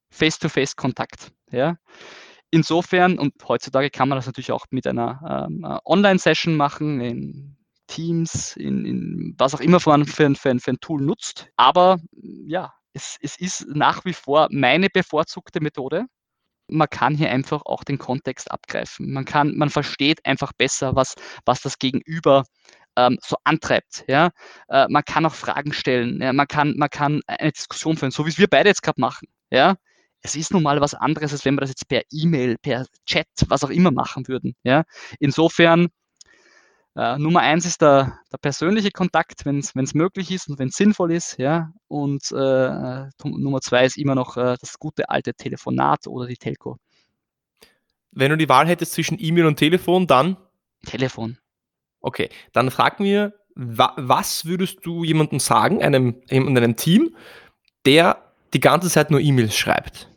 Face-to-Face-Kontakt. 0.10 1.32
Ja. 1.52 1.78
Insofern, 2.50 3.20
und 3.20 3.36
heutzutage 3.48 3.92
kann 3.92 4.10
man 4.10 4.18
das 4.18 4.26
natürlich 4.26 4.52
auch 4.52 4.66
mit 4.72 4.88
einer 4.88 5.48
ähm, 5.48 5.64
äh, 5.64 5.78
Online-Session 5.86 6.58
machen, 6.58 7.02
in 7.02 7.58
Teams, 7.92 8.56
in, 8.56 8.86
in 8.86 9.36
was 9.38 9.54
auch 9.54 9.60
immer 9.60 9.80
man 9.86 10.06
für 10.06 10.26
ein, 10.26 10.36
für, 10.36 10.50
ein, 10.50 10.60
für 10.60 10.72
ein 10.72 10.80
Tool 10.80 11.02
nutzt. 11.02 11.50
Aber 11.58 12.00
ja, 12.46 12.74
es, 12.94 13.18
es 13.22 13.38
ist 13.38 13.66
nach 13.68 14.06
wie 14.06 14.14
vor 14.14 14.48
meine 14.50 14.90
bevorzugte 14.90 15.60
Methode. 15.62 16.06
Man 16.70 16.90
kann 16.90 17.16
hier 17.16 17.30
einfach 17.30 17.64
auch 17.66 17.84
den 17.84 17.98
Kontext 17.98 18.50
abgreifen. 18.50 19.12
Man 19.12 19.26
kann, 19.26 19.58
man 19.58 19.70
versteht 19.70 20.26
einfach 20.26 20.54
besser, 20.54 20.96
was, 20.96 21.16
was 21.46 21.62
das 21.62 21.80
Gegenüber 21.80 22.46
ähm, 22.96 23.18
so 23.22 23.36
antreibt. 23.44 24.06
Ja? 24.08 24.30
Äh, 24.70 24.88
man 24.90 25.04
kann 25.04 25.26
auch 25.26 25.34
Fragen 25.34 25.74
stellen, 25.74 26.22
ja? 26.22 26.32
man, 26.32 26.48
kann, 26.48 26.76
man 26.78 26.90
kann 26.90 27.22
eine 27.28 27.52
Diskussion 27.52 27.98
führen, 27.98 28.12
so 28.12 28.26
wie 28.26 28.30
es 28.30 28.38
wir 28.38 28.48
beide 28.48 28.70
jetzt 28.70 28.84
gerade 28.84 29.02
machen. 29.02 29.28
Ja? 29.50 29.76
Es 30.22 30.38
ist 30.38 30.54
nun 30.54 30.64
mal 30.64 30.80
was 30.80 30.94
anderes, 30.94 31.34
als 31.34 31.44
wenn 31.44 31.56
wir 31.56 31.62
das 31.62 31.72
jetzt 31.72 31.90
per 31.90 32.04
E-Mail, 32.10 32.58
per 32.62 32.86
Chat, 33.06 33.28
was 33.48 33.66
auch 33.66 33.70
immer 33.70 33.92
machen 33.92 34.30
würden. 34.30 34.56
Ja? 34.64 34.84
Insofern 35.20 35.90
äh, 36.96 37.18
Nummer 37.18 37.42
eins 37.42 37.66
ist 37.66 37.82
der, 37.82 38.20
der 38.32 38.38
persönliche 38.38 38.92
Kontakt, 38.92 39.46
wenn 39.46 39.60
es 39.60 39.94
möglich 39.94 40.32
ist 40.32 40.50
und 40.50 40.60
wenn 40.60 40.70
es 40.70 40.76
sinnvoll 40.76 41.14
ist. 41.14 41.38
Ja? 41.38 41.72
Und 41.88 42.32
äh, 42.32 43.10
Nummer 43.24 43.62
zwei 43.62 43.86
ist 43.86 43.98
immer 43.98 44.16
noch 44.16 44.38
äh, 44.38 44.58
das 44.60 44.78
gute 44.78 45.10
alte 45.10 45.34
Telefonat 45.34 46.08
oder 46.08 46.28
die 46.28 46.38
Telco. 46.38 46.78
Wenn 48.12 48.32
du 48.32 48.38
die 48.38 48.50
Wahl 48.50 48.68
hättest 48.68 48.94
zwischen 48.94 49.18
E-Mail 49.20 49.46
und 49.46 49.56
Telefon, 49.58 50.06
dann? 50.06 50.36
Telefon. 50.86 51.38
Okay, 52.02 52.30
dann 52.52 52.72
frag 52.72 53.00
mir, 53.00 53.34
wa 53.56 53.94
was 53.96 54.46
würdest 54.46 54.80
du 54.86 55.04
jemandem 55.04 55.40
sagen, 55.40 55.82
einem, 55.82 56.22
einem 56.30 56.76
Team, 56.76 57.16
der 57.86 58.34
die 58.54 58.60
ganze 58.60 58.90
Zeit 58.90 59.12
nur 59.12 59.22
E-Mails 59.22 59.56
schreibt? 59.56 60.10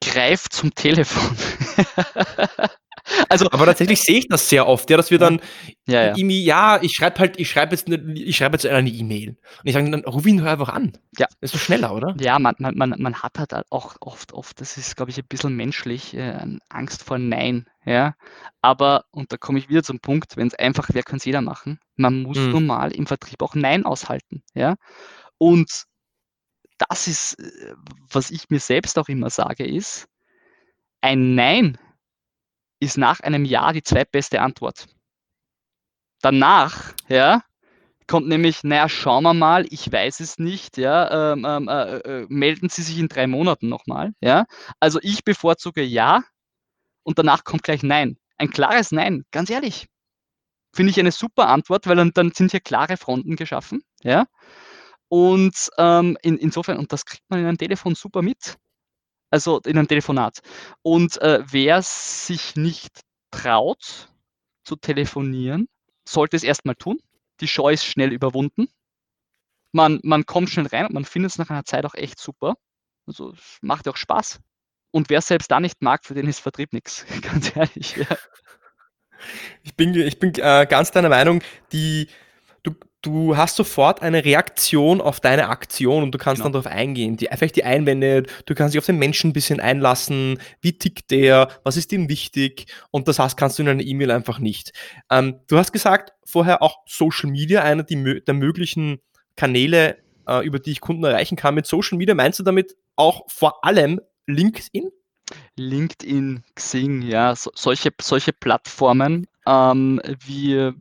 Greif 0.00 0.48
zum 0.48 0.74
Telefon. 0.74 1.36
Also, 3.28 3.50
aber 3.50 3.66
tatsächlich 3.66 4.02
sehe 4.02 4.18
ich 4.18 4.28
das 4.28 4.48
sehr 4.48 4.66
oft, 4.66 4.88
ja, 4.90 4.96
dass 4.96 5.10
wir 5.10 5.18
dann 5.18 5.40
ja, 5.86 6.02
ja. 6.02 6.16
irgendwie, 6.16 6.44
ja, 6.44 6.80
ich 6.82 6.92
schreibe 6.92 7.18
halt, 7.18 7.38
ich 7.38 7.50
schreibe 7.50 7.74
jetzt, 7.74 7.86
eine, 7.86 8.12
ich 8.14 8.36
schreibe 8.36 8.54
jetzt 8.54 8.66
eine 8.66 8.88
E-Mail. 8.88 9.30
Und 9.30 9.38
ich 9.64 9.72
sage 9.72 9.90
dann, 9.90 10.04
ruf 10.04 10.26
ihn 10.26 10.38
doch 10.38 10.46
einfach 10.46 10.68
an. 10.68 10.92
Ja. 11.18 11.26
Das 11.40 11.52
ist 11.52 11.52
so 11.52 11.58
schneller, 11.58 11.94
oder? 11.94 12.14
Ja, 12.20 12.38
man, 12.38 12.54
man, 12.58 12.76
man, 12.76 12.94
man 12.98 13.14
hat 13.22 13.38
halt 13.38 13.52
auch 13.70 13.96
oft, 14.00 14.32
oft, 14.32 14.60
das 14.60 14.76
ist, 14.76 14.96
glaube 14.96 15.10
ich, 15.10 15.18
ein 15.18 15.26
bisschen 15.28 15.56
menschlich, 15.56 16.14
äh, 16.14 16.38
Angst 16.68 17.02
vor 17.02 17.18
Nein. 17.18 17.66
Ja, 17.84 18.14
aber, 18.60 19.04
und 19.12 19.32
da 19.32 19.38
komme 19.38 19.58
ich 19.58 19.70
wieder 19.70 19.82
zum 19.82 20.00
Punkt, 20.00 20.36
wenn 20.36 20.48
es 20.48 20.54
einfach 20.54 20.90
wäre, 20.90 21.04
kann 21.04 21.16
es 21.16 21.24
jeder 21.24 21.40
machen. 21.40 21.80
Man 21.96 22.22
muss 22.22 22.36
mhm. 22.36 22.50
normal 22.50 22.92
im 22.92 23.06
Vertrieb 23.06 23.42
auch 23.42 23.54
Nein 23.54 23.86
aushalten. 23.86 24.42
Ja, 24.54 24.74
und 25.38 25.84
das 26.76 27.08
ist, 27.08 27.38
äh, 27.38 27.74
was 28.10 28.30
ich 28.30 28.50
mir 28.50 28.60
selbst 28.60 28.98
auch 28.98 29.08
immer 29.08 29.30
sage, 29.30 29.66
ist, 29.66 30.06
ein 31.00 31.34
Nein 31.34 31.78
ist 32.80 32.98
nach 32.98 33.20
einem 33.20 33.44
Jahr 33.44 33.72
die 33.72 33.82
zweitbeste 33.82 34.40
Antwort. 34.40 34.86
Danach, 36.20 36.94
ja, 37.08 37.42
kommt 38.08 38.26
nämlich, 38.26 38.64
naja, 38.64 38.88
schauen 38.88 39.22
wir 39.22 39.34
mal, 39.34 39.66
ich 39.70 39.92
weiß 39.92 40.20
es 40.20 40.38
nicht, 40.38 40.78
ja, 40.78 41.32
ähm, 41.32 41.44
ähm, 41.46 41.68
äh, 41.68 41.98
äh, 41.98 42.26
melden 42.28 42.68
Sie 42.68 42.82
sich 42.82 42.98
in 42.98 43.08
drei 43.08 43.26
Monaten 43.26 43.68
nochmal, 43.68 44.12
ja. 44.20 44.46
Also 44.80 44.98
ich 45.02 45.24
bevorzuge 45.24 45.82
ja 45.82 46.22
und 47.04 47.18
danach 47.18 47.44
kommt 47.44 47.62
gleich 47.62 47.82
Nein. 47.82 48.18
Ein 48.38 48.50
klares 48.50 48.92
Nein, 48.92 49.24
ganz 49.30 49.50
ehrlich. 49.50 49.86
Finde 50.74 50.90
ich 50.90 51.00
eine 51.00 51.12
super 51.12 51.48
Antwort, 51.48 51.86
weil 51.86 51.96
dann, 51.96 52.12
dann 52.14 52.32
sind 52.32 52.50
hier 52.50 52.60
klare 52.60 52.96
Fronten 52.96 53.36
geschaffen, 53.36 53.82
ja. 54.02 54.26
Und 55.08 55.70
ähm, 55.78 56.16
in, 56.22 56.36
insofern, 56.38 56.78
und 56.78 56.92
das 56.92 57.04
kriegt 57.04 57.24
man 57.28 57.40
in 57.40 57.46
einem 57.46 57.58
Telefon 57.58 57.94
super 57.94 58.22
mit. 58.22 58.56
Also 59.30 59.60
in 59.60 59.78
einem 59.78 59.88
Telefonat. 59.88 60.40
Und 60.82 61.20
äh, 61.20 61.40
wer 61.50 61.82
sich 61.82 62.56
nicht 62.56 63.00
traut 63.30 64.08
zu 64.64 64.76
telefonieren, 64.76 65.68
sollte 66.08 66.36
es 66.36 66.44
erstmal 66.44 66.74
tun. 66.74 66.98
Die 67.40 67.48
Scheu 67.48 67.72
ist 67.72 67.84
schnell 67.84 68.12
überwunden. 68.12 68.68
Man, 69.72 70.00
man 70.02 70.24
kommt 70.24 70.50
schnell 70.50 70.66
rein 70.66 70.86
und 70.86 70.94
man 70.94 71.04
findet 71.04 71.32
es 71.32 71.38
nach 71.38 71.50
einer 71.50 71.64
Zeit 71.64 71.84
auch 71.84 71.94
echt 71.94 72.18
super. 72.18 72.56
Also 73.06 73.32
es 73.32 73.58
macht 73.60 73.86
auch 73.88 73.96
Spaß. 73.96 74.40
Und 74.90 75.10
wer 75.10 75.20
selbst 75.20 75.50
da 75.50 75.60
nicht 75.60 75.82
mag, 75.82 76.04
für 76.04 76.14
den 76.14 76.26
ist 76.26 76.40
Vertrieb 76.40 76.72
nichts. 76.72 77.04
Ganz 77.22 77.54
ehrlich. 77.54 77.96
Ja. 77.96 78.16
Ich 79.62 79.74
bin, 79.74 79.94
ich 79.94 80.18
bin 80.18 80.32
äh, 80.36 80.66
ganz 80.68 80.92
deiner 80.92 81.08
Meinung, 81.08 81.42
die, 81.72 82.08
du, 83.02 83.36
hast 83.36 83.56
sofort 83.56 84.02
eine 84.02 84.24
Reaktion 84.24 85.00
auf 85.00 85.20
deine 85.20 85.48
Aktion 85.48 86.02
und 86.02 86.12
du 86.12 86.18
kannst 86.18 86.42
genau. 86.42 86.52
dann 86.52 86.62
darauf 86.62 86.78
eingehen. 86.78 87.16
Die, 87.16 87.28
vielleicht 87.32 87.56
die 87.56 87.64
Einwände, 87.64 88.24
du 88.46 88.54
kannst 88.54 88.74
dich 88.74 88.78
auf 88.78 88.86
den 88.86 88.98
Menschen 88.98 89.30
ein 89.30 89.32
bisschen 89.32 89.60
einlassen, 89.60 90.38
wie 90.60 90.76
tickt 90.76 91.10
der, 91.10 91.48
was 91.64 91.76
ist 91.76 91.92
ihm 91.92 92.08
wichtig 92.08 92.66
und 92.90 93.08
das 93.08 93.18
heißt, 93.18 93.36
kannst 93.36 93.58
du 93.58 93.62
in 93.62 93.68
einer 93.68 93.82
E-Mail 93.82 94.10
einfach 94.10 94.38
nicht. 94.38 94.72
Ähm, 95.10 95.40
du 95.48 95.58
hast 95.58 95.72
gesagt, 95.72 96.12
vorher 96.24 96.62
auch 96.62 96.78
Social 96.86 97.30
Media, 97.30 97.62
einer 97.62 97.84
die, 97.84 98.22
der 98.24 98.34
möglichen 98.34 98.98
Kanäle, 99.36 99.98
äh, 100.26 100.44
über 100.44 100.58
die 100.58 100.72
ich 100.72 100.80
Kunden 100.80 101.04
erreichen 101.04 101.36
kann. 101.36 101.54
Mit 101.54 101.66
Social 101.66 101.98
Media 101.98 102.14
meinst 102.14 102.38
du 102.38 102.42
damit 102.42 102.76
auch 102.96 103.24
vor 103.28 103.64
allem 103.64 104.00
LinkedIn? 104.26 104.90
LinkedIn, 105.56 106.42
Xing, 106.54 107.02
ja, 107.02 107.34
so, 107.36 107.50
solche, 107.54 107.90
solche 108.00 108.32
Plattformen, 108.32 109.26
ähm, 109.46 110.00
wie 110.24 110.72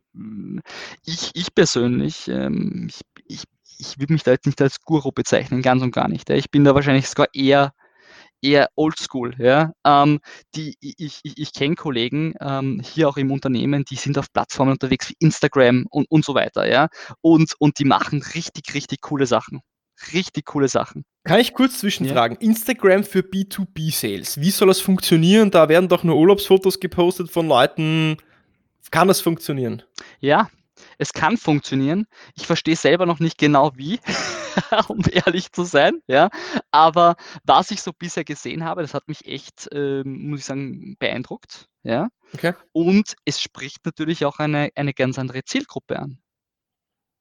ich, 1.05 1.31
ich 1.33 1.53
persönlich, 1.53 2.27
ähm, 2.27 2.89
ich, 2.89 3.01
ich, 3.27 3.43
ich 3.79 3.99
würde 3.99 4.13
mich 4.13 4.23
da 4.23 4.31
jetzt 4.31 4.45
nicht 4.45 4.61
als 4.61 4.81
Guru 4.81 5.11
bezeichnen, 5.11 5.61
ganz 5.61 5.81
und 5.81 5.91
gar 5.91 6.07
nicht. 6.07 6.29
Ja. 6.29 6.35
Ich 6.35 6.51
bin 6.51 6.63
da 6.63 6.75
wahrscheinlich 6.75 7.07
sogar 7.07 7.27
eher, 7.33 7.73
eher 8.41 8.69
oldschool. 8.75 9.35
Ja. 9.37 9.71
Ähm, 9.85 10.19
die, 10.55 10.75
ich 10.79 11.19
ich, 11.23 11.37
ich 11.37 11.53
kenne 11.53 11.75
Kollegen 11.75 12.33
ähm, 12.39 12.81
hier 12.83 13.09
auch 13.09 13.17
im 13.17 13.31
Unternehmen, 13.31 13.85
die 13.85 13.95
sind 13.95 14.17
auf 14.17 14.31
Plattformen 14.31 14.71
unterwegs 14.71 15.09
wie 15.09 15.15
Instagram 15.19 15.85
und, 15.89 16.09
und 16.09 16.25
so 16.25 16.33
weiter. 16.35 16.67
Ja. 16.67 16.87
Und, 17.21 17.53
und 17.59 17.79
die 17.79 17.85
machen 17.85 18.23
richtig, 18.35 18.73
richtig 18.73 19.01
coole 19.01 19.25
Sachen 19.25 19.61
richtig 20.13 20.45
coole 20.45 20.67
Sachen. 20.67 21.03
Kann 21.23 21.39
ich 21.39 21.53
kurz 21.53 21.79
zwischenfragen? 21.79 22.37
Ja. 22.39 22.47
Instagram 22.47 23.03
für 23.03 23.19
B2B-Sales. 23.19 24.39
Wie 24.39 24.51
soll 24.51 24.67
das 24.67 24.79
funktionieren? 24.79 25.51
Da 25.51 25.69
werden 25.69 25.89
doch 25.89 26.03
nur 26.03 26.15
Urlaubsfotos 26.15 26.79
gepostet 26.79 27.29
von 27.29 27.47
Leuten. 27.47 28.17
Kann 28.91 29.07
das 29.07 29.19
funktionieren? 29.19 29.83
Ja, 30.19 30.49
es 30.97 31.13
kann 31.13 31.37
funktionieren. 31.37 32.05
Ich 32.35 32.45
verstehe 32.47 32.75
selber 32.75 33.05
noch 33.05 33.19
nicht 33.19 33.37
genau 33.37 33.71
wie, 33.75 33.99
um 34.87 35.01
ehrlich 35.11 35.51
zu 35.51 35.63
sein. 35.63 36.01
Ja, 36.07 36.29
aber 36.71 37.15
was 37.43 37.71
ich 37.71 37.81
so 37.81 37.91
bisher 37.93 38.23
gesehen 38.23 38.63
habe, 38.63 38.81
das 38.81 38.93
hat 38.93 39.07
mich 39.07 39.25
echt, 39.25 39.71
äh, 39.71 40.03
muss 40.03 40.39
ich 40.39 40.45
sagen, 40.45 40.95
beeindruckt. 40.99 41.67
Ja. 41.83 42.09
Okay. 42.33 42.53
Und 42.73 43.15
es 43.25 43.41
spricht 43.41 43.85
natürlich 43.85 44.25
auch 44.25 44.39
eine, 44.39 44.69
eine 44.75 44.93
ganz 44.93 45.17
andere 45.17 45.43
Zielgruppe 45.43 45.99
an 45.99 46.19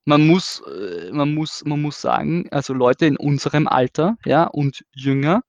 man 0.07 0.27
muss, 0.27 0.63
äh, 0.67 1.11
man 1.13 1.35
muss, 1.35 1.65
man 1.65 1.83
muss 1.83 2.01
sagen, 2.01 2.49
also 2.51 2.73
Leute 2.73 3.07
in 3.07 3.17
unserem 3.17 3.67
Alter, 3.67 4.17
ja, 4.25 4.45
und 4.45 4.85
jünger 4.95 5.43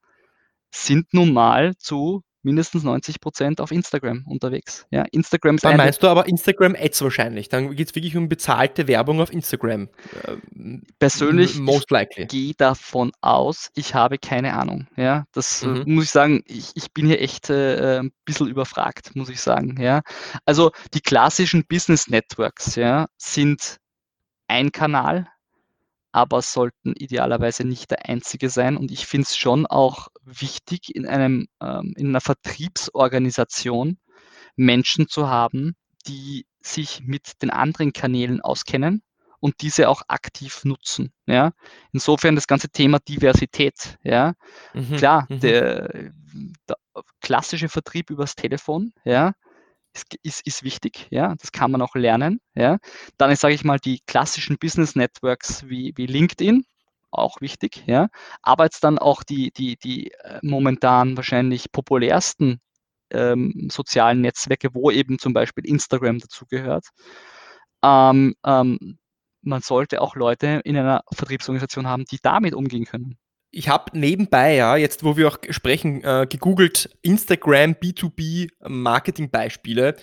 sind 0.72 1.14
nun 1.14 1.32
mal 1.34 1.78
zu 1.78 2.24
mindestens 2.48 2.84
90 2.84 3.20
Prozent 3.20 3.60
auf 3.60 3.72
Instagram 3.72 4.24
unterwegs. 4.26 4.88
Ja, 4.90 5.04
Instagram 5.12 5.56
ist 5.56 5.66
Dann 5.66 5.76
meinst 5.76 6.02
du 6.02 6.08
aber 6.08 6.30
Instagram 6.30 6.76
Ads 6.80 7.02
wahrscheinlich. 7.02 7.50
Dann 7.50 7.76
geht 7.76 7.90
es 7.90 7.96
wirklich 7.96 8.16
um 8.16 8.30
bezahlte 8.30 8.88
Werbung 8.88 9.20
auf 9.20 9.34
Instagram. 9.34 9.90
Ähm, 10.26 10.84
Persönlich 10.98 11.60
most 11.60 11.92
likely. 11.92 12.24
Ich 12.24 12.30
gehe 12.30 12.54
davon 12.58 13.12
aus, 13.20 13.70
ich 13.76 13.94
habe 13.94 14.18
keine 14.18 14.54
Ahnung. 14.54 14.88
Ja, 14.96 15.26
das 15.34 15.64
äh, 15.64 15.68
mhm. 15.68 15.96
muss 15.96 16.06
ich 16.06 16.12
sagen, 16.12 16.42
ich, 16.46 16.72
ich 16.76 16.94
bin 16.94 17.06
hier 17.06 17.22
echt 17.22 17.50
äh, 17.50 18.00
ein 18.00 18.12
bisschen 18.24 18.48
überfragt, 18.48 19.14
muss 19.14 19.28
ich 19.28 19.42
sagen. 19.42 19.76
Ja, 19.82 20.02
also 20.46 20.72
die 20.94 21.02
klassischen 21.02 21.66
Business 21.68 22.08
Networks 22.08 22.76
ja, 22.76 23.08
sind 23.18 23.78
ein 24.48 24.72
Kanal, 24.72 25.28
aber 26.18 26.42
sollten 26.42 26.96
idealerweise 26.98 27.64
nicht 27.64 27.92
der 27.92 28.10
einzige 28.10 28.50
sein. 28.50 28.76
Und 28.76 28.90
ich 28.90 29.06
finde 29.06 29.26
es 29.26 29.38
schon 29.38 29.68
auch 29.68 30.08
wichtig, 30.24 30.96
in, 30.96 31.06
einem, 31.06 31.48
ähm, 31.62 31.94
in 31.96 32.08
einer 32.08 32.22
Vertriebsorganisation 32.22 34.00
Menschen 34.56 35.08
zu 35.08 35.28
haben, 35.28 35.76
die 36.08 36.48
sich 36.60 37.02
mit 37.04 37.44
den 37.44 37.52
anderen 37.52 37.94
Kanälen 37.94 38.42
auskennen 38.42 39.04
und 39.40 39.62
diese 39.62 39.90
auch 39.90 40.02
aktiv 40.08 40.66
nutzen. 40.66 41.14
Ja? 41.28 41.52
Insofern 41.92 42.34
das 42.34 42.48
ganze 42.48 42.70
Thema 42.70 42.98
Diversität. 42.98 44.00
Ja? 44.02 44.34
Mhm, 44.74 44.98
Klar, 44.98 45.28
mhm. 45.30 45.40
Der, 45.42 45.88
der, 46.68 46.78
klassische 47.22 47.70
Vertrieb 47.70 48.10
übers 48.10 48.34
Telefon, 48.36 48.92
ja, 49.06 49.34
ist, 50.24 50.46
ist, 50.46 50.64
wichtig, 50.64 51.08
ja, 51.12 51.36
das 51.36 51.52
kann 51.52 51.72
man 51.72 51.82
auch 51.82 51.96
lernen, 51.96 52.40
ja. 52.56 52.78
Dann 53.18 53.36
sage 53.36 53.54
ich 53.54 53.64
mal, 53.64 53.80
die 53.80 54.00
klassischen 54.08 54.58
Business 54.58 54.96
Networks 54.96 55.68
wie, 55.70 55.94
wie 55.96 56.06
LinkedIn, 56.08 56.66
auch 57.12 57.42
wichtig, 57.42 57.84
ja. 57.88 58.10
Aber 58.42 58.66
jetzt 58.66 58.84
dann 58.84 59.00
auch 59.00 59.24
die, 59.24 59.52
die, 59.52 59.78
die 59.78 60.12
äh, 60.12 60.40
momentan 60.44 61.18
wahrscheinlich 61.18 61.72
populärsten 61.72 62.62
ähm, 63.12 63.70
sozialen 63.72 64.22
Netzwerke, 64.22 64.74
wo 64.74 64.92
eben 64.92 65.20
zum 65.20 65.34
Beispiel 65.34 65.66
Instagram 65.66 66.20
dazugehört. 66.20 66.88
Ähm, 67.84 68.36
ähm, 68.46 69.00
man 69.42 69.62
sollte 69.62 70.02
auch 70.02 70.16
Leute 70.16 70.62
in 70.66 70.78
einer 70.78 71.04
Vertriebsorganisation 71.14 71.88
haben, 71.88 72.06
die 72.06 72.20
damit 72.22 72.54
umgehen 72.54 72.86
können 72.86 73.18
ich 73.52 73.70
habe 73.70 73.98
nebenbei, 73.98 74.56
ja, 74.56 74.76
jetzt 74.76 75.04
wo 75.04 75.18
wir 75.18 75.28
auch 75.28 75.38
sprechen, 75.50 76.04
äh, 76.04 76.28
gegoogelt 76.30 76.90
Instagram 77.02 77.74
B2B 77.74 78.50
Marketing-Beispiele 78.68 79.96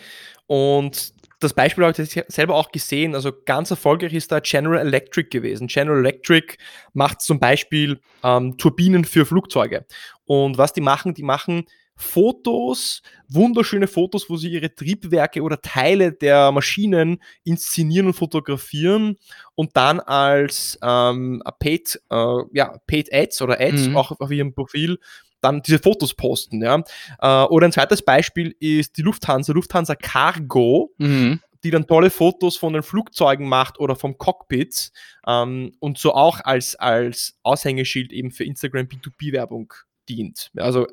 und 0.46 1.14
das 1.40 1.52
Beispiel 1.52 1.84
habe 1.84 2.02
ich 2.02 2.22
selber 2.28 2.54
auch 2.54 2.72
gesehen, 2.72 3.14
also 3.14 3.30
ganz 3.44 3.70
erfolgreich 3.70 4.14
ist 4.14 4.32
da 4.32 4.40
General 4.40 4.78
Electric 4.78 5.28
gewesen. 5.28 5.66
General 5.66 5.98
Electric 5.98 6.56
macht 6.94 7.20
zum 7.20 7.38
Beispiel 7.38 8.00
ähm, 8.22 8.56
Turbinen 8.56 9.04
für 9.04 9.26
Flugzeuge. 9.26 9.84
Und 10.24 10.56
was 10.56 10.72
die 10.72 10.80
machen, 10.80 11.12
die 11.12 11.22
machen 11.22 11.66
Fotos, 11.96 13.02
wunderschöne 13.28 13.86
Fotos, 13.86 14.28
wo 14.28 14.36
sie 14.36 14.50
ihre 14.50 14.74
Triebwerke 14.74 15.42
oder 15.42 15.60
Teile 15.60 16.12
der 16.12 16.50
Maschinen 16.52 17.22
inszenieren 17.44 18.08
und 18.08 18.14
fotografieren 18.14 19.16
und 19.54 19.76
dann 19.76 20.00
als 20.00 20.78
ähm, 20.82 21.42
Paid, 21.58 22.00
äh, 22.10 22.36
ja, 22.52 22.78
Paid 22.86 23.12
Ads 23.12 23.42
oder 23.42 23.60
Ads 23.60 23.88
mhm. 23.88 23.96
auch 23.96 24.18
auf 24.18 24.30
ihrem 24.30 24.54
Profil 24.54 24.98
dann 25.40 25.62
diese 25.62 25.78
Fotos 25.78 26.14
posten. 26.14 26.62
Ja? 26.62 26.82
Äh, 27.20 27.46
oder 27.46 27.66
ein 27.66 27.72
zweites 27.72 28.02
Beispiel 28.02 28.56
ist 28.58 28.96
die 28.96 29.02
Lufthansa, 29.02 29.52
Lufthansa 29.52 29.94
Cargo. 29.94 30.92
Mhm 30.98 31.40
die 31.64 31.70
dann 31.70 31.86
tolle 31.86 32.10
Fotos 32.10 32.58
von 32.58 32.74
den 32.74 32.82
Flugzeugen 32.82 33.48
macht 33.48 33.80
oder 33.80 33.96
vom 33.96 34.18
Cockpit 34.18 34.92
ähm, 35.26 35.72
und 35.80 35.96
so 35.96 36.12
auch 36.12 36.40
als, 36.44 36.76
als 36.76 37.38
Aushängeschild 37.42 38.12
eben 38.12 38.30
für 38.30 38.44
Instagram 38.44 38.86
B2B-Werbung 38.86 39.72
dient. 40.08 40.50
Also 40.56 40.86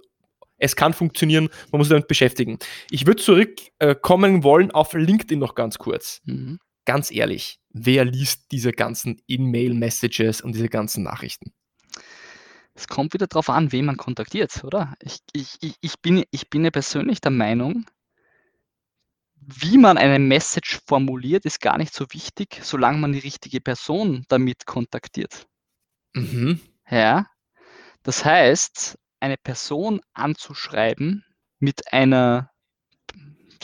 es 0.62 0.76
kann 0.76 0.93
funktionieren, 0.93 1.50
man 1.71 1.80
muss 1.80 1.88
sich 1.88 1.95
damit 1.95 2.08
beschäftigen. 2.08 2.60
Ich 2.89 3.06
würde 3.06 3.21
zurückkommen 3.21 4.43
wollen 4.43 4.71
auf 4.71 4.93
LinkedIn 4.93 5.39
noch 5.39 5.56
ganz 5.56 5.78
kurz. 5.78 6.21
Mhm. 6.26 6.60
Ganz 6.86 7.12
ehrlich, 7.12 7.60
wer 7.69 8.06
liest 8.06 8.52
diese 8.52 8.71
ganzen 8.71 9.21
In-Mail-Messages 9.28 10.41
und 10.41 10.54
diese 10.54 10.69
ganzen 10.69 11.04
Nachrichten? 11.04 11.52
Es 12.74 12.88
kommt 12.88 13.13
wieder 13.13 13.28
darauf 13.28 13.50
an, 13.50 13.71
wen 13.71 13.86
man 13.86 13.97
kontaktiert, 13.97 14.63
oder? 14.63 14.93
Ich, 15.02 15.17
ich, 15.34 15.76
ich, 15.82 15.99
bin, 16.01 16.24
ich 16.32 16.49
bin 16.49 16.64
ja 16.64 16.72
persönlich 16.72 17.22
der 17.22 17.32
Meinung, 17.32 17.86
wie 19.36 19.78
man 19.78 19.97
eine 19.97 20.20
Message 20.20 20.80
formuliert, 20.88 21.45
ist 21.45 21.59
gar 21.59 21.78
nicht 21.78 21.93
so 21.93 22.05
wichtig, 22.12 22.59
solange 22.62 22.99
man 22.99 23.12
die 23.12 23.20
richtige 23.20 23.62
Person 23.62 24.26
damit 24.30 24.66
kontaktiert. 24.66 25.47
Mhm. 26.14 26.59
Ja. 26.89 27.28
Das 28.03 28.24
heißt, 28.26 28.97
eine 29.22 29.38
Person 29.38 30.01
anzuschreiben 30.13 31.26
mit 31.59 31.93
einer, 31.93 32.51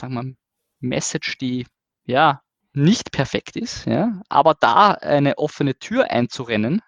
sagen 0.00 0.14
wir, 0.14 0.34
Message, 0.80 1.38
die 1.38 1.66
ja 2.04 2.42
nicht 2.72 3.10
perfekt 3.12 3.56
ist, 3.56 3.86
ja, 3.86 4.22
aber 4.28 4.54
da 4.54 4.92
eine 4.92 5.38
offene 5.38 5.78
Tür 5.78 6.10
einzurennen, 6.10 6.80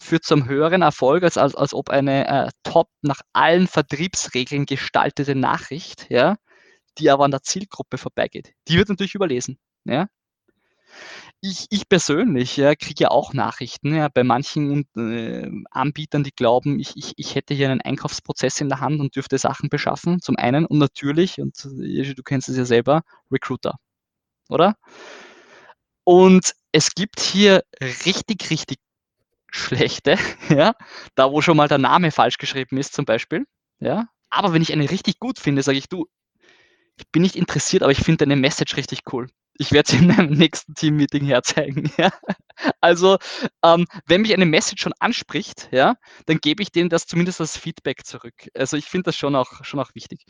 führt 0.00 0.24
zum 0.24 0.46
höheren 0.46 0.82
Erfolg, 0.82 1.24
als, 1.24 1.36
als, 1.36 1.54
als 1.56 1.74
ob 1.74 1.90
eine 1.90 2.28
äh, 2.28 2.50
top 2.62 2.88
nach 3.02 3.20
allen 3.32 3.66
Vertriebsregeln 3.66 4.64
gestaltete 4.64 5.34
Nachricht, 5.34 6.06
ja, 6.10 6.36
die 6.98 7.10
aber 7.10 7.24
an 7.24 7.32
der 7.32 7.42
Zielgruppe 7.42 7.98
vorbeigeht. 7.98 8.52
Die 8.68 8.76
wird 8.76 8.88
natürlich 8.88 9.14
überlesen. 9.14 9.58
Ja. 9.84 10.06
Ich, 11.40 11.66
ich 11.70 11.88
persönlich 11.88 12.56
ja, 12.56 12.74
kriege 12.74 13.04
ja 13.04 13.10
auch 13.10 13.32
Nachrichten 13.32 13.94
ja, 13.94 14.08
bei 14.08 14.24
manchen 14.24 14.86
äh, 14.96 15.48
Anbietern, 15.70 16.24
die 16.24 16.32
glauben, 16.32 16.80
ich, 16.80 16.96
ich, 16.96 17.12
ich 17.16 17.34
hätte 17.34 17.54
hier 17.54 17.70
einen 17.70 17.80
Einkaufsprozess 17.80 18.60
in 18.60 18.68
der 18.68 18.80
Hand 18.80 19.00
und 19.00 19.14
dürfte 19.14 19.38
Sachen 19.38 19.68
beschaffen, 19.68 20.20
zum 20.20 20.36
einen. 20.36 20.66
Und 20.66 20.78
natürlich, 20.78 21.40
und 21.40 21.64
du 21.64 22.22
kennst 22.24 22.48
es 22.48 22.56
ja 22.56 22.64
selber, 22.64 23.02
Recruiter, 23.30 23.76
oder? 24.48 24.74
Und 26.04 26.54
es 26.72 26.94
gibt 26.94 27.20
hier 27.20 27.62
richtig, 27.80 28.50
richtig 28.50 28.78
schlechte, 29.50 30.16
ja, 30.48 30.74
da 31.14 31.30
wo 31.30 31.40
schon 31.40 31.56
mal 31.56 31.68
der 31.68 31.78
Name 31.78 32.10
falsch 32.10 32.38
geschrieben 32.38 32.78
ist 32.78 32.94
zum 32.94 33.04
Beispiel, 33.04 33.46
ja. 33.80 34.08
Aber 34.30 34.52
wenn 34.52 34.62
ich 34.62 34.72
eine 34.72 34.90
richtig 34.90 35.20
gut 35.20 35.38
finde, 35.38 35.62
sage 35.62 35.78
ich, 35.78 35.88
du, 35.88 36.06
ich 36.98 37.10
bin 37.10 37.22
nicht 37.22 37.36
interessiert, 37.36 37.82
aber 37.82 37.92
ich 37.92 37.98
finde 37.98 38.18
deine 38.24 38.36
Message 38.36 38.76
richtig 38.76 39.00
cool 39.12 39.28
ich 39.58 39.72
werde 39.72 39.92
es 39.92 40.00
in 40.00 40.06
meinem 40.06 40.30
nächsten 40.30 40.74
Team-Meeting 40.74 41.24
herzeigen. 41.26 41.90
Ja? 41.98 42.10
Also, 42.80 43.18
ähm, 43.64 43.86
wenn 44.06 44.22
mich 44.22 44.34
eine 44.34 44.46
Message 44.46 44.82
schon 44.82 44.92
anspricht, 44.98 45.68
ja, 45.70 45.94
dann 46.26 46.38
gebe 46.38 46.62
ich 46.62 46.72
denen 46.72 46.88
das 46.88 47.06
zumindest 47.06 47.40
als 47.40 47.56
Feedback 47.56 48.04
zurück. 48.04 48.34
Also 48.54 48.76
ich 48.76 48.86
finde 48.86 49.04
das 49.04 49.16
schon 49.16 49.36
auch, 49.36 49.64
schon 49.64 49.78
auch 49.78 49.94
wichtig. 49.94 50.24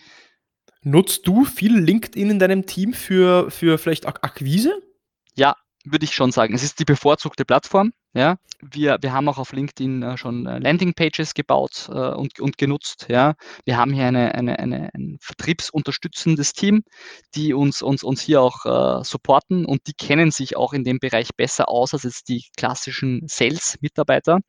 Nutzt 0.82 1.26
du 1.26 1.44
viel 1.44 1.78
LinkedIn 1.78 2.30
in 2.30 2.38
deinem 2.38 2.66
Team 2.66 2.92
für, 2.92 3.50
für 3.50 3.78
vielleicht 3.78 4.06
Akquise? 4.06 4.78
Ja, 5.36 5.56
würde 5.84 6.04
ich 6.04 6.14
schon 6.14 6.32
sagen. 6.32 6.54
Es 6.54 6.62
ist 6.62 6.78
die 6.80 6.84
bevorzugte 6.84 7.44
Plattform. 7.44 7.92
Ja, 8.14 8.36
wir, 8.60 8.98
wir 9.02 9.12
haben 9.12 9.28
auch 9.28 9.38
auf 9.38 9.52
LinkedIn 9.52 10.02
äh, 10.02 10.16
schon 10.16 10.46
äh, 10.46 10.58
Landingpages 10.58 11.34
gebaut 11.34 11.88
äh, 11.92 12.14
und, 12.14 12.40
und 12.40 12.56
genutzt. 12.58 13.06
Ja, 13.08 13.34
wir 13.64 13.76
haben 13.76 13.92
hier 13.92 14.06
eine, 14.06 14.34
eine, 14.34 14.58
eine, 14.58 14.90
ein 14.94 15.18
vertriebsunterstützendes 15.20 16.54
Team, 16.54 16.82
die 17.34 17.52
uns, 17.52 17.82
uns, 17.82 18.02
uns 18.02 18.22
hier 18.22 18.40
auch 18.40 18.64
äh, 18.64 19.04
supporten 19.04 19.66
und 19.66 19.86
die 19.86 19.92
kennen 19.92 20.30
sich 20.30 20.56
auch 20.56 20.72
in 20.72 20.84
dem 20.84 20.98
Bereich 21.00 21.30
besser 21.36 21.68
aus 21.68 21.92
als 21.92 22.04
jetzt 22.04 22.28
die 22.28 22.44
klassischen 22.56 23.22
Sales-Mitarbeiter. 23.28 24.40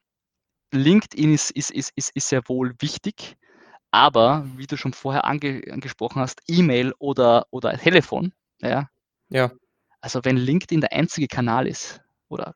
LinkedIn 0.74 1.34
ist, 1.34 1.52
ist, 1.52 1.72
ist, 1.72 1.92
ist, 1.96 2.12
ist 2.16 2.30
sehr 2.30 2.44
wohl 2.48 2.76
wichtig, 2.80 3.38
aber 3.92 4.48
wie 4.56 4.68
du 4.68 4.78
schon 4.78 4.94
vorher 4.94 5.26
ange, 5.26 5.64
angesprochen 5.72 6.22
hast, 6.22 6.42
E-Mail 6.48 6.94
oder, 7.00 7.46
oder 7.52 7.78
Telefon, 7.78 8.34
ja, 8.62 8.90
ja. 9.30 9.52
Also 10.02 10.22
wenn 10.24 10.38
LinkedIn 10.38 10.82
der 10.82 10.94
einzige 10.94 11.28
Kanal 11.28 11.68
ist 11.68 12.02
oder 12.30 12.56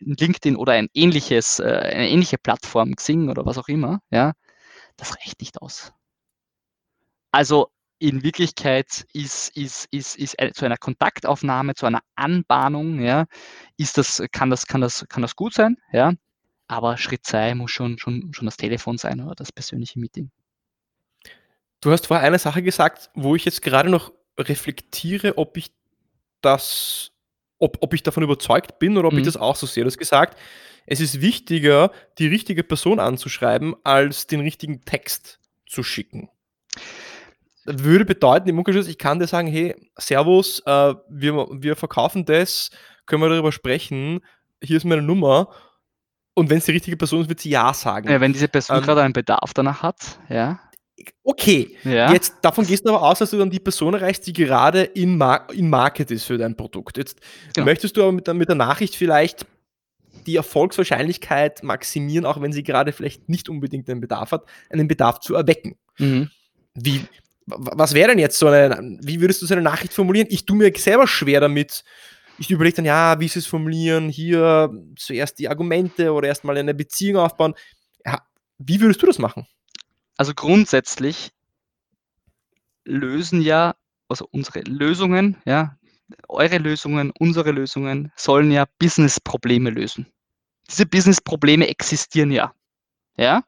LinkedIn 0.00 0.56
oder 0.56 0.72
ein 0.72 0.88
ähnliches, 0.94 1.58
äh, 1.58 1.64
eine 1.64 2.08
ähnliche 2.08 2.38
Plattform, 2.38 2.94
Xing 2.94 3.28
oder 3.28 3.46
was 3.46 3.58
auch 3.58 3.68
immer, 3.68 4.00
ja, 4.10 4.32
das 4.96 5.16
reicht 5.16 5.40
nicht 5.40 5.60
aus. 5.62 5.92
Also 7.30 7.68
in 7.98 8.24
Wirklichkeit 8.24 9.06
ist, 9.12 9.56
ist, 9.56 9.86
ist, 9.92 10.16
ist 10.16 10.36
zu 10.54 10.64
einer 10.64 10.76
Kontaktaufnahme, 10.76 11.74
zu 11.74 11.86
einer 11.86 12.00
Anbahnung, 12.16 13.00
ja, 13.00 13.26
ist 13.76 13.96
das, 13.96 14.22
kann, 14.32 14.50
das, 14.50 14.66
kann, 14.66 14.80
das, 14.80 15.06
kann 15.08 15.22
das 15.22 15.36
gut 15.36 15.54
sein, 15.54 15.76
ja, 15.92 16.12
aber 16.66 16.96
Schritt 16.96 17.24
2 17.24 17.54
muss 17.54 17.70
schon, 17.70 17.98
schon, 17.98 18.32
schon 18.32 18.46
das 18.46 18.56
Telefon 18.56 18.98
sein 18.98 19.20
oder 19.20 19.34
das 19.34 19.52
persönliche 19.52 20.00
Meeting. 20.00 20.30
Du 21.80 21.90
hast 21.90 22.06
vorher 22.06 22.26
eine 22.26 22.38
Sache 22.38 22.62
gesagt, 22.62 23.10
wo 23.14 23.36
ich 23.36 23.44
jetzt 23.44 23.62
gerade 23.62 23.90
noch 23.90 24.12
reflektiere, 24.38 25.38
ob 25.38 25.56
ich 25.56 25.72
das, 26.40 27.11
ob, 27.62 27.78
ob 27.80 27.94
ich 27.94 28.02
davon 28.02 28.24
überzeugt 28.24 28.78
bin 28.78 28.98
oder 28.98 29.08
ob 29.08 29.14
mhm. 29.14 29.20
ich 29.20 29.24
das 29.24 29.36
auch 29.36 29.54
so 29.54 29.66
sehe. 29.66 29.84
Du 29.84 29.88
hast 29.88 29.98
gesagt, 29.98 30.36
es 30.84 31.00
ist 31.00 31.20
wichtiger, 31.20 31.92
die 32.18 32.26
richtige 32.26 32.64
Person 32.64 32.98
anzuschreiben, 32.98 33.76
als 33.84 34.26
den 34.26 34.40
richtigen 34.40 34.84
Text 34.84 35.38
zu 35.66 35.84
schicken. 35.84 36.28
Das 37.64 37.84
würde 37.84 38.04
bedeuten, 38.04 38.48
im 38.48 38.58
Umkehrschluss, 38.58 38.88
ich 38.88 38.98
kann 38.98 39.20
dir 39.20 39.28
sagen, 39.28 39.46
hey, 39.46 39.76
Servus, 39.96 40.60
äh, 40.66 40.94
wir, 41.08 41.46
wir 41.52 41.76
verkaufen 41.76 42.24
das, 42.24 42.70
können 43.06 43.22
wir 43.22 43.28
darüber 43.28 43.52
sprechen, 43.52 44.20
hier 44.60 44.76
ist 44.76 44.84
meine 44.84 45.02
Nummer. 45.02 45.48
Und 46.34 46.50
wenn 46.50 46.58
es 46.58 46.64
die 46.64 46.72
richtige 46.72 46.96
Person 46.96 47.20
ist, 47.20 47.28
wird 47.28 47.40
sie 47.40 47.50
Ja 47.50 47.72
sagen. 47.74 48.10
Ja, 48.10 48.20
wenn 48.20 48.32
diese 48.32 48.48
Person 48.48 48.78
ähm, 48.78 48.82
gerade 48.82 49.02
einen 49.02 49.12
Bedarf 49.12 49.54
danach 49.54 49.82
hat, 49.82 50.18
ja. 50.28 50.58
Okay, 51.24 51.76
ja. 51.84 52.12
jetzt 52.12 52.34
davon 52.42 52.66
gehst 52.66 52.84
du 52.84 52.90
aber 52.90 53.02
aus, 53.02 53.18
dass 53.18 53.30
du 53.30 53.38
dann 53.38 53.50
die 53.50 53.60
Person 53.60 53.94
erreichst, 53.94 54.26
die 54.26 54.32
gerade 54.32 54.82
in, 54.82 55.16
Mar 55.16 55.48
in 55.52 55.70
Market 55.70 56.10
ist 56.10 56.24
für 56.24 56.38
dein 56.38 56.56
Produkt. 56.56 56.98
Jetzt 56.98 57.18
genau. 57.54 57.64
möchtest 57.64 57.96
du 57.96 58.02
aber 58.02 58.12
mit, 58.12 58.32
mit 58.34 58.48
der 58.48 58.56
Nachricht 58.56 58.96
vielleicht 58.96 59.46
die 60.26 60.36
Erfolgswahrscheinlichkeit 60.36 61.62
maximieren, 61.62 62.26
auch 62.26 62.40
wenn 62.40 62.52
sie 62.52 62.62
gerade 62.62 62.92
vielleicht 62.92 63.28
nicht 63.28 63.48
unbedingt 63.48 63.88
einen 63.88 64.00
Bedarf 64.00 64.32
hat, 64.32 64.44
einen 64.70 64.88
Bedarf 64.88 65.20
zu 65.20 65.34
erwecken. 65.34 65.76
Mhm. 65.98 66.30
Wie, 66.74 67.04
was 67.46 67.94
wäre 67.94 68.10
denn 68.10 68.18
jetzt 68.18 68.38
so 68.38 68.46
eine, 68.46 68.98
wie 69.02 69.20
würdest 69.20 69.42
du 69.42 69.46
so 69.46 69.54
eine 69.54 69.62
Nachricht 69.62 69.92
formulieren? 69.92 70.28
Ich 70.30 70.46
tue 70.46 70.56
mir 70.56 70.72
selber 70.76 71.06
schwer 71.06 71.40
damit. 71.40 71.84
Ich 72.38 72.50
überlege 72.50 72.76
dann, 72.76 72.84
ja, 72.84 73.18
wie 73.20 73.28
sie 73.28 73.40
es 73.40 73.46
formulieren, 73.46 74.08
hier 74.08 74.70
zuerst 74.96 75.38
die 75.38 75.48
Argumente 75.48 76.12
oder 76.12 76.28
erstmal 76.28 76.56
eine 76.56 76.74
Beziehung 76.74 77.20
aufbauen. 77.20 77.54
Ja, 78.04 78.20
wie 78.58 78.80
würdest 78.80 79.02
du 79.02 79.06
das 79.06 79.18
machen? 79.18 79.46
Also 80.22 80.34
grundsätzlich 80.34 81.32
lösen 82.84 83.42
ja, 83.42 83.74
also 84.06 84.28
unsere 84.30 84.60
Lösungen, 84.60 85.36
ja, 85.44 85.76
eure 86.28 86.58
Lösungen, 86.58 87.12
unsere 87.18 87.50
Lösungen 87.50 88.12
sollen 88.14 88.52
ja 88.52 88.66
Business-Probleme 88.78 89.70
lösen. 89.70 90.06
Diese 90.70 90.86
Business-Probleme 90.86 91.66
existieren 91.66 92.30
ja. 92.30 92.54
Ja? 93.16 93.42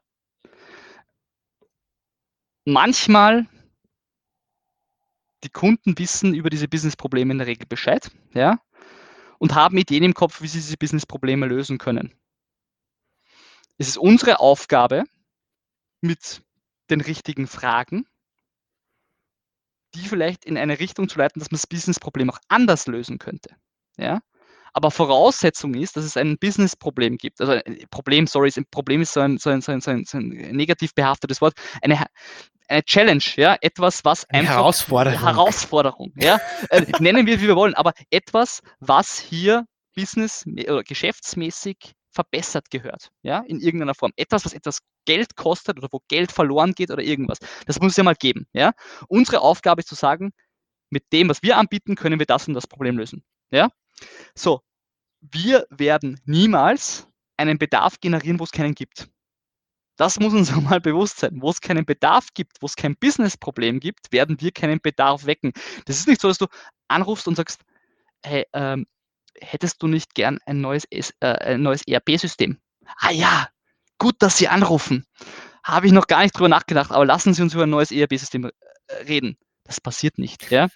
Manchmal 2.65 3.47
die 5.45 5.49
Kunden 5.49 5.97
wissen 5.97 6.33
über 6.33 6.49
diese 6.49 6.67
Business-Probleme 6.67 7.31
in 7.31 7.37
der 7.37 7.47
Regel 7.47 7.67
Bescheid, 7.67 8.11
ja, 8.33 8.59
und 9.39 9.55
haben 9.55 9.77
Ideen 9.77 10.03
im 10.03 10.13
Kopf, 10.13 10.41
wie 10.41 10.47
sie 10.47 10.59
diese 10.59 10.75
Business-Probleme 10.75 11.45
lösen 11.45 11.77
können. 11.77 12.13
Es 13.77 13.87
ist 13.87 13.97
unsere 13.97 14.41
Aufgabe, 14.41 15.05
mit 16.05 16.41
den 16.89 17.01
richtigen 17.01 17.47
Fragen, 17.47 18.05
die 19.95 20.07
vielleicht 20.07 20.45
in 20.45 20.57
eine 20.57 20.79
Richtung 20.79 21.07
zu 21.09 21.17
leiten, 21.17 21.39
dass 21.39 21.51
man 21.51 21.57
das 21.57 21.67
Business-Problem 21.67 22.29
auch 22.29 22.39
anders 22.47 22.87
lösen 22.87 23.17
könnte. 23.17 23.55
Ja? 23.97 24.19
Aber 24.73 24.91
Voraussetzung 24.91 25.73
ist, 25.73 25.95
dass 25.95 26.03
es 26.03 26.17
ein 26.17 26.37
Business-Problem 26.37 27.17
gibt. 27.17 27.39
Also 27.39 27.53
ein 27.53 27.85
Problem, 27.89 28.27
sorry, 28.27 28.51
ein 28.55 28.65
Problem 28.69 29.01
ist 29.01 29.13
so 29.13 29.21
ein, 29.21 29.37
so 29.37 29.49
ein, 29.49 29.61
so 29.61 29.71
ein, 29.71 29.79
so 29.79 29.91
ein, 29.91 30.03
so 30.03 30.17
ein 30.17 30.27
negativ 30.27 30.93
behaftetes 30.93 31.39
Wort. 31.39 31.53
Eine, 31.81 32.05
eine 32.67 32.83
Challenge, 32.83 33.23
ja, 33.37 33.55
etwas, 33.61 34.03
was 34.03 34.25
eine 34.29 34.41
einfach 34.41 34.55
Herausforderung. 34.55 35.19
Herausforderung, 35.19 36.13
ja, 36.17 36.41
äh, 36.71 36.85
nennen 36.99 37.25
wir 37.25 37.39
wie 37.39 37.47
wir 37.47 37.55
wollen, 37.55 37.73
aber 37.73 37.93
etwas, 38.09 38.61
was 38.79 39.17
hier 39.17 39.65
business- 39.95 40.45
oder 40.45 40.83
geschäftsmäßig 40.83 41.93
verbessert 42.15 42.71
gehört, 42.71 43.11
ja, 43.21 43.39
in 43.47 43.59
irgendeiner 43.59 43.93
Form. 43.93 44.11
Etwas, 44.15 44.45
was 44.45 44.53
etwas 44.53 44.79
Geld 45.05 45.35
kostet 45.35 45.77
oder 45.77 45.89
wo 45.91 45.99
Geld 46.07 46.31
verloren 46.31 46.73
geht 46.73 46.91
oder 46.91 47.03
irgendwas. 47.03 47.39
Das 47.67 47.79
muss 47.79 47.91
es 47.91 47.97
ja 47.97 48.03
mal 48.03 48.15
geben, 48.15 48.47
ja. 48.53 48.73
Unsere 49.07 49.41
Aufgabe 49.41 49.81
ist 49.81 49.89
zu 49.89 49.95
sagen, 49.95 50.31
mit 50.89 51.03
dem, 51.13 51.29
was 51.29 51.43
wir 51.43 51.57
anbieten, 51.57 51.95
können 51.95 52.19
wir 52.19 52.25
das 52.25 52.47
und 52.47 52.53
das 52.53 52.67
Problem 52.67 52.97
lösen, 52.97 53.23
ja. 53.51 53.69
So, 54.35 54.61
wir 55.21 55.67
werden 55.69 56.19
niemals 56.25 57.07
einen 57.37 57.57
Bedarf 57.57 57.99
generieren, 57.99 58.39
wo 58.39 58.45
es 58.45 58.51
keinen 58.51 58.75
gibt. 58.75 59.09
Das 59.97 60.19
muss 60.19 60.33
uns 60.33 60.51
einmal 60.53 60.81
bewusst 60.81 61.19
sein. 61.19 61.41
Wo 61.41 61.49
es 61.49 61.61
keinen 61.61 61.85
Bedarf 61.85 62.29
gibt, 62.33 62.61
wo 62.61 62.65
es 62.65 62.75
kein 62.75 62.95
Business-Problem 62.97 63.79
gibt, 63.79 64.11
werden 64.11 64.39
wir 64.39 64.51
keinen 64.51 64.79
Bedarf 64.81 65.25
wecken. 65.25 65.53
Das 65.85 65.97
ist 65.97 66.07
nicht 66.07 66.21
so, 66.21 66.27
dass 66.27 66.37
du 66.37 66.47
anrufst 66.87 67.27
und 67.27 67.35
sagst, 67.35 67.61
hey, 68.23 68.45
ähm, 68.53 68.85
hättest 69.41 69.81
du 69.81 69.87
nicht 69.87 70.15
gern 70.15 70.39
ein 70.45 70.61
neues, 70.61 70.85
äh, 71.21 71.57
neues 71.57 71.87
ERP-System? 71.87 72.59
Ah 72.97 73.11
ja, 73.11 73.49
gut, 73.97 74.15
dass 74.19 74.37
Sie 74.37 74.47
anrufen. 74.47 75.05
Habe 75.63 75.87
ich 75.87 75.93
noch 75.93 76.07
gar 76.07 76.21
nicht 76.21 76.37
drüber 76.37 76.49
nachgedacht, 76.49 76.91
aber 76.91 77.05
lassen 77.05 77.33
Sie 77.33 77.41
uns 77.41 77.53
über 77.53 77.63
ein 77.63 77.69
neues 77.69 77.91
ERP-System 77.91 78.45
äh, 78.45 78.51
reden. 79.07 79.37
Das 79.63 79.81
passiert 79.81 80.17
nicht. 80.17 80.51
Ja? 80.51 80.67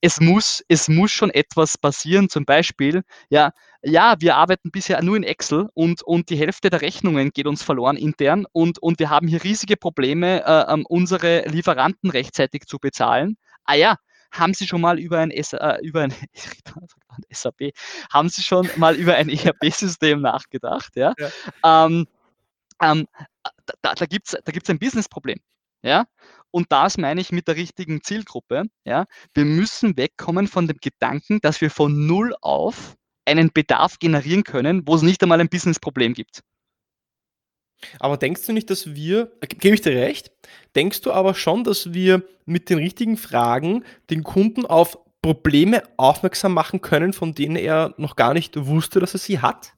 Es, 0.00 0.20
muss, 0.20 0.64
es 0.68 0.88
muss 0.88 1.12
schon 1.12 1.30
etwas 1.30 1.78
passieren, 1.78 2.28
zum 2.28 2.44
Beispiel, 2.44 3.02
ja, 3.28 3.52
ja, 3.82 4.16
wir 4.18 4.36
arbeiten 4.36 4.70
bisher 4.70 5.02
nur 5.02 5.16
in 5.16 5.22
Excel 5.22 5.68
und, 5.74 6.02
und 6.02 6.28
die 6.30 6.36
Hälfte 6.36 6.70
der 6.70 6.82
Rechnungen 6.82 7.30
geht 7.30 7.46
uns 7.46 7.62
verloren 7.62 7.96
intern 7.96 8.46
und, 8.52 8.78
und 8.78 8.98
wir 8.98 9.10
haben 9.10 9.28
hier 9.28 9.42
riesige 9.42 9.76
Probleme, 9.76 10.44
äh, 10.44 10.72
ähm, 10.72 10.84
unsere 10.88 11.46
Lieferanten 11.48 12.10
rechtzeitig 12.10 12.66
zu 12.66 12.78
bezahlen. 12.78 13.36
Ah 13.64 13.74
ja, 13.74 13.96
haben 14.32 14.54
Sie 14.54 14.66
schon 14.66 14.80
mal 14.80 14.98
über 14.98 15.18
ein, 15.18 15.30
äh, 15.30 15.78
über 15.82 16.02
ein 16.02 16.14
SAP, 17.30 17.72
haben 18.10 18.28
Sie 18.28 18.42
schon 18.42 18.68
mal 18.76 18.96
über 18.96 19.14
ein 19.14 19.28
ERP-System 19.28 20.20
nachgedacht? 20.20 20.96
Ja? 20.96 21.14
ja. 21.18 21.86
Ähm, 21.86 22.06
ähm, 22.82 23.06
da 23.82 23.94
da 23.94 24.06
gibt 24.06 24.28
es 24.28 24.38
da 24.44 24.52
gibt's 24.52 24.70
ein 24.70 24.78
Business-Problem. 24.78 25.38
Ja? 25.82 26.06
Und 26.50 26.72
das 26.72 26.98
meine 26.98 27.20
ich 27.20 27.32
mit 27.32 27.48
der 27.48 27.56
richtigen 27.56 28.02
Zielgruppe. 28.02 28.64
Ja? 28.84 29.06
Wir 29.34 29.44
müssen 29.44 29.96
wegkommen 29.96 30.46
von 30.48 30.66
dem 30.66 30.78
Gedanken, 30.80 31.40
dass 31.40 31.60
wir 31.60 31.70
von 31.70 32.06
Null 32.06 32.34
auf 32.40 32.96
einen 33.24 33.50
Bedarf 33.52 33.98
generieren 33.98 34.44
können, 34.44 34.86
wo 34.86 34.96
es 34.96 35.02
nicht 35.02 35.22
einmal 35.22 35.40
ein 35.40 35.48
Business-Problem 35.48 36.14
gibt. 36.14 36.42
Aber 37.98 38.16
denkst 38.16 38.46
du 38.46 38.52
nicht, 38.52 38.68
dass 38.68 38.94
wir, 38.94 39.32
gebe 39.40 39.74
ich 39.74 39.80
dir 39.80 39.92
recht, 39.92 40.30
denkst 40.74 41.00
du 41.00 41.12
aber 41.12 41.34
schon, 41.34 41.64
dass 41.64 41.94
wir 41.94 42.22
mit 42.44 42.68
den 42.68 42.78
richtigen 42.78 43.16
Fragen 43.16 43.84
den 44.10 44.22
Kunden 44.22 44.66
auf 44.66 44.98
Probleme 45.22 45.82
aufmerksam 45.96 46.54
machen 46.54 46.80
können, 46.80 47.12
von 47.12 47.34
denen 47.34 47.56
er 47.56 47.94
noch 47.98 48.16
gar 48.16 48.34
nicht 48.34 48.56
wusste, 48.66 49.00
dass 49.00 49.14
er 49.14 49.20
sie 49.20 49.40
hat? 49.40 49.74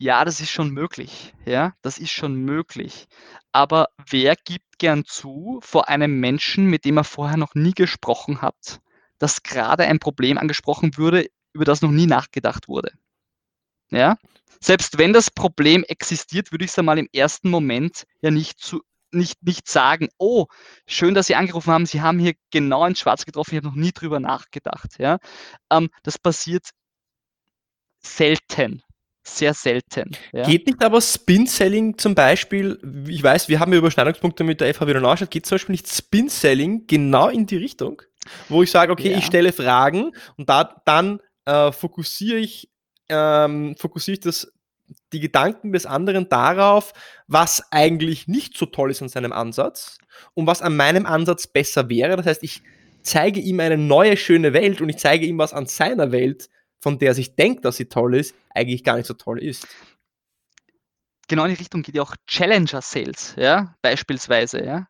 Ja, 0.00 0.24
das 0.24 0.40
ist 0.40 0.50
schon 0.50 0.70
möglich. 0.70 1.34
Ja, 1.44 1.74
das 1.82 1.98
ist 1.98 2.10
schon 2.12 2.36
möglich. 2.36 3.06
Aber 3.52 3.88
wer 4.08 4.36
gibt 4.36 4.78
gern 4.78 5.04
zu 5.04 5.58
vor 5.62 5.88
einem 5.88 6.20
Menschen, 6.20 6.66
mit 6.66 6.84
dem 6.84 6.98
er 6.98 7.04
vorher 7.04 7.36
noch 7.36 7.54
nie 7.54 7.72
gesprochen 7.72 8.40
hat, 8.40 8.80
dass 9.18 9.42
gerade 9.42 9.84
ein 9.84 9.98
Problem 9.98 10.38
angesprochen 10.38 10.96
würde, 10.96 11.28
über 11.52 11.64
das 11.64 11.82
noch 11.82 11.90
nie 11.90 12.06
nachgedacht 12.06 12.68
wurde? 12.68 12.92
Ja? 13.90 14.16
Selbst 14.60 14.98
wenn 14.98 15.12
das 15.12 15.30
Problem 15.30 15.84
existiert, 15.84 16.52
würde 16.52 16.64
ich 16.64 16.70
es 16.70 16.78
einmal 16.78 16.98
im 16.98 17.08
ersten 17.12 17.50
Moment 17.50 18.06
ja 18.20 18.30
nicht 18.30 18.60
zu 18.60 18.82
nicht, 19.12 19.42
nicht 19.42 19.68
sagen, 19.68 20.08
oh, 20.18 20.46
schön, 20.86 21.14
dass 21.14 21.26
Sie 21.26 21.34
angerufen 21.34 21.72
haben, 21.72 21.86
Sie 21.86 22.00
haben 22.00 22.18
hier 22.18 22.34
genau 22.50 22.84
ins 22.86 23.00
Schwarz 23.00 23.24
getroffen, 23.24 23.54
ich 23.54 23.56
habe 23.58 23.68
noch 23.68 23.74
nie 23.74 23.92
drüber 23.92 24.20
nachgedacht. 24.20 24.98
Ja? 24.98 25.18
Ähm, 25.70 25.88
das 26.02 26.18
passiert 26.18 26.68
selten 28.00 28.82
sehr 29.28 29.54
selten. 29.54 30.10
Ja. 30.32 30.44
Geht 30.44 30.66
nicht 30.66 30.82
aber 30.82 31.00
Spin-Selling 31.00 31.98
zum 31.98 32.14
Beispiel, 32.14 32.78
ich 33.08 33.22
weiß, 33.22 33.48
wir 33.48 33.60
haben 33.60 33.72
ja 33.72 33.78
Überschneidungspunkte 33.78 34.44
mit 34.44 34.60
der 34.60 34.72
FH 34.74 34.86
wieder 34.86 35.00
Neustadt, 35.00 35.30
geht 35.30 35.46
zum 35.46 35.56
Beispiel 35.56 35.74
nicht 35.74 35.88
Spin-Selling 35.88 36.86
genau 36.86 37.28
in 37.28 37.46
die 37.46 37.56
Richtung, 37.56 38.02
wo 38.48 38.62
ich 38.62 38.70
sage, 38.70 38.92
okay, 38.92 39.12
ja. 39.12 39.18
ich 39.18 39.26
stelle 39.26 39.52
Fragen 39.52 40.12
und 40.36 40.48
da, 40.48 40.80
dann 40.84 41.20
äh, 41.44 41.72
fokussiere 41.72 42.38
ich, 42.38 42.70
ähm, 43.08 43.76
fokussiere 43.78 44.14
ich 44.14 44.20
das, 44.20 44.52
die 45.12 45.20
Gedanken 45.20 45.72
des 45.72 45.86
anderen 45.86 46.28
darauf, 46.28 46.92
was 47.26 47.62
eigentlich 47.70 48.28
nicht 48.28 48.56
so 48.56 48.66
toll 48.66 48.90
ist 48.90 49.02
an 49.02 49.08
seinem 49.08 49.32
Ansatz 49.32 49.98
und 50.34 50.46
was 50.46 50.62
an 50.62 50.76
meinem 50.76 51.06
Ansatz 51.06 51.46
besser 51.46 51.88
wäre. 51.88 52.16
Das 52.16 52.26
heißt, 52.26 52.42
ich 52.42 52.62
zeige 53.02 53.40
ihm 53.40 53.60
eine 53.60 53.78
neue, 53.78 54.16
schöne 54.16 54.52
Welt 54.52 54.80
und 54.80 54.88
ich 54.88 54.98
zeige 54.98 55.26
ihm, 55.26 55.38
was 55.38 55.52
an 55.52 55.66
seiner 55.66 56.12
Welt 56.12 56.48
von 56.80 56.98
der 56.98 57.14
sich 57.14 57.34
denkt, 57.34 57.64
dass 57.64 57.76
sie 57.76 57.86
toll 57.86 58.14
ist, 58.14 58.34
eigentlich 58.50 58.84
gar 58.84 58.96
nicht 58.96 59.06
so 59.06 59.14
toll 59.14 59.42
ist. 59.42 59.66
Genau 61.28 61.44
in 61.44 61.50
die 61.50 61.58
Richtung 61.58 61.82
geht 61.82 61.94
ja 61.94 62.02
auch 62.02 62.14
Challenger 62.26 62.80
Sales, 62.80 63.34
ja, 63.36 63.74
beispielsweise, 63.82 64.64
ja. 64.64 64.88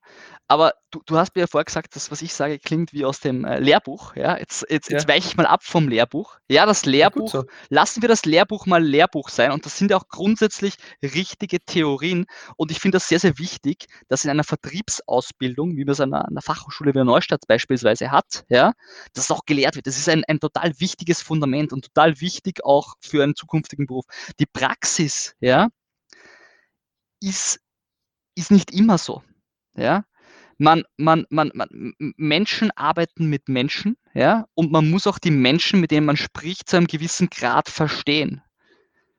Aber 0.51 0.72
du, 0.90 1.03
du 1.05 1.18
hast 1.18 1.34
mir 1.36 1.42
ja 1.42 1.46
vorher 1.46 1.66
gesagt, 1.66 1.94
das, 1.94 2.11
was 2.11 2.22
ich 2.22 2.32
sage, 2.32 2.59
klingt 2.59 2.94
wie 2.94 3.05
aus 3.05 3.20
dem 3.20 3.44
äh, 3.44 3.59
Lehrbuch. 3.61 4.16
Ja? 4.16 4.38
Jetzt, 4.38 4.64
jetzt, 4.70 4.88
jetzt 4.88 5.03
ja. 5.03 5.14
weiche 5.14 5.28
ich 5.28 5.36
mal 5.36 5.44
ab 5.44 5.62
vom 5.62 5.88
Lehrbuch. 5.88 6.38
Ja, 6.49 6.64
das 6.64 6.86
Lehrbuch, 6.86 7.30
so. 7.30 7.44
lassen 7.68 8.01
wir 8.01 8.09
das 8.09 8.24
Lehrbuch 8.24 8.64
mal 8.64 8.82
Lehrbuch 8.82 9.28
sein. 9.28 9.53
Und 9.53 9.66
das 9.66 9.76
sind 9.76 9.90
ja 9.90 9.99
auch 9.99 10.09
grundsätzlich 10.09 10.76
richtige 11.03 11.61
Theorien. 11.61 12.24
Und 12.57 12.70
ich 12.70 12.80
finde 12.80 12.96
das 12.96 13.09
sehr, 13.09 13.20
sehr 13.20 13.38
wichtig, 13.38 13.84
dass 14.09 14.24
in 14.24 14.30
einer 14.30 14.42
Vertriebsausbildung, 14.42 15.76
wie 15.76 15.84
man 15.84 15.92
es 15.92 16.01
an 16.01 16.14
einer, 16.14 16.26
einer 16.26 16.42
Fachhochschule 16.42 16.92
wie 16.92 16.94
der 16.94 17.05
Neustadt 17.05 17.46
beispielsweise 17.46 18.11
hat, 18.11 18.46
ja, 18.49 18.72
dass 19.12 19.30
auch 19.30 19.44
gelehrt 19.44 19.76
wird. 19.76 19.86
Das 19.86 19.99
ist 19.99 20.09
ein, 20.09 20.24
ein 20.28 20.40
total 20.40 20.72
wichtiges 20.80 21.20
Fundament 21.20 21.74
und 21.74 21.84
total 21.84 22.22
wichtig 22.22 22.64
auch 22.64 22.94
für 23.01 23.22
einen 23.22 23.34
zukünftigen 23.34 23.86
Beruf. 23.86 24.07
Die 24.40 24.46
Praxis, 24.46 25.34
ja, 25.40 25.68
ist, 27.20 27.61
ist 28.34 28.51
nicht 28.51 28.72
immer 28.72 28.96
so. 28.96 29.22
Ja, 29.76 30.05
man, 30.59 30.85
man, 30.97 31.25
man, 31.31 31.51
man, 31.55 31.95
Menschen 31.99 32.71
arbeiten 32.73 33.27
mit 33.27 33.49
Menschen, 33.49 33.97
ja, 34.13 34.47
und 34.55 34.73
man 34.73 34.91
muss 34.91 35.07
auch 35.07 35.19
die 35.19 35.31
Menschen, 35.31 35.81
mit 35.81 35.93
denen 35.93 36.07
man 36.07 36.17
spricht, 36.17 36.69
zu 36.69 36.77
einem 36.77 36.89
gewissen 36.89 37.31
Grad 37.31 37.69
verstehen. 37.69 38.43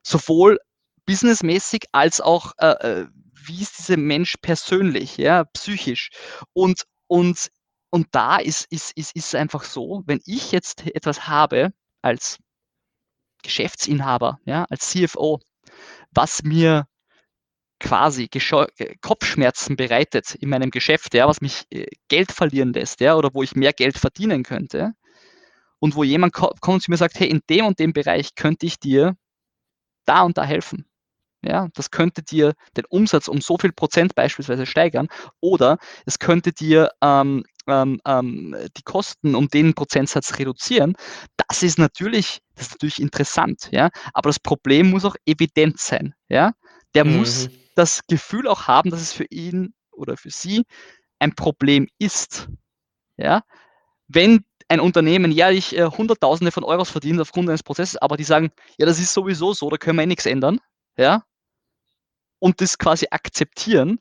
Sowohl 0.04 0.60
businessmäßig 1.06 1.86
als 1.92 2.22
auch, 2.22 2.54
äh, 2.60 3.02
äh 3.02 3.08
wie 3.46 3.62
ist 3.62 3.80
dieser 3.80 3.98
Mensch 3.98 4.36
persönlich, 4.42 5.18
ja, 5.18 5.46
psychisch. 5.46 6.12
Und, 6.54 6.84
und, 7.08 7.50
und 7.90 8.08
da 8.12 8.38
ist, 8.38 8.66
ist, 8.70 8.92
ist, 8.96 9.16
ist 9.16 9.34
einfach 9.34 9.64
so, 9.64 10.04
wenn 10.06 10.20
ich 10.26 10.52
jetzt 10.52 10.86
etwas 10.86 11.28
habe 11.28 11.74
als 12.02 12.38
Geschäftsinhaber, 13.42 14.40
ja, 14.46 14.66
als 14.70 14.90
CFO, 14.90 15.40
was 16.12 16.44
mir 16.44 16.86
quasi 17.80 18.30
Kopfschmerzen 19.02 19.76
bereitet 19.78 20.36
in 20.36 20.50
meinem 20.50 20.72
Geschäft, 20.72 21.14
ja, 21.14 21.28
was 21.28 21.42
mich 21.42 21.66
äh, 21.72 21.86
Geld 22.10 22.32
verlieren 22.32 22.74
lässt, 22.74 23.00
ja, 23.02 23.16
oder 23.16 23.30
wo 23.34 23.44
ich 23.44 23.56
mehr 23.56 23.74
Geld 23.74 23.98
verdienen 23.98 24.44
könnte, 24.44 24.94
und 25.80 25.96
wo 25.96 26.04
jemand 26.04 26.34
kommt 26.34 26.68
und 26.68 26.82
zu 26.84 26.92
mir 26.92 26.98
sagt, 26.98 27.20
hey, 27.20 27.30
in 27.30 27.42
dem 27.50 27.66
und 27.66 27.80
dem 27.80 27.94
Bereich 27.94 28.36
könnte 28.36 28.66
ich 28.66 28.80
dir 28.80 29.16
da 30.06 30.24
und 30.24 30.38
da 30.38 30.44
helfen. 30.44 30.86
Ja, 31.44 31.70
das 31.76 31.92
könnte 31.92 32.24
dir 32.24 32.54
den 32.78 32.86
Umsatz 32.90 33.28
um 33.30 33.42
so 33.42 33.58
viel 33.58 33.72
Prozent 33.74 34.16
beispielsweise 34.16 34.66
steigern 34.66 35.08
oder 35.42 35.78
es 36.06 36.20
könnte 36.20 36.52
dir 36.54 36.92
ähm, 37.02 37.46
ähm, 37.68 38.02
ähm, 38.06 38.56
die 38.78 38.84
Kosten 38.84 39.36
um 39.36 39.48
den 39.50 39.74
Prozentsatz 39.74 40.40
reduzieren. 40.40 40.96
Das 41.50 41.64
ist 41.64 41.80
natürlich, 41.80 42.40
das 42.56 42.68
ist 42.68 42.74
natürlich 42.74 43.02
interessant, 43.02 43.70
ja. 43.72 43.90
Aber 44.14 44.30
das 44.30 44.40
Problem 44.40 44.90
muss 44.90 45.06
auch 45.06 45.16
evident 45.26 45.80
sein, 45.80 46.14
ja. 46.30 46.54
Der 46.96 47.06
mhm. 47.06 47.18
muss 47.18 47.50
das 47.76 48.02
Gefühl 48.08 48.48
auch 48.48 48.68
haben, 48.68 48.90
dass 48.90 49.02
es 49.02 49.14
für 49.14 49.26
ihn 49.30 49.74
oder 49.92 50.18
für 50.18 50.32
sie 50.32 50.66
ein 51.20 51.36
Problem 51.36 51.88
ist. 51.98 52.50
Ja? 53.18 53.44
Wenn 54.08 54.46
ein 54.68 54.80
Unternehmen 54.80 55.32
jährlich 55.32 55.78
äh, 55.78 55.86
Hunderttausende 55.86 56.52
von 56.52 56.64
Euros 56.64 56.90
verdient 56.90 57.20
aufgrund 57.20 57.50
eines 57.50 57.64
Prozesses, 57.64 57.98
aber 57.98 58.18
die 58.18 58.24
sagen, 58.24 58.52
ja, 58.78 58.86
das 58.86 59.00
ist 59.00 59.14
sowieso 59.14 59.54
so, 59.54 59.70
da 59.70 59.78
können 59.78 59.98
wir 59.98 60.04
eh 60.04 60.08
nichts 60.08 60.26
ändern, 60.26 60.60
ja, 60.96 61.24
und 62.40 62.62
das 62.62 62.78
quasi 62.78 63.08
akzeptieren, 63.10 64.00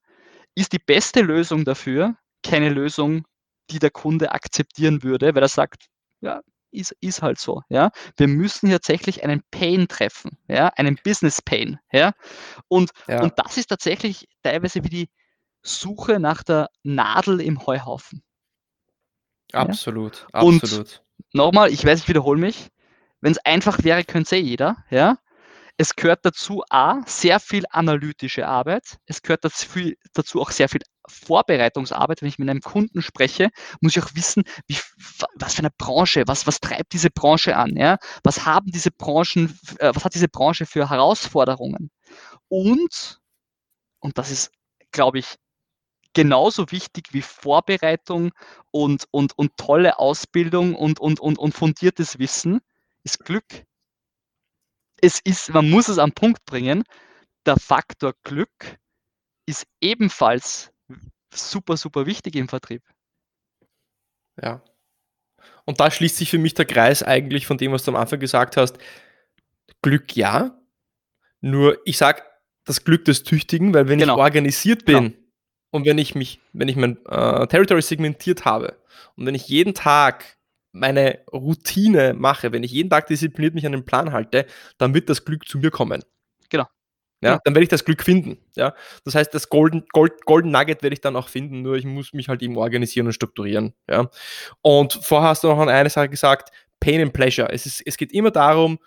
ist 0.54 0.72
die 0.72 0.78
beste 0.78 1.22
Lösung 1.22 1.64
dafür 1.64 2.16
keine 2.42 2.68
Lösung, 2.68 3.24
die 3.70 3.78
der 3.78 3.90
Kunde 3.90 4.32
akzeptieren 4.32 5.02
würde, 5.02 5.34
weil 5.34 5.42
er 5.42 5.48
sagt, 5.48 5.86
ja, 6.20 6.40
ist, 6.70 6.94
ist 7.00 7.22
halt 7.22 7.38
so. 7.38 7.62
Ja? 7.68 7.90
Wir 8.16 8.28
müssen 8.28 8.68
hier 8.68 8.78
tatsächlich 8.78 9.24
einen 9.24 9.42
Pain 9.50 9.88
treffen, 9.88 10.38
ja? 10.48 10.68
einen 10.76 10.98
Business 11.02 11.42
Pain. 11.42 11.78
Ja? 11.92 12.12
Und, 12.68 12.90
ja. 13.06 13.22
und 13.22 13.34
das 13.36 13.56
ist 13.56 13.68
tatsächlich 13.68 14.28
teilweise 14.42 14.84
wie 14.84 14.88
die 14.88 15.08
Suche 15.62 16.20
nach 16.20 16.42
der 16.42 16.68
Nadel 16.82 17.40
im 17.40 17.66
Heuhaufen. 17.66 18.22
Absolut, 19.52 20.26
ja? 20.34 20.40
absolut. 20.40 21.02
Nochmal, 21.32 21.72
ich 21.72 21.84
weiß, 21.84 22.00
ich 22.00 22.08
wiederhole 22.08 22.40
mich, 22.40 22.68
wenn 23.20 23.32
es 23.32 23.38
einfach 23.44 23.82
wäre, 23.82 24.04
könnte 24.04 24.36
es 24.36 24.40
eh 24.40 24.44
jeder. 24.44 24.76
Ja? 24.90 25.18
Es 25.76 25.94
gehört 25.94 26.24
dazu 26.24 26.62
A, 26.70 27.02
sehr 27.06 27.40
viel 27.40 27.64
analytische 27.70 28.46
Arbeit. 28.46 28.98
Es 29.06 29.22
gehört 29.22 29.44
dazu, 29.44 29.92
dazu 30.12 30.40
auch 30.40 30.50
sehr 30.50 30.68
viel 30.68 30.82
Vorbereitungsarbeit, 31.08 32.22
wenn 32.22 32.28
ich 32.28 32.38
mit 32.38 32.48
einem 32.48 32.60
Kunden 32.60 33.02
spreche, 33.02 33.50
muss 33.80 33.96
ich 33.96 34.02
auch 34.02 34.14
wissen, 34.14 34.44
wie, 34.66 34.76
was 35.34 35.54
für 35.54 35.60
eine 35.60 35.70
Branche, 35.76 36.24
was, 36.26 36.46
was 36.46 36.60
treibt 36.60 36.92
diese 36.92 37.10
Branche 37.10 37.56
an, 37.56 37.76
ja? 37.76 37.98
Was 38.24 38.46
haben 38.46 38.70
diese 38.70 38.90
Branchen, 38.90 39.58
äh, 39.78 39.92
was 39.94 40.04
hat 40.04 40.14
diese 40.14 40.28
Branche 40.28 40.66
für 40.66 40.90
Herausforderungen? 40.90 41.90
Und, 42.48 43.20
und 44.00 44.18
das 44.18 44.30
ist, 44.30 44.50
glaube 44.92 45.18
ich, 45.18 45.36
genauso 46.14 46.70
wichtig 46.70 47.12
wie 47.12 47.22
Vorbereitung 47.22 48.32
und, 48.70 49.06
und, 49.10 49.36
und 49.38 49.56
tolle 49.56 49.98
Ausbildung 49.98 50.74
und, 50.74 51.00
und, 51.00 51.20
und, 51.20 51.38
und 51.38 51.52
fundiertes 51.52 52.18
Wissen, 52.18 52.60
ist 53.04 53.24
Glück. 53.24 53.64
Es 55.00 55.20
ist, 55.20 55.50
man 55.50 55.70
muss 55.70 55.88
es 55.88 55.98
am 55.98 56.12
Punkt 56.12 56.44
bringen, 56.44 56.82
der 57.46 57.56
Faktor 57.56 58.14
Glück 58.24 58.78
ist 59.46 59.66
ebenfalls 59.80 60.72
super, 61.34 61.76
super 61.76 62.06
wichtig 62.06 62.36
im 62.36 62.48
Vertrieb. 62.48 62.82
Ja. 64.42 64.62
Und 65.64 65.80
da 65.80 65.90
schließt 65.90 66.16
sich 66.16 66.30
für 66.30 66.38
mich 66.38 66.54
der 66.54 66.64
Kreis 66.64 67.02
eigentlich 67.02 67.46
von 67.46 67.58
dem, 67.58 67.72
was 67.72 67.84
du 67.84 67.90
am 67.90 67.96
Anfang 67.96 68.20
gesagt 68.20 68.56
hast. 68.56 68.78
Glück 69.82 70.16
ja, 70.16 70.58
nur 71.40 71.78
ich 71.84 71.98
sage 71.98 72.22
das 72.64 72.84
Glück 72.84 73.04
des 73.04 73.22
Tüchtigen, 73.22 73.72
weil 73.74 73.88
wenn 73.88 73.98
genau. 73.98 74.14
ich 74.16 74.20
organisiert 74.20 74.84
bin 74.84 74.96
genau. 74.96 75.16
und 75.70 75.86
wenn 75.86 75.98
ich 75.98 76.14
mich, 76.14 76.40
wenn 76.52 76.68
ich 76.68 76.76
mein 76.76 76.98
äh, 77.06 77.46
Territory 77.46 77.82
segmentiert 77.82 78.44
habe 78.44 78.82
und 79.16 79.26
wenn 79.26 79.34
ich 79.34 79.48
jeden 79.48 79.74
Tag 79.74 80.38
meine 80.72 81.20
Routine 81.32 82.14
mache, 82.14 82.52
wenn 82.52 82.62
ich 82.62 82.72
jeden 82.72 82.90
Tag 82.90 83.06
diszipliniert 83.06 83.54
mich 83.54 83.66
an 83.66 83.72
den 83.72 83.84
Plan 83.84 84.12
halte, 84.12 84.46
dann 84.76 84.94
wird 84.94 85.08
das 85.08 85.24
Glück 85.24 85.48
zu 85.48 85.58
mir 85.58 85.70
kommen. 85.70 86.04
Genau. 87.20 87.34
Ja, 87.34 87.40
dann 87.44 87.54
werde 87.54 87.64
ich 87.64 87.68
das 87.68 87.84
Glück 87.84 88.02
finden. 88.02 88.38
Ja, 88.56 88.74
das 89.04 89.14
heißt, 89.14 89.34
das 89.34 89.48
Golden, 89.48 89.84
Gold, 89.92 90.24
Golden 90.24 90.50
Nugget 90.50 90.82
werde 90.82 90.94
ich 90.94 91.00
dann 91.00 91.16
auch 91.16 91.28
finden, 91.28 91.62
nur 91.62 91.76
ich 91.76 91.84
muss 91.84 92.12
mich 92.12 92.28
halt 92.28 92.42
eben 92.42 92.56
organisieren 92.56 93.06
und 93.06 93.12
strukturieren. 93.12 93.74
Ja, 93.88 94.08
und 94.62 94.98
vorher 95.02 95.30
hast 95.30 95.42
du 95.42 95.48
noch 95.48 95.58
an 95.58 95.68
eine 95.68 95.90
Sache 95.90 96.08
gesagt, 96.08 96.50
Pain 96.80 97.00
and 97.00 97.12
Pleasure. 97.12 97.52
Es, 97.52 97.66
ist, 97.66 97.82
es 97.84 97.96
geht 97.96 98.12
immer 98.12 98.30
darum, 98.30 98.78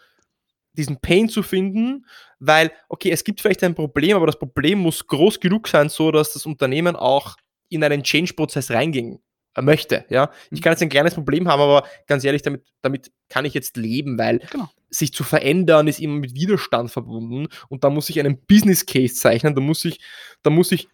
diesen 0.73 1.01
Pain 1.01 1.27
zu 1.27 1.43
finden, 1.43 2.05
weil, 2.39 2.71
okay, 2.87 3.11
es 3.11 3.23
gibt 3.25 3.41
vielleicht 3.41 3.63
ein 3.63 3.75
Problem, 3.75 4.15
aber 4.15 4.25
das 4.25 4.39
Problem 4.39 4.79
muss 4.79 5.05
groß 5.05 5.39
genug 5.41 5.67
sein, 5.67 5.89
so 5.89 6.11
dass 6.11 6.31
das 6.33 6.45
Unternehmen 6.45 6.95
auch 6.95 7.35
in 7.67 7.83
einen 7.83 8.03
Change-Prozess 8.03 8.71
reingehen 8.71 9.19
möchte. 9.59 10.05
Ja, 10.09 10.31
ich 10.49 10.59
mhm. 10.59 10.63
kann 10.63 10.73
jetzt 10.73 10.81
ein 10.81 10.89
kleines 10.89 11.13
Problem 11.13 11.47
haben, 11.47 11.61
aber 11.61 11.85
ganz 12.07 12.23
ehrlich, 12.23 12.41
damit, 12.41 12.63
damit 12.81 13.11
kann 13.29 13.45
ich 13.45 13.53
jetzt 13.53 13.77
leben, 13.77 14.17
weil 14.17 14.39
genau. 14.51 14.69
sich 14.89 15.13
zu 15.13 15.23
verändern 15.23 15.87
ist 15.87 15.99
immer 15.99 16.19
mit 16.19 16.35
Widerstand 16.35 16.91
verbunden 16.91 17.47
und 17.69 17.83
da 17.83 17.89
muss 17.89 18.09
ich 18.09 18.19
einen 18.19 18.39
Business 18.45 18.85
Case 18.85 19.15
zeichnen, 19.15 19.55
da 19.55 19.61
muss 19.61 19.83
ich, 19.83 19.99
da 20.43 20.49
muss 20.49 20.71
ich 20.71 20.87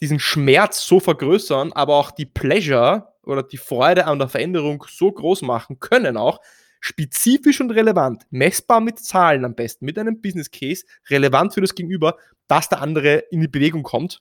diesen 0.00 0.20
Schmerz 0.20 0.84
so 0.86 1.00
vergrößern, 1.00 1.72
aber 1.72 1.96
auch 1.96 2.10
die 2.10 2.26
Pleasure 2.26 3.08
oder 3.22 3.42
die 3.42 3.56
Freude 3.56 4.06
an 4.06 4.18
der 4.18 4.28
Veränderung 4.28 4.84
so 4.88 5.10
groß 5.10 5.42
machen 5.42 5.80
können 5.80 6.16
auch, 6.16 6.40
spezifisch 6.80 7.62
und 7.62 7.70
relevant, 7.70 8.24
messbar 8.28 8.80
mit 8.80 8.98
Zahlen 8.98 9.46
am 9.46 9.54
besten, 9.54 9.86
mit 9.86 9.98
einem 9.98 10.20
Business 10.20 10.50
Case, 10.50 10.84
relevant 11.08 11.54
für 11.54 11.62
das 11.62 11.74
Gegenüber, 11.74 12.18
dass 12.46 12.68
der 12.68 12.82
andere 12.82 13.24
in 13.30 13.40
die 13.40 13.48
Bewegung 13.48 13.82
kommt. 13.82 14.20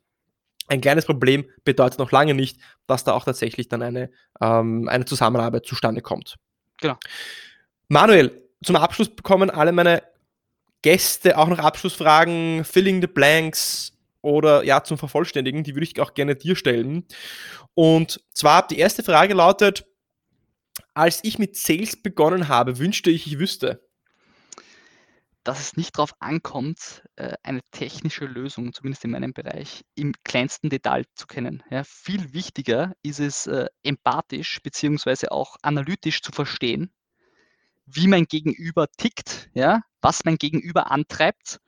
Ein 0.68 0.82
kleines 0.82 1.06
Problem 1.06 1.46
bedeutet 1.66 2.00
noch 2.00 2.12
lange 2.12 2.34
nicht, 2.34 2.58
dass 2.88 3.04
da 3.04 3.14
auch 3.14 3.26
tatsächlich 3.26 3.68
dann 3.68 3.82
eine, 3.82 4.10
ähm, 4.42 4.88
eine 4.88 5.06
Zusammenarbeit 5.06 5.66
zustande 5.66 6.02
kommt. 6.02 6.36
Genau. 6.80 6.96
Manuel, 7.90 8.44
zum 8.64 8.76
Abschluss 8.78 9.14
bekommen 9.14 9.50
alle 9.50 9.72
meine 9.72 10.04
Gäste 10.82 11.38
auch 11.38 11.48
noch 11.48 11.60
Abschlussfragen, 11.60 12.64
Filling 12.66 13.02
the 13.02 13.08
Blanks 13.08 13.94
oder 14.22 14.64
ja, 14.64 14.84
zum 14.84 14.98
Vervollständigen, 14.98 15.64
die 15.64 15.76
würde 15.76 15.86
ich 15.86 16.00
auch 16.00 16.14
gerne 16.14 16.36
dir 16.36 16.56
stellen. 16.56 17.06
Und 17.74 18.22
zwar 18.34 18.68
die 18.68 18.78
erste 18.78 19.04
Frage 19.04 19.34
lautet, 19.34 19.86
als 20.94 21.20
ich 21.24 21.40
mit 21.40 21.56
Sales 21.56 22.02
begonnen 22.02 22.48
habe, 22.48 22.80
wünschte 22.80 23.10
ich, 23.10 23.28
ich 23.28 23.40
wüsste. 23.40 23.82
Dass 25.44 25.60
es 25.60 25.76
nicht 25.76 25.98
darauf 25.98 26.14
ankommt, 26.20 27.04
äh, 27.18 27.34
eine 27.44 27.62
technische 27.72 28.26
Lösung, 28.26 28.74
zumindest 28.74 29.04
in 29.04 29.12
meinem 29.12 29.34
Bereich, 29.34 29.84
im 29.96 30.14
kleinsten 30.24 30.70
Detail 30.70 31.06
zu 31.16 31.28
kennen. 31.28 31.64
Ja, 31.70 31.84
viel 31.84 32.34
wichtiger 32.34 32.94
ist 33.04 33.20
es, 33.20 33.48
äh, 33.48 33.68
empathisch 33.84 34.62
bzw. 34.64 35.28
auch 35.30 35.58
analytisch 35.62 36.22
zu 36.22 36.32
verstehen, 36.32 36.94
wie 37.86 38.08
mein 38.08 38.26
Gegenüber 38.26 38.88
tickt, 38.98 39.50
ja, 39.54 39.82
was 40.02 40.24
mein 40.24 40.38
Gegenüber 40.38 40.92
antreibt 40.92 41.60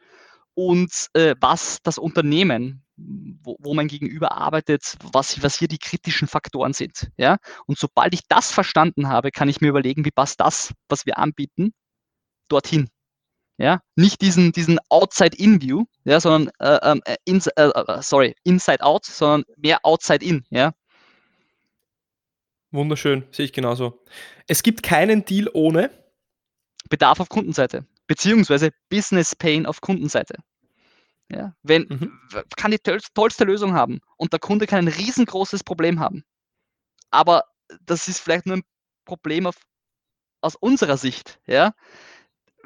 und 0.53 1.09
äh, 1.13 1.36
was 1.41 1.80
das 1.84 1.97
Unternehmen, 1.97 2.86
wo, 2.95 3.57
wo 3.59 3.73
mein 3.73 3.88
Gegenüber 3.88 4.32
arbeitet, 4.32 4.97
was, 5.11 5.43
was 5.43 5.59
hier 5.59 5.67
die 5.67 5.78
kritischen 5.78 6.28
Faktoren 6.28 6.73
sind. 6.73 7.11
Ja? 7.17 7.38
Und 7.65 7.78
sobald 7.78 8.13
ich 8.13 8.21
das 8.28 8.51
verstanden 8.51 9.09
habe, 9.09 9.32
kann 9.32 9.49
ich 9.49 9.61
mir 9.61 9.67
überlegen, 9.67 10.05
wie 10.05 10.11
passt 10.11 10.39
das, 10.39 10.73
was 10.88 11.05
wir 11.05 11.17
anbieten, 11.17 11.73
dorthin. 12.47 12.89
Ja, 13.57 13.81
nicht 13.95 14.21
diesen, 14.21 14.51
diesen 14.51 14.79
Outside-In-View, 14.89 15.85
ja, 16.03 16.19
sondern 16.19 16.51
äh, 16.59 16.91
ähm, 16.91 17.01
äh, 17.05 17.15
ins, 17.23 17.47
äh, 17.47 17.69
äh, 17.69 18.01
sorry, 18.01 18.35
Inside-Out, 18.43 19.05
sondern 19.05 19.45
mehr 19.55 19.79
Outside-In, 19.83 20.45
ja. 20.49 20.73
Wunderschön, 22.71 23.23
sehe 23.31 23.45
ich 23.45 23.53
genauso. 23.53 24.03
Es 24.47 24.61
gibt 24.61 24.83
keinen 24.83 25.23
Deal 25.23 25.49
ohne 25.53 25.89
Bedarf 26.89 27.21
auf 27.21 27.29
Kundenseite 27.29 27.85
beziehungsweise 28.07 28.71
Business 28.89 29.35
Pain 29.35 29.65
auf 29.65 29.81
Kundenseite. 29.81 30.37
Ja, 31.29 31.55
wenn, 31.63 31.87
mhm. 31.87 32.19
kann 32.55 32.69
die 32.71 32.77
tollste 32.77 33.45
Lösung 33.45 33.73
haben 33.73 33.99
und 34.15 34.31
der 34.31 34.39
Kunde 34.39 34.67
kann 34.67 34.85
ein 34.85 34.93
riesengroßes 34.93 35.63
Problem 35.63 35.99
haben. 35.99 36.23
Aber 37.09 37.45
das 37.81 38.07
ist 38.07 38.19
vielleicht 38.19 38.45
nur 38.45 38.57
ein 38.57 38.63
Problem 39.05 39.47
auf, 39.47 39.55
aus 40.41 40.55
unserer 40.55 40.97
Sicht. 40.97 41.39
Ja? 41.47 41.73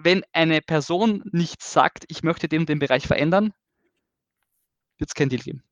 Wenn 0.04 0.24
eine 0.34 0.62
Person 0.62 1.24
nicht 1.32 1.62
sagt, 1.62 2.06
ich 2.08 2.24
möchte 2.24 2.48
den 2.48 2.62
und 2.62 2.70
den 2.70 2.80
Bereich 2.80 3.08
verändern, 3.08 3.54
wird 4.98 5.10
es 5.10 5.16
kein 5.16 5.30
Deal 5.30 5.42
geben. 5.42 5.64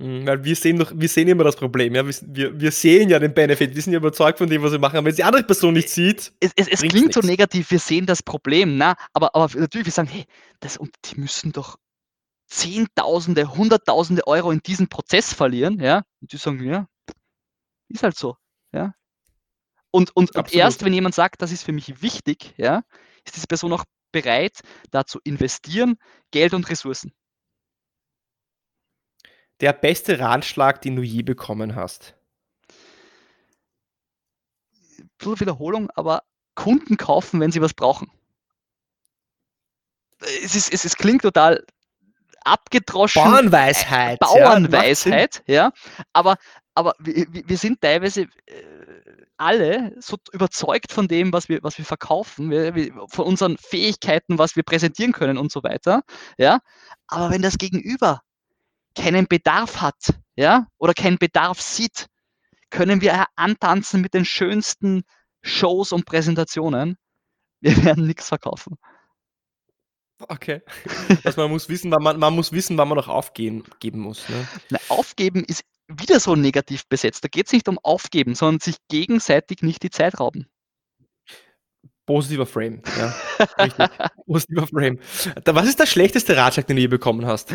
Mhm, 0.00 0.26
weil 0.26 0.42
wir 0.42 0.56
sehen 0.56 0.78
doch, 0.78 0.92
wir 0.94 1.08
sehen 1.08 1.28
immer 1.28 1.44
das 1.44 1.56
Problem, 1.56 1.94
ja. 1.94 2.02
Wir, 2.06 2.58
wir 2.58 2.72
sehen 2.72 3.10
ja 3.10 3.18
den 3.18 3.34
Benefit, 3.34 3.74
wir 3.74 3.82
sind 3.82 3.92
ja 3.92 3.98
überzeugt 3.98 4.38
von 4.38 4.48
dem, 4.48 4.62
was 4.62 4.72
wir 4.72 4.78
machen. 4.78 4.96
Aber 4.96 5.04
wenn 5.04 5.10
es 5.10 5.16
die 5.16 5.24
andere 5.24 5.42
Person 5.42 5.74
nicht 5.74 5.90
sieht. 5.90 6.32
Es, 6.40 6.52
es, 6.56 6.68
es 6.68 6.80
klingt 6.80 6.94
nichts. 6.94 7.14
so 7.16 7.20
negativ, 7.20 7.70
wir 7.70 7.78
sehen 7.78 8.06
das 8.06 8.22
Problem, 8.22 8.78
na, 8.78 8.94
aber, 9.12 9.34
aber 9.34 9.50
natürlich, 9.58 9.86
wir 9.86 9.92
sagen, 9.92 10.08
hey, 10.08 10.24
das, 10.60 10.78
und 10.78 10.90
die 11.04 11.20
müssen 11.20 11.52
doch 11.52 11.76
Zehntausende, 12.46 13.54
Hunderttausende 13.54 14.26
Euro 14.26 14.50
in 14.50 14.60
diesen 14.60 14.88
Prozess 14.88 15.34
verlieren, 15.34 15.78
ja. 15.80 16.02
Und 16.22 16.32
die 16.32 16.38
sagen, 16.38 16.64
ja, 16.64 16.86
ist 17.88 18.02
halt 18.02 18.16
so, 18.16 18.36
ja. 18.72 18.94
Und, 19.90 20.16
und, 20.16 20.34
und 20.34 20.54
erst, 20.54 20.82
wenn 20.82 20.94
jemand 20.94 21.14
sagt, 21.14 21.42
das 21.42 21.52
ist 21.52 21.62
für 21.62 21.72
mich 21.72 22.00
wichtig, 22.00 22.54
ja, 22.56 22.84
ist 23.24 23.36
diese 23.36 23.46
Person 23.46 23.72
auch 23.72 23.84
bereit, 24.12 24.60
da 24.90 25.04
zu 25.04 25.20
investieren, 25.24 25.96
Geld 26.30 26.54
und 26.54 26.68
Ressourcen 26.68 27.12
der 29.60 29.72
beste 29.72 30.18
Ratschlag, 30.18 30.80
den 30.82 30.96
du 30.96 31.02
je 31.02 31.22
bekommen 31.22 31.74
hast? 31.74 32.14
Bisschen 35.18 35.40
Wiederholung, 35.40 35.90
aber 35.94 36.22
Kunden 36.54 36.96
kaufen, 36.96 37.40
wenn 37.40 37.52
sie 37.52 37.60
was 37.60 37.74
brauchen. 37.74 38.10
Es, 40.42 40.54
ist, 40.54 40.72
es, 40.72 40.84
es 40.84 40.96
klingt 40.96 41.22
total 41.22 41.64
abgedroschen. 42.42 43.22
Bauernweisheit. 43.22 44.18
Bauernweisheit, 44.18 45.42
ja. 45.46 45.54
ja. 45.54 45.72
Aber, 46.12 46.36
aber 46.74 46.94
wir, 46.98 47.26
wir 47.30 47.58
sind 47.58 47.80
teilweise 47.80 48.22
äh, 48.22 48.62
alle 49.40 49.94
so 50.00 50.18
überzeugt 50.32 50.92
von 50.92 51.08
dem, 51.08 51.32
was 51.32 51.48
wir, 51.48 51.62
was 51.62 51.78
wir 51.78 51.84
verkaufen, 51.84 52.50
wir, 52.50 52.92
von 53.08 53.24
unseren 53.24 53.56
Fähigkeiten, 53.56 54.38
was 54.38 54.54
wir 54.54 54.62
präsentieren 54.62 55.12
können 55.12 55.38
und 55.38 55.50
so 55.50 55.62
weiter. 55.62 56.02
Ja. 56.36 56.60
Aber 57.06 57.30
wenn 57.30 57.40
das 57.42 57.56
Gegenüber 57.56 58.20
keinen 58.94 59.26
Bedarf 59.26 59.80
hat, 59.80 60.14
ja, 60.36 60.66
oder 60.78 60.92
keinen 60.92 61.18
Bedarf 61.18 61.60
sieht, 61.60 62.06
können 62.68 63.00
wir 63.00 63.24
antanzen 63.34 64.00
mit 64.02 64.14
den 64.14 64.24
schönsten 64.24 65.02
Shows 65.42 65.92
und 65.92 66.04
Präsentationen. 66.04 66.96
Wir 67.60 67.76
werden 67.84 68.06
nichts 68.06 68.28
verkaufen. 68.28 68.76
Okay. 70.28 70.60
Also 71.24 71.40
man 71.40 71.50
muss 71.50 71.70
wissen, 71.70 71.90
wann 71.90 72.02
man, 72.02 72.18
man 72.18 72.34
muss 72.34 72.52
wissen, 72.52 72.76
wann 72.76 72.88
man 72.88 72.98
noch 72.98 73.08
aufgeben 73.08 73.64
geben 73.80 74.00
muss. 74.00 74.28
Ne? 74.28 74.46
Na, 74.68 74.78
aufgeben 74.88 75.44
ist 75.44 75.64
wieder 75.98 76.20
so 76.20 76.36
negativ 76.36 76.86
besetzt. 76.88 77.24
Da 77.24 77.28
geht 77.28 77.46
es 77.46 77.52
nicht 77.52 77.68
um 77.68 77.78
Aufgeben, 77.82 78.34
sondern 78.34 78.60
sich 78.60 78.76
gegenseitig 78.88 79.62
nicht 79.62 79.82
die 79.82 79.90
Zeit 79.90 80.20
rauben. 80.20 80.46
Positiver 82.06 82.46
Frame, 82.46 82.82
ja. 82.98 83.14
Richtig. 83.58 83.88
Positiver 84.26 84.66
Frame. 84.66 84.98
Was 85.44 85.68
ist 85.68 85.78
der 85.78 85.86
schlechteste 85.86 86.36
Ratschlag, 86.36 86.66
den 86.66 86.76
du 86.76 86.82
je 86.82 86.88
bekommen 86.88 87.26
hast? 87.26 87.54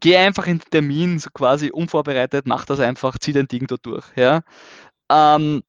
geh 0.00 0.16
einfach 0.16 0.46
in 0.46 0.58
den 0.58 0.70
Termin, 0.70 1.18
so 1.18 1.30
quasi 1.30 1.70
unvorbereitet, 1.70 2.46
mach 2.46 2.64
das 2.64 2.80
einfach, 2.80 3.18
zieh 3.18 3.32
dein 3.32 3.48
Ding 3.48 3.66
da 3.66 3.76
durch. 3.82 4.06
Ja, 4.16 4.42
ähm, 5.10 5.62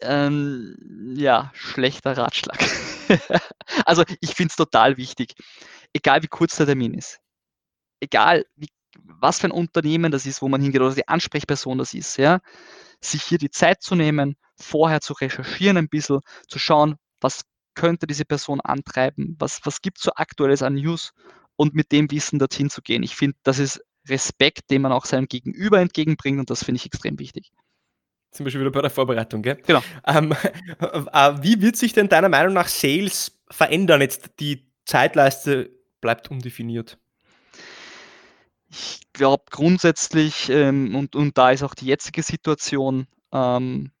ähm, 0.00 0.76
ja 1.16 1.50
schlechter 1.54 2.16
Ratschlag. 2.16 2.58
also 3.86 4.04
ich 4.20 4.34
finde 4.34 4.50
es 4.50 4.56
total 4.56 4.96
wichtig, 4.96 5.34
egal 5.92 6.22
wie 6.22 6.28
kurz 6.28 6.56
der 6.56 6.66
Termin 6.66 6.94
ist, 6.94 7.20
egal 8.00 8.44
wie, 8.56 8.68
was 9.04 9.40
für 9.40 9.48
ein 9.48 9.52
Unternehmen 9.52 10.12
das 10.12 10.26
ist, 10.26 10.42
wo 10.42 10.48
man 10.48 10.60
hingeht 10.60 10.80
oder 10.80 10.94
die 10.94 11.08
Ansprechperson 11.08 11.78
das 11.78 11.94
ist, 11.94 12.16
ja, 12.16 12.40
sich 13.00 13.22
hier 13.22 13.38
die 13.38 13.50
Zeit 13.50 13.82
zu 13.82 13.94
nehmen, 13.94 14.36
vorher 14.56 15.00
zu 15.00 15.12
recherchieren 15.14 15.76
ein 15.76 15.88
bisschen, 15.88 16.20
zu 16.48 16.58
schauen, 16.58 16.96
was 17.20 17.42
könnte 17.74 18.06
diese 18.06 18.24
Person 18.24 18.60
antreiben, 18.60 19.36
was, 19.38 19.60
was 19.64 19.80
gibt 19.80 19.98
es 19.98 20.04
so 20.04 20.12
aktuelles 20.14 20.62
an 20.62 20.74
News 20.74 21.12
und 21.56 21.74
mit 21.74 21.92
dem 21.92 22.10
Wissen 22.10 22.38
dorthin 22.38 22.70
zu 22.70 22.82
gehen. 22.82 23.02
Ich 23.02 23.16
finde, 23.16 23.36
das 23.42 23.58
ist 23.58 23.80
Respekt, 24.08 24.70
den 24.70 24.82
man 24.82 24.92
auch 24.92 25.06
seinem 25.06 25.26
Gegenüber 25.26 25.80
entgegenbringt 25.80 26.38
und 26.38 26.50
das 26.50 26.64
finde 26.64 26.76
ich 26.76 26.86
extrem 26.86 27.18
wichtig. 27.18 27.52
Zum 28.32 28.44
Beispiel 28.44 28.62
wieder 28.62 28.70
bei 28.70 28.80
der 28.80 28.90
Vorbereitung, 28.90 29.42
gell? 29.42 29.58
Genau. 29.66 29.82
Ähm, 30.06 30.32
äh, 30.80 31.32
wie 31.42 31.60
wird 31.60 31.76
sich 31.76 31.92
denn 31.92 32.08
deiner 32.08 32.30
Meinung 32.30 32.54
nach 32.54 32.68
Sales 32.68 33.38
verändern? 33.50 34.00
Jetzt 34.00 34.30
die 34.40 34.72
Zeitleiste 34.86 35.70
bleibt 36.00 36.30
undefiniert. 36.30 36.98
Ich 38.72 39.02
glaube 39.12 39.44
grundsätzlich, 39.50 40.48
ähm, 40.48 40.94
und, 40.94 41.14
und 41.14 41.36
da 41.36 41.50
ist 41.50 41.62
auch 41.62 41.74
die 41.74 41.86
jetzige 41.86 42.22
Situation, 42.22 43.06
ähm, 43.32 43.92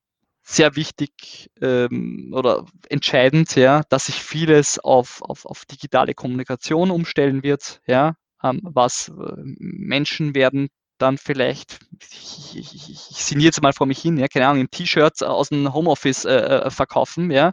sehr 0.42 0.76
wichtig 0.76 1.50
ähm, 1.60 2.32
oder 2.34 2.66
entscheidend, 2.88 3.54
ja, 3.54 3.82
dass 3.90 4.06
sich 4.06 4.16
vieles 4.16 4.78
auf, 4.78 5.22
auf, 5.22 5.46
auf 5.46 5.64
digitale 5.66 6.14
Kommunikation 6.14 6.90
umstellen 6.90 7.42
wird, 7.42 7.80
ja, 7.86 8.16
ähm, 8.42 8.60
was 8.64 9.08
äh, 9.08 9.12
Menschen 9.36 10.34
werden 10.34 10.68
dann 10.98 11.18
vielleicht, 11.18 11.80
ich, 12.00 12.56
ich, 12.56 12.74
ich, 12.74 13.10
ich 13.10 13.24
sinniere 13.24 13.46
jetzt 13.46 13.62
mal 13.62 13.72
vor 13.72 13.86
mich 13.86 14.00
hin, 14.00 14.18
ja, 14.18 14.28
keine 14.28 14.46
Ahnung, 14.48 14.62
im 14.62 14.70
T-Shirt 14.70 15.22
aus 15.22 15.48
dem 15.48 15.72
Homeoffice 15.72 16.24
äh, 16.24 16.34
äh, 16.34 16.70
verkaufen, 16.70 17.30
ja, 17.30 17.52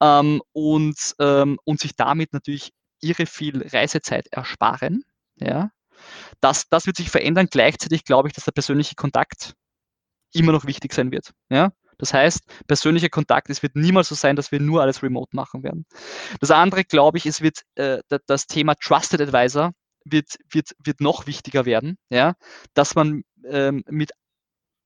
ähm, 0.00 0.42
und, 0.52 0.96
ähm, 1.20 1.58
und 1.64 1.80
sich 1.80 1.96
damit 1.96 2.32
natürlich 2.32 2.72
irre 3.00 3.26
viel 3.26 3.66
Reisezeit 3.66 4.28
ersparen, 4.28 5.04
ja. 5.36 5.70
Das, 6.40 6.68
das 6.68 6.86
wird 6.86 6.96
sich 6.96 7.10
verändern. 7.10 7.48
Gleichzeitig 7.50 8.04
glaube 8.04 8.28
ich, 8.28 8.34
dass 8.34 8.44
der 8.44 8.52
persönliche 8.52 8.94
Kontakt 8.94 9.54
immer 10.32 10.52
noch 10.52 10.64
wichtig 10.64 10.92
sein 10.92 11.10
wird. 11.10 11.32
Ja? 11.50 11.70
Das 11.98 12.14
heißt, 12.14 12.44
persönlicher 12.66 13.10
Kontakt, 13.10 13.50
es 13.50 13.62
wird 13.62 13.76
niemals 13.76 14.08
so 14.08 14.14
sein, 14.14 14.34
dass 14.34 14.52
wir 14.52 14.60
nur 14.60 14.80
alles 14.82 15.02
remote 15.02 15.36
machen 15.36 15.62
werden. 15.62 15.84
Das 16.40 16.50
andere, 16.50 16.84
glaube 16.84 17.18
ich, 17.18 17.26
es 17.26 17.42
wird 17.42 17.60
äh, 17.74 17.98
das 18.26 18.46
Thema 18.46 18.74
Trusted 18.74 19.20
Advisor 19.20 19.72
wird, 20.04 20.38
wird, 20.50 20.70
wird 20.82 21.00
noch 21.00 21.26
wichtiger 21.26 21.66
werden, 21.66 21.98
ja, 22.08 22.34
dass 22.72 22.94
man 22.94 23.22
ähm, 23.44 23.84
mit 23.86 24.12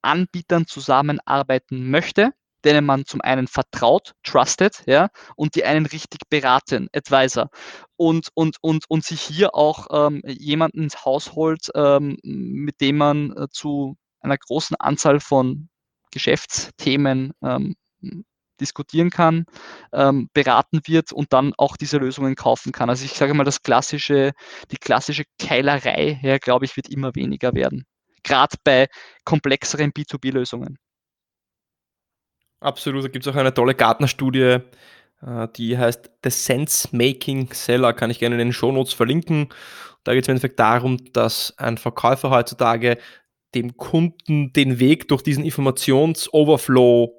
Anbietern 0.02 0.66
zusammenarbeiten 0.66 1.88
möchte, 1.88 2.32
denen 2.64 2.84
man 2.84 3.04
zum 3.04 3.20
einen 3.20 3.46
vertraut, 3.46 4.14
trusted, 4.22 4.82
ja, 4.86 5.08
und 5.36 5.54
die 5.54 5.64
einen 5.64 5.86
richtig 5.86 6.20
beraten, 6.30 6.88
Advisor. 6.94 7.48
Und, 7.96 8.28
und, 8.34 8.56
und, 8.60 8.84
und 8.88 9.04
sich 9.04 9.20
hier 9.20 9.54
auch 9.54 9.86
ähm, 9.90 10.22
jemanden 10.24 10.82
ins 10.82 11.04
Haus 11.04 11.32
holt, 11.34 11.70
ähm, 11.74 12.16
mit 12.22 12.80
dem 12.80 12.96
man 12.96 13.32
äh, 13.36 13.48
zu 13.50 13.96
einer 14.20 14.38
großen 14.38 14.76
Anzahl 14.78 15.20
von 15.20 15.68
Geschäftsthemen 16.10 17.32
ähm, 17.42 17.74
diskutieren 18.60 19.10
kann, 19.10 19.46
ähm, 19.92 20.28
beraten 20.32 20.80
wird 20.86 21.12
und 21.12 21.32
dann 21.32 21.54
auch 21.58 21.76
diese 21.76 21.98
Lösungen 21.98 22.34
kaufen 22.36 22.72
kann. 22.72 22.88
Also 22.90 23.04
ich 23.04 23.14
sage 23.14 23.34
mal, 23.34 23.44
das 23.44 23.62
klassische, 23.62 24.32
die 24.70 24.76
klassische 24.76 25.24
Keilerei, 25.38 26.20
ja, 26.22 26.38
glaube 26.38 26.64
ich, 26.64 26.76
wird 26.76 26.88
immer 26.88 27.14
weniger 27.14 27.54
werden. 27.54 27.84
Gerade 28.22 28.56
bei 28.64 28.86
komplexeren 29.24 29.92
B2B-Lösungen. 29.92 30.78
Absolut, 32.64 33.04
da 33.04 33.08
gibt 33.08 33.26
es 33.26 33.30
auch 33.32 33.36
eine 33.36 33.52
tolle 33.52 33.74
Gartner-Studie, 33.74 34.56
äh, 35.20 35.48
die 35.54 35.76
heißt 35.76 36.10
The 36.24 36.30
Sense 36.30 36.88
Making 36.92 37.52
Seller, 37.52 37.92
kann 37.92 38.10
ich 38.10 38.18
gerne 38.18 38.36
in 38.36 38.38
den 38.38 38.52
Shownotes 38.54 38.94
verlinken. 38.94 39.50
Da 40.02 40.14
geht 40.14 40.22
es 40.24 40.28
im 40.28 40.32
Endeffekt 40.32 40.58
darum, 40.58 40.96
dass 41.12 41.52
ein 41.58 41.76
Verkäufer 41.76 42.30
heutzutage 42.30 42.96
dem 43.54 43.76
Kunden 43.76 44.54
den 44.54 44.78
Weg 44.78 45.08
durch 45.08 45.20
diesen 45.20 45.44
Informations-Overflow 45.44 47.12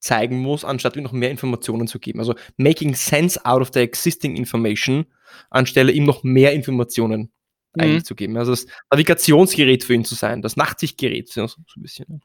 zeigen 0.00 0.40
muss, 0.40 0.64
anstatt 0.64 0.96
ihm 0.96 1.04
noch 1.04 1.12
mehr 1.12 1.30
Informationen 1.30 1.86
zu 1.86 2.00
geben. 2.00 2.18
Also 2.18 2.34
making 2.56 2.96
sense 2.96 3.40
out 3.44 3.62
of 3.62 3.70
the 3.72 3.80
existing 3.80 4.34
information, 4.34 5.06
anstelle 5.48 5.92
ihm 5.92 6.06
noch 6.06 6.24
mehr 6.24 6.54
Informationen 6.54 7.30
mhm. 7.74 7.82
eigentlich 7.82 8.04
zu 8.04 8.14
geben. 8.14 8.36
Also 8.36 8.52
das 8.52 8.66
Navigationsgerät 8.90 9.84
für 9.84 9.94
ihn 9.94 10.04
zu 10.04 10.14
sein, 10.14 10.42
das 10.42 10.56
Nachtsichtgerät, 10.56 11.28
so, 11.28 11.46
so 11.46 11.56
ein 11.76 11.82
bisschen. 11.82 12.22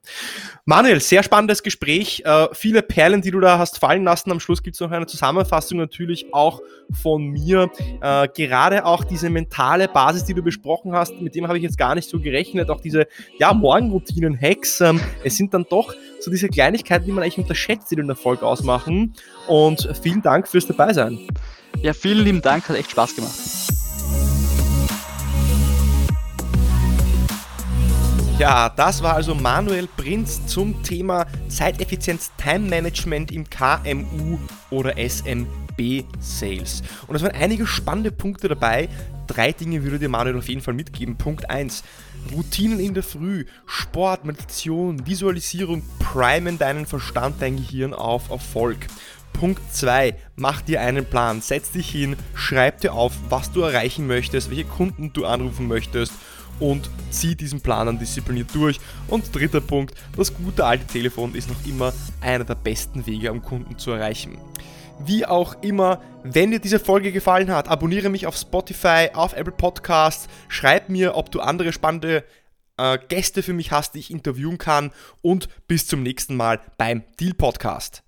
Manuel, 0.65 0.99
sehr 0.99 1.23
spannendes 1.23 1.63
Gespräch. 1.63 2.23
Äh, 2.25 2.47
viele 2.53 2.81
Perlen, 2.81 3.21
die 3.21 3.31
du 3.31 3.39
da 3.39 3.57
hast 3.57 3.79
fallen 3.79 4.03
lassen. 4.03 4.31
Am 4.31 4.39
Schluss 4.39 4.63
gibt 4.63 4.75
es 4.75 4.79
noch 4.79 4.91
eine 4.91 5.05
Zusammenfassung 5.05 5.77
natürlich 5.77 6.33
auch 6.33 6.61
von 6.91 7.27
mir. 7.27 7.69
Äh, 8.01 8.27
gerade 8.35 8.85
auch 8.85 9.03
diese 9.03 9.29
mentale 9.29 9.87
Basis, 9.87 10.25
die 10.25 10.33
du 10.33 10.41
besprochen 10.41 10.93
hast, 10.93 11.19
mit 11.21 11.35
dem 11.35 11.47
habe 11.47 11.57
ich 11.57 11.63
jetzt 11.63 11.77
gar 11.77 11.95
nicht 11.95 12.09
so 12.09 12.19
gerechnet. 12.19 12.69
Auch 12.69 12.81
diese 12.81 13.07
ja, 13.37 13.53
Morgenroutinen-Hacks. 13.53 14.81
Ähm, 14.81 14.99
es 15.23 15.37
sind 15.37 15.53
dann 15.53 15.65
doch 15.69 15.93
so 16.19 16.31
diese 16.31 16.47
Kleinigkeiten, 16.47 17.05
die 17.05 17.11
man 17.11 17.23
eigentlich 17.23 17.37
unterschätzt, 17.37 17.91
die 17.91 17.95
den 17.95 18.09
Erfolg 18.09 18.43
ausmachen. 18.43 19.13
Und 19.47 19.89
vielen 20.01 20.21
Dank 20.21 20.47
fürs 20.47 20.67
Dabeisein. 20.67 21.19
Ja, 21.81 21.93
vielen 21.93 22.23
lieben 22.23 22.41
Dank, 22.41 22.69
hat 22.69 22.77
echt 22.77 22.91
Spaß 22.91 23.15
gemacht. 23.15 23.82
Ja, 28.39 28.67
das 28.67 29.03
war 29.03 29.13
also 29.13 29.35
Manuel 29.35 29.87
Prinz 29.87 30.47
zum 30.47 30.81
Thema 30.81 31.27
Zeiteffizienz, 31.49 32.31
Time 32.35 32.67
Management 32.67 33.31
im 33.31 33.47
KMU 33.47 34.39
oder 34.71 34.95
SMB 34.97 36.03
Sales. 36.19 36.81
Und 37.05 37.15
es 37.15 37.21
waren 37.21 37.35
einige 37.35 37.67
spannende 37.67 38.11
Punkte 38.11 38.47
dabei. 38.47 38.89
Drei 39.27 39.51
Dinge 39.51 39.83
würde 39.83 39.99
dir 39.99 40.09
Manuel 40.09 40.37
auf 40.37 40.49
jeden 40.49 40.61
Fall 40.61 40.73
mitgeben. 40.73 41.15
Punkt 41.15 41.49
1. 41.49 41.83
Routinen 42.33 42.79
in 42.79 42.95
der 42.95 43.03
Früh, 43.03 43.45
Sport, 43.67 44.25
Meditation, 44.25 45.05
Visualisierung 45.05 45.83
primen 45.99 46.57
deinen 46.57 46.87
Verstand, 46.87 47.35
dein 47.39 47.57
Gehirn 47.57 47.93
auf 47.93 48.31
Erfolg. 48.31 48.87
Punkt 49.33 49.61
2. 49.73 50.15
Mach 50.35 50.61
dir 50.61 50.81
einen 50.81 51.05
Plan. 51.05 51.41
Setz 51.41 51.71
dich 51.71 51.89
hin, 51.89 52.15
schreib 52.35 52.81
dir 52.81 52.93
auf, 52.93 53.13
was 53.29 53.51
du 53.51 53.61
erreichen 53.61 54.07
möchtest, 54.07 54.49
welche 54.49 54.65
Kunden 54.65 55.11
du 55.13 55.25
anrufen 55.25 55.67
möchtest 55.67 56.13
und 56.59 56.89
zieh 57.09 57.35
diesen 57.35 57.61
Plan 57.61 57.87
dann 57.87 57.99
diszipliniert 57.99 58.53
durch. 58.53 58.79
Und 59.07 59.35
dritter 59.35 59.61
Punkt, 59.61 59.95
das 60.15 60.33
gute 60.33 60.65
alte 60.65 60.85
Telefon 60.85 61.35
ist 61.35 61.49
noch 61.49 61.65
immer 61.65 61.93
einer 62.21 62.43
der 62.43 62.55
besten 62.55 63.05
Wege, 63.05 63.31
um 63.31 63.41
Kunden 63.41 63.77
zu 63.77 63.91
erreichen. 63.91 64.37
Wie 64.99 65.25
auch 65.25 65.61
immer, 65.61 66.01
wenn 66.23 66.51
dir 66.51 66.59
diese 66.59 66.79
Folge 66.79 67.11
gefallen 67.11 67.51
hat, 67.51 67.67
abonniere 67.67 68.09
mich 68.09 68.27
auf 68.27 68.37
Spotify, 68.37 69.09
auf 69.13 69.33
Apple 69.33 69.53
Podcasts, 69.53 70.29
schreib 70.47 70.87
mir, 70.89 71.15
ob 71.15 71.31
du 71.31 71.41
andere 71.41 71.73
spannende 71.73 72.23
äh, 72.77 72.99
Gäste 73.07 73.43
für 73.43 73.53
mich 73.53 73.71
hast, 73.71 73.95
die 73.95 73.99
ich 73.99 74.11
interviewen 74.11 74.57
kann 74.57 74.91
und 75.21 75.49
bis 75.67 75.87
zum 75.87 76.03
nächsten 76.03 76.35
Mal 76.35 76.61
beim 76.77 77.03
Deal 77.19 77.33
Podcast. 77.33 78.03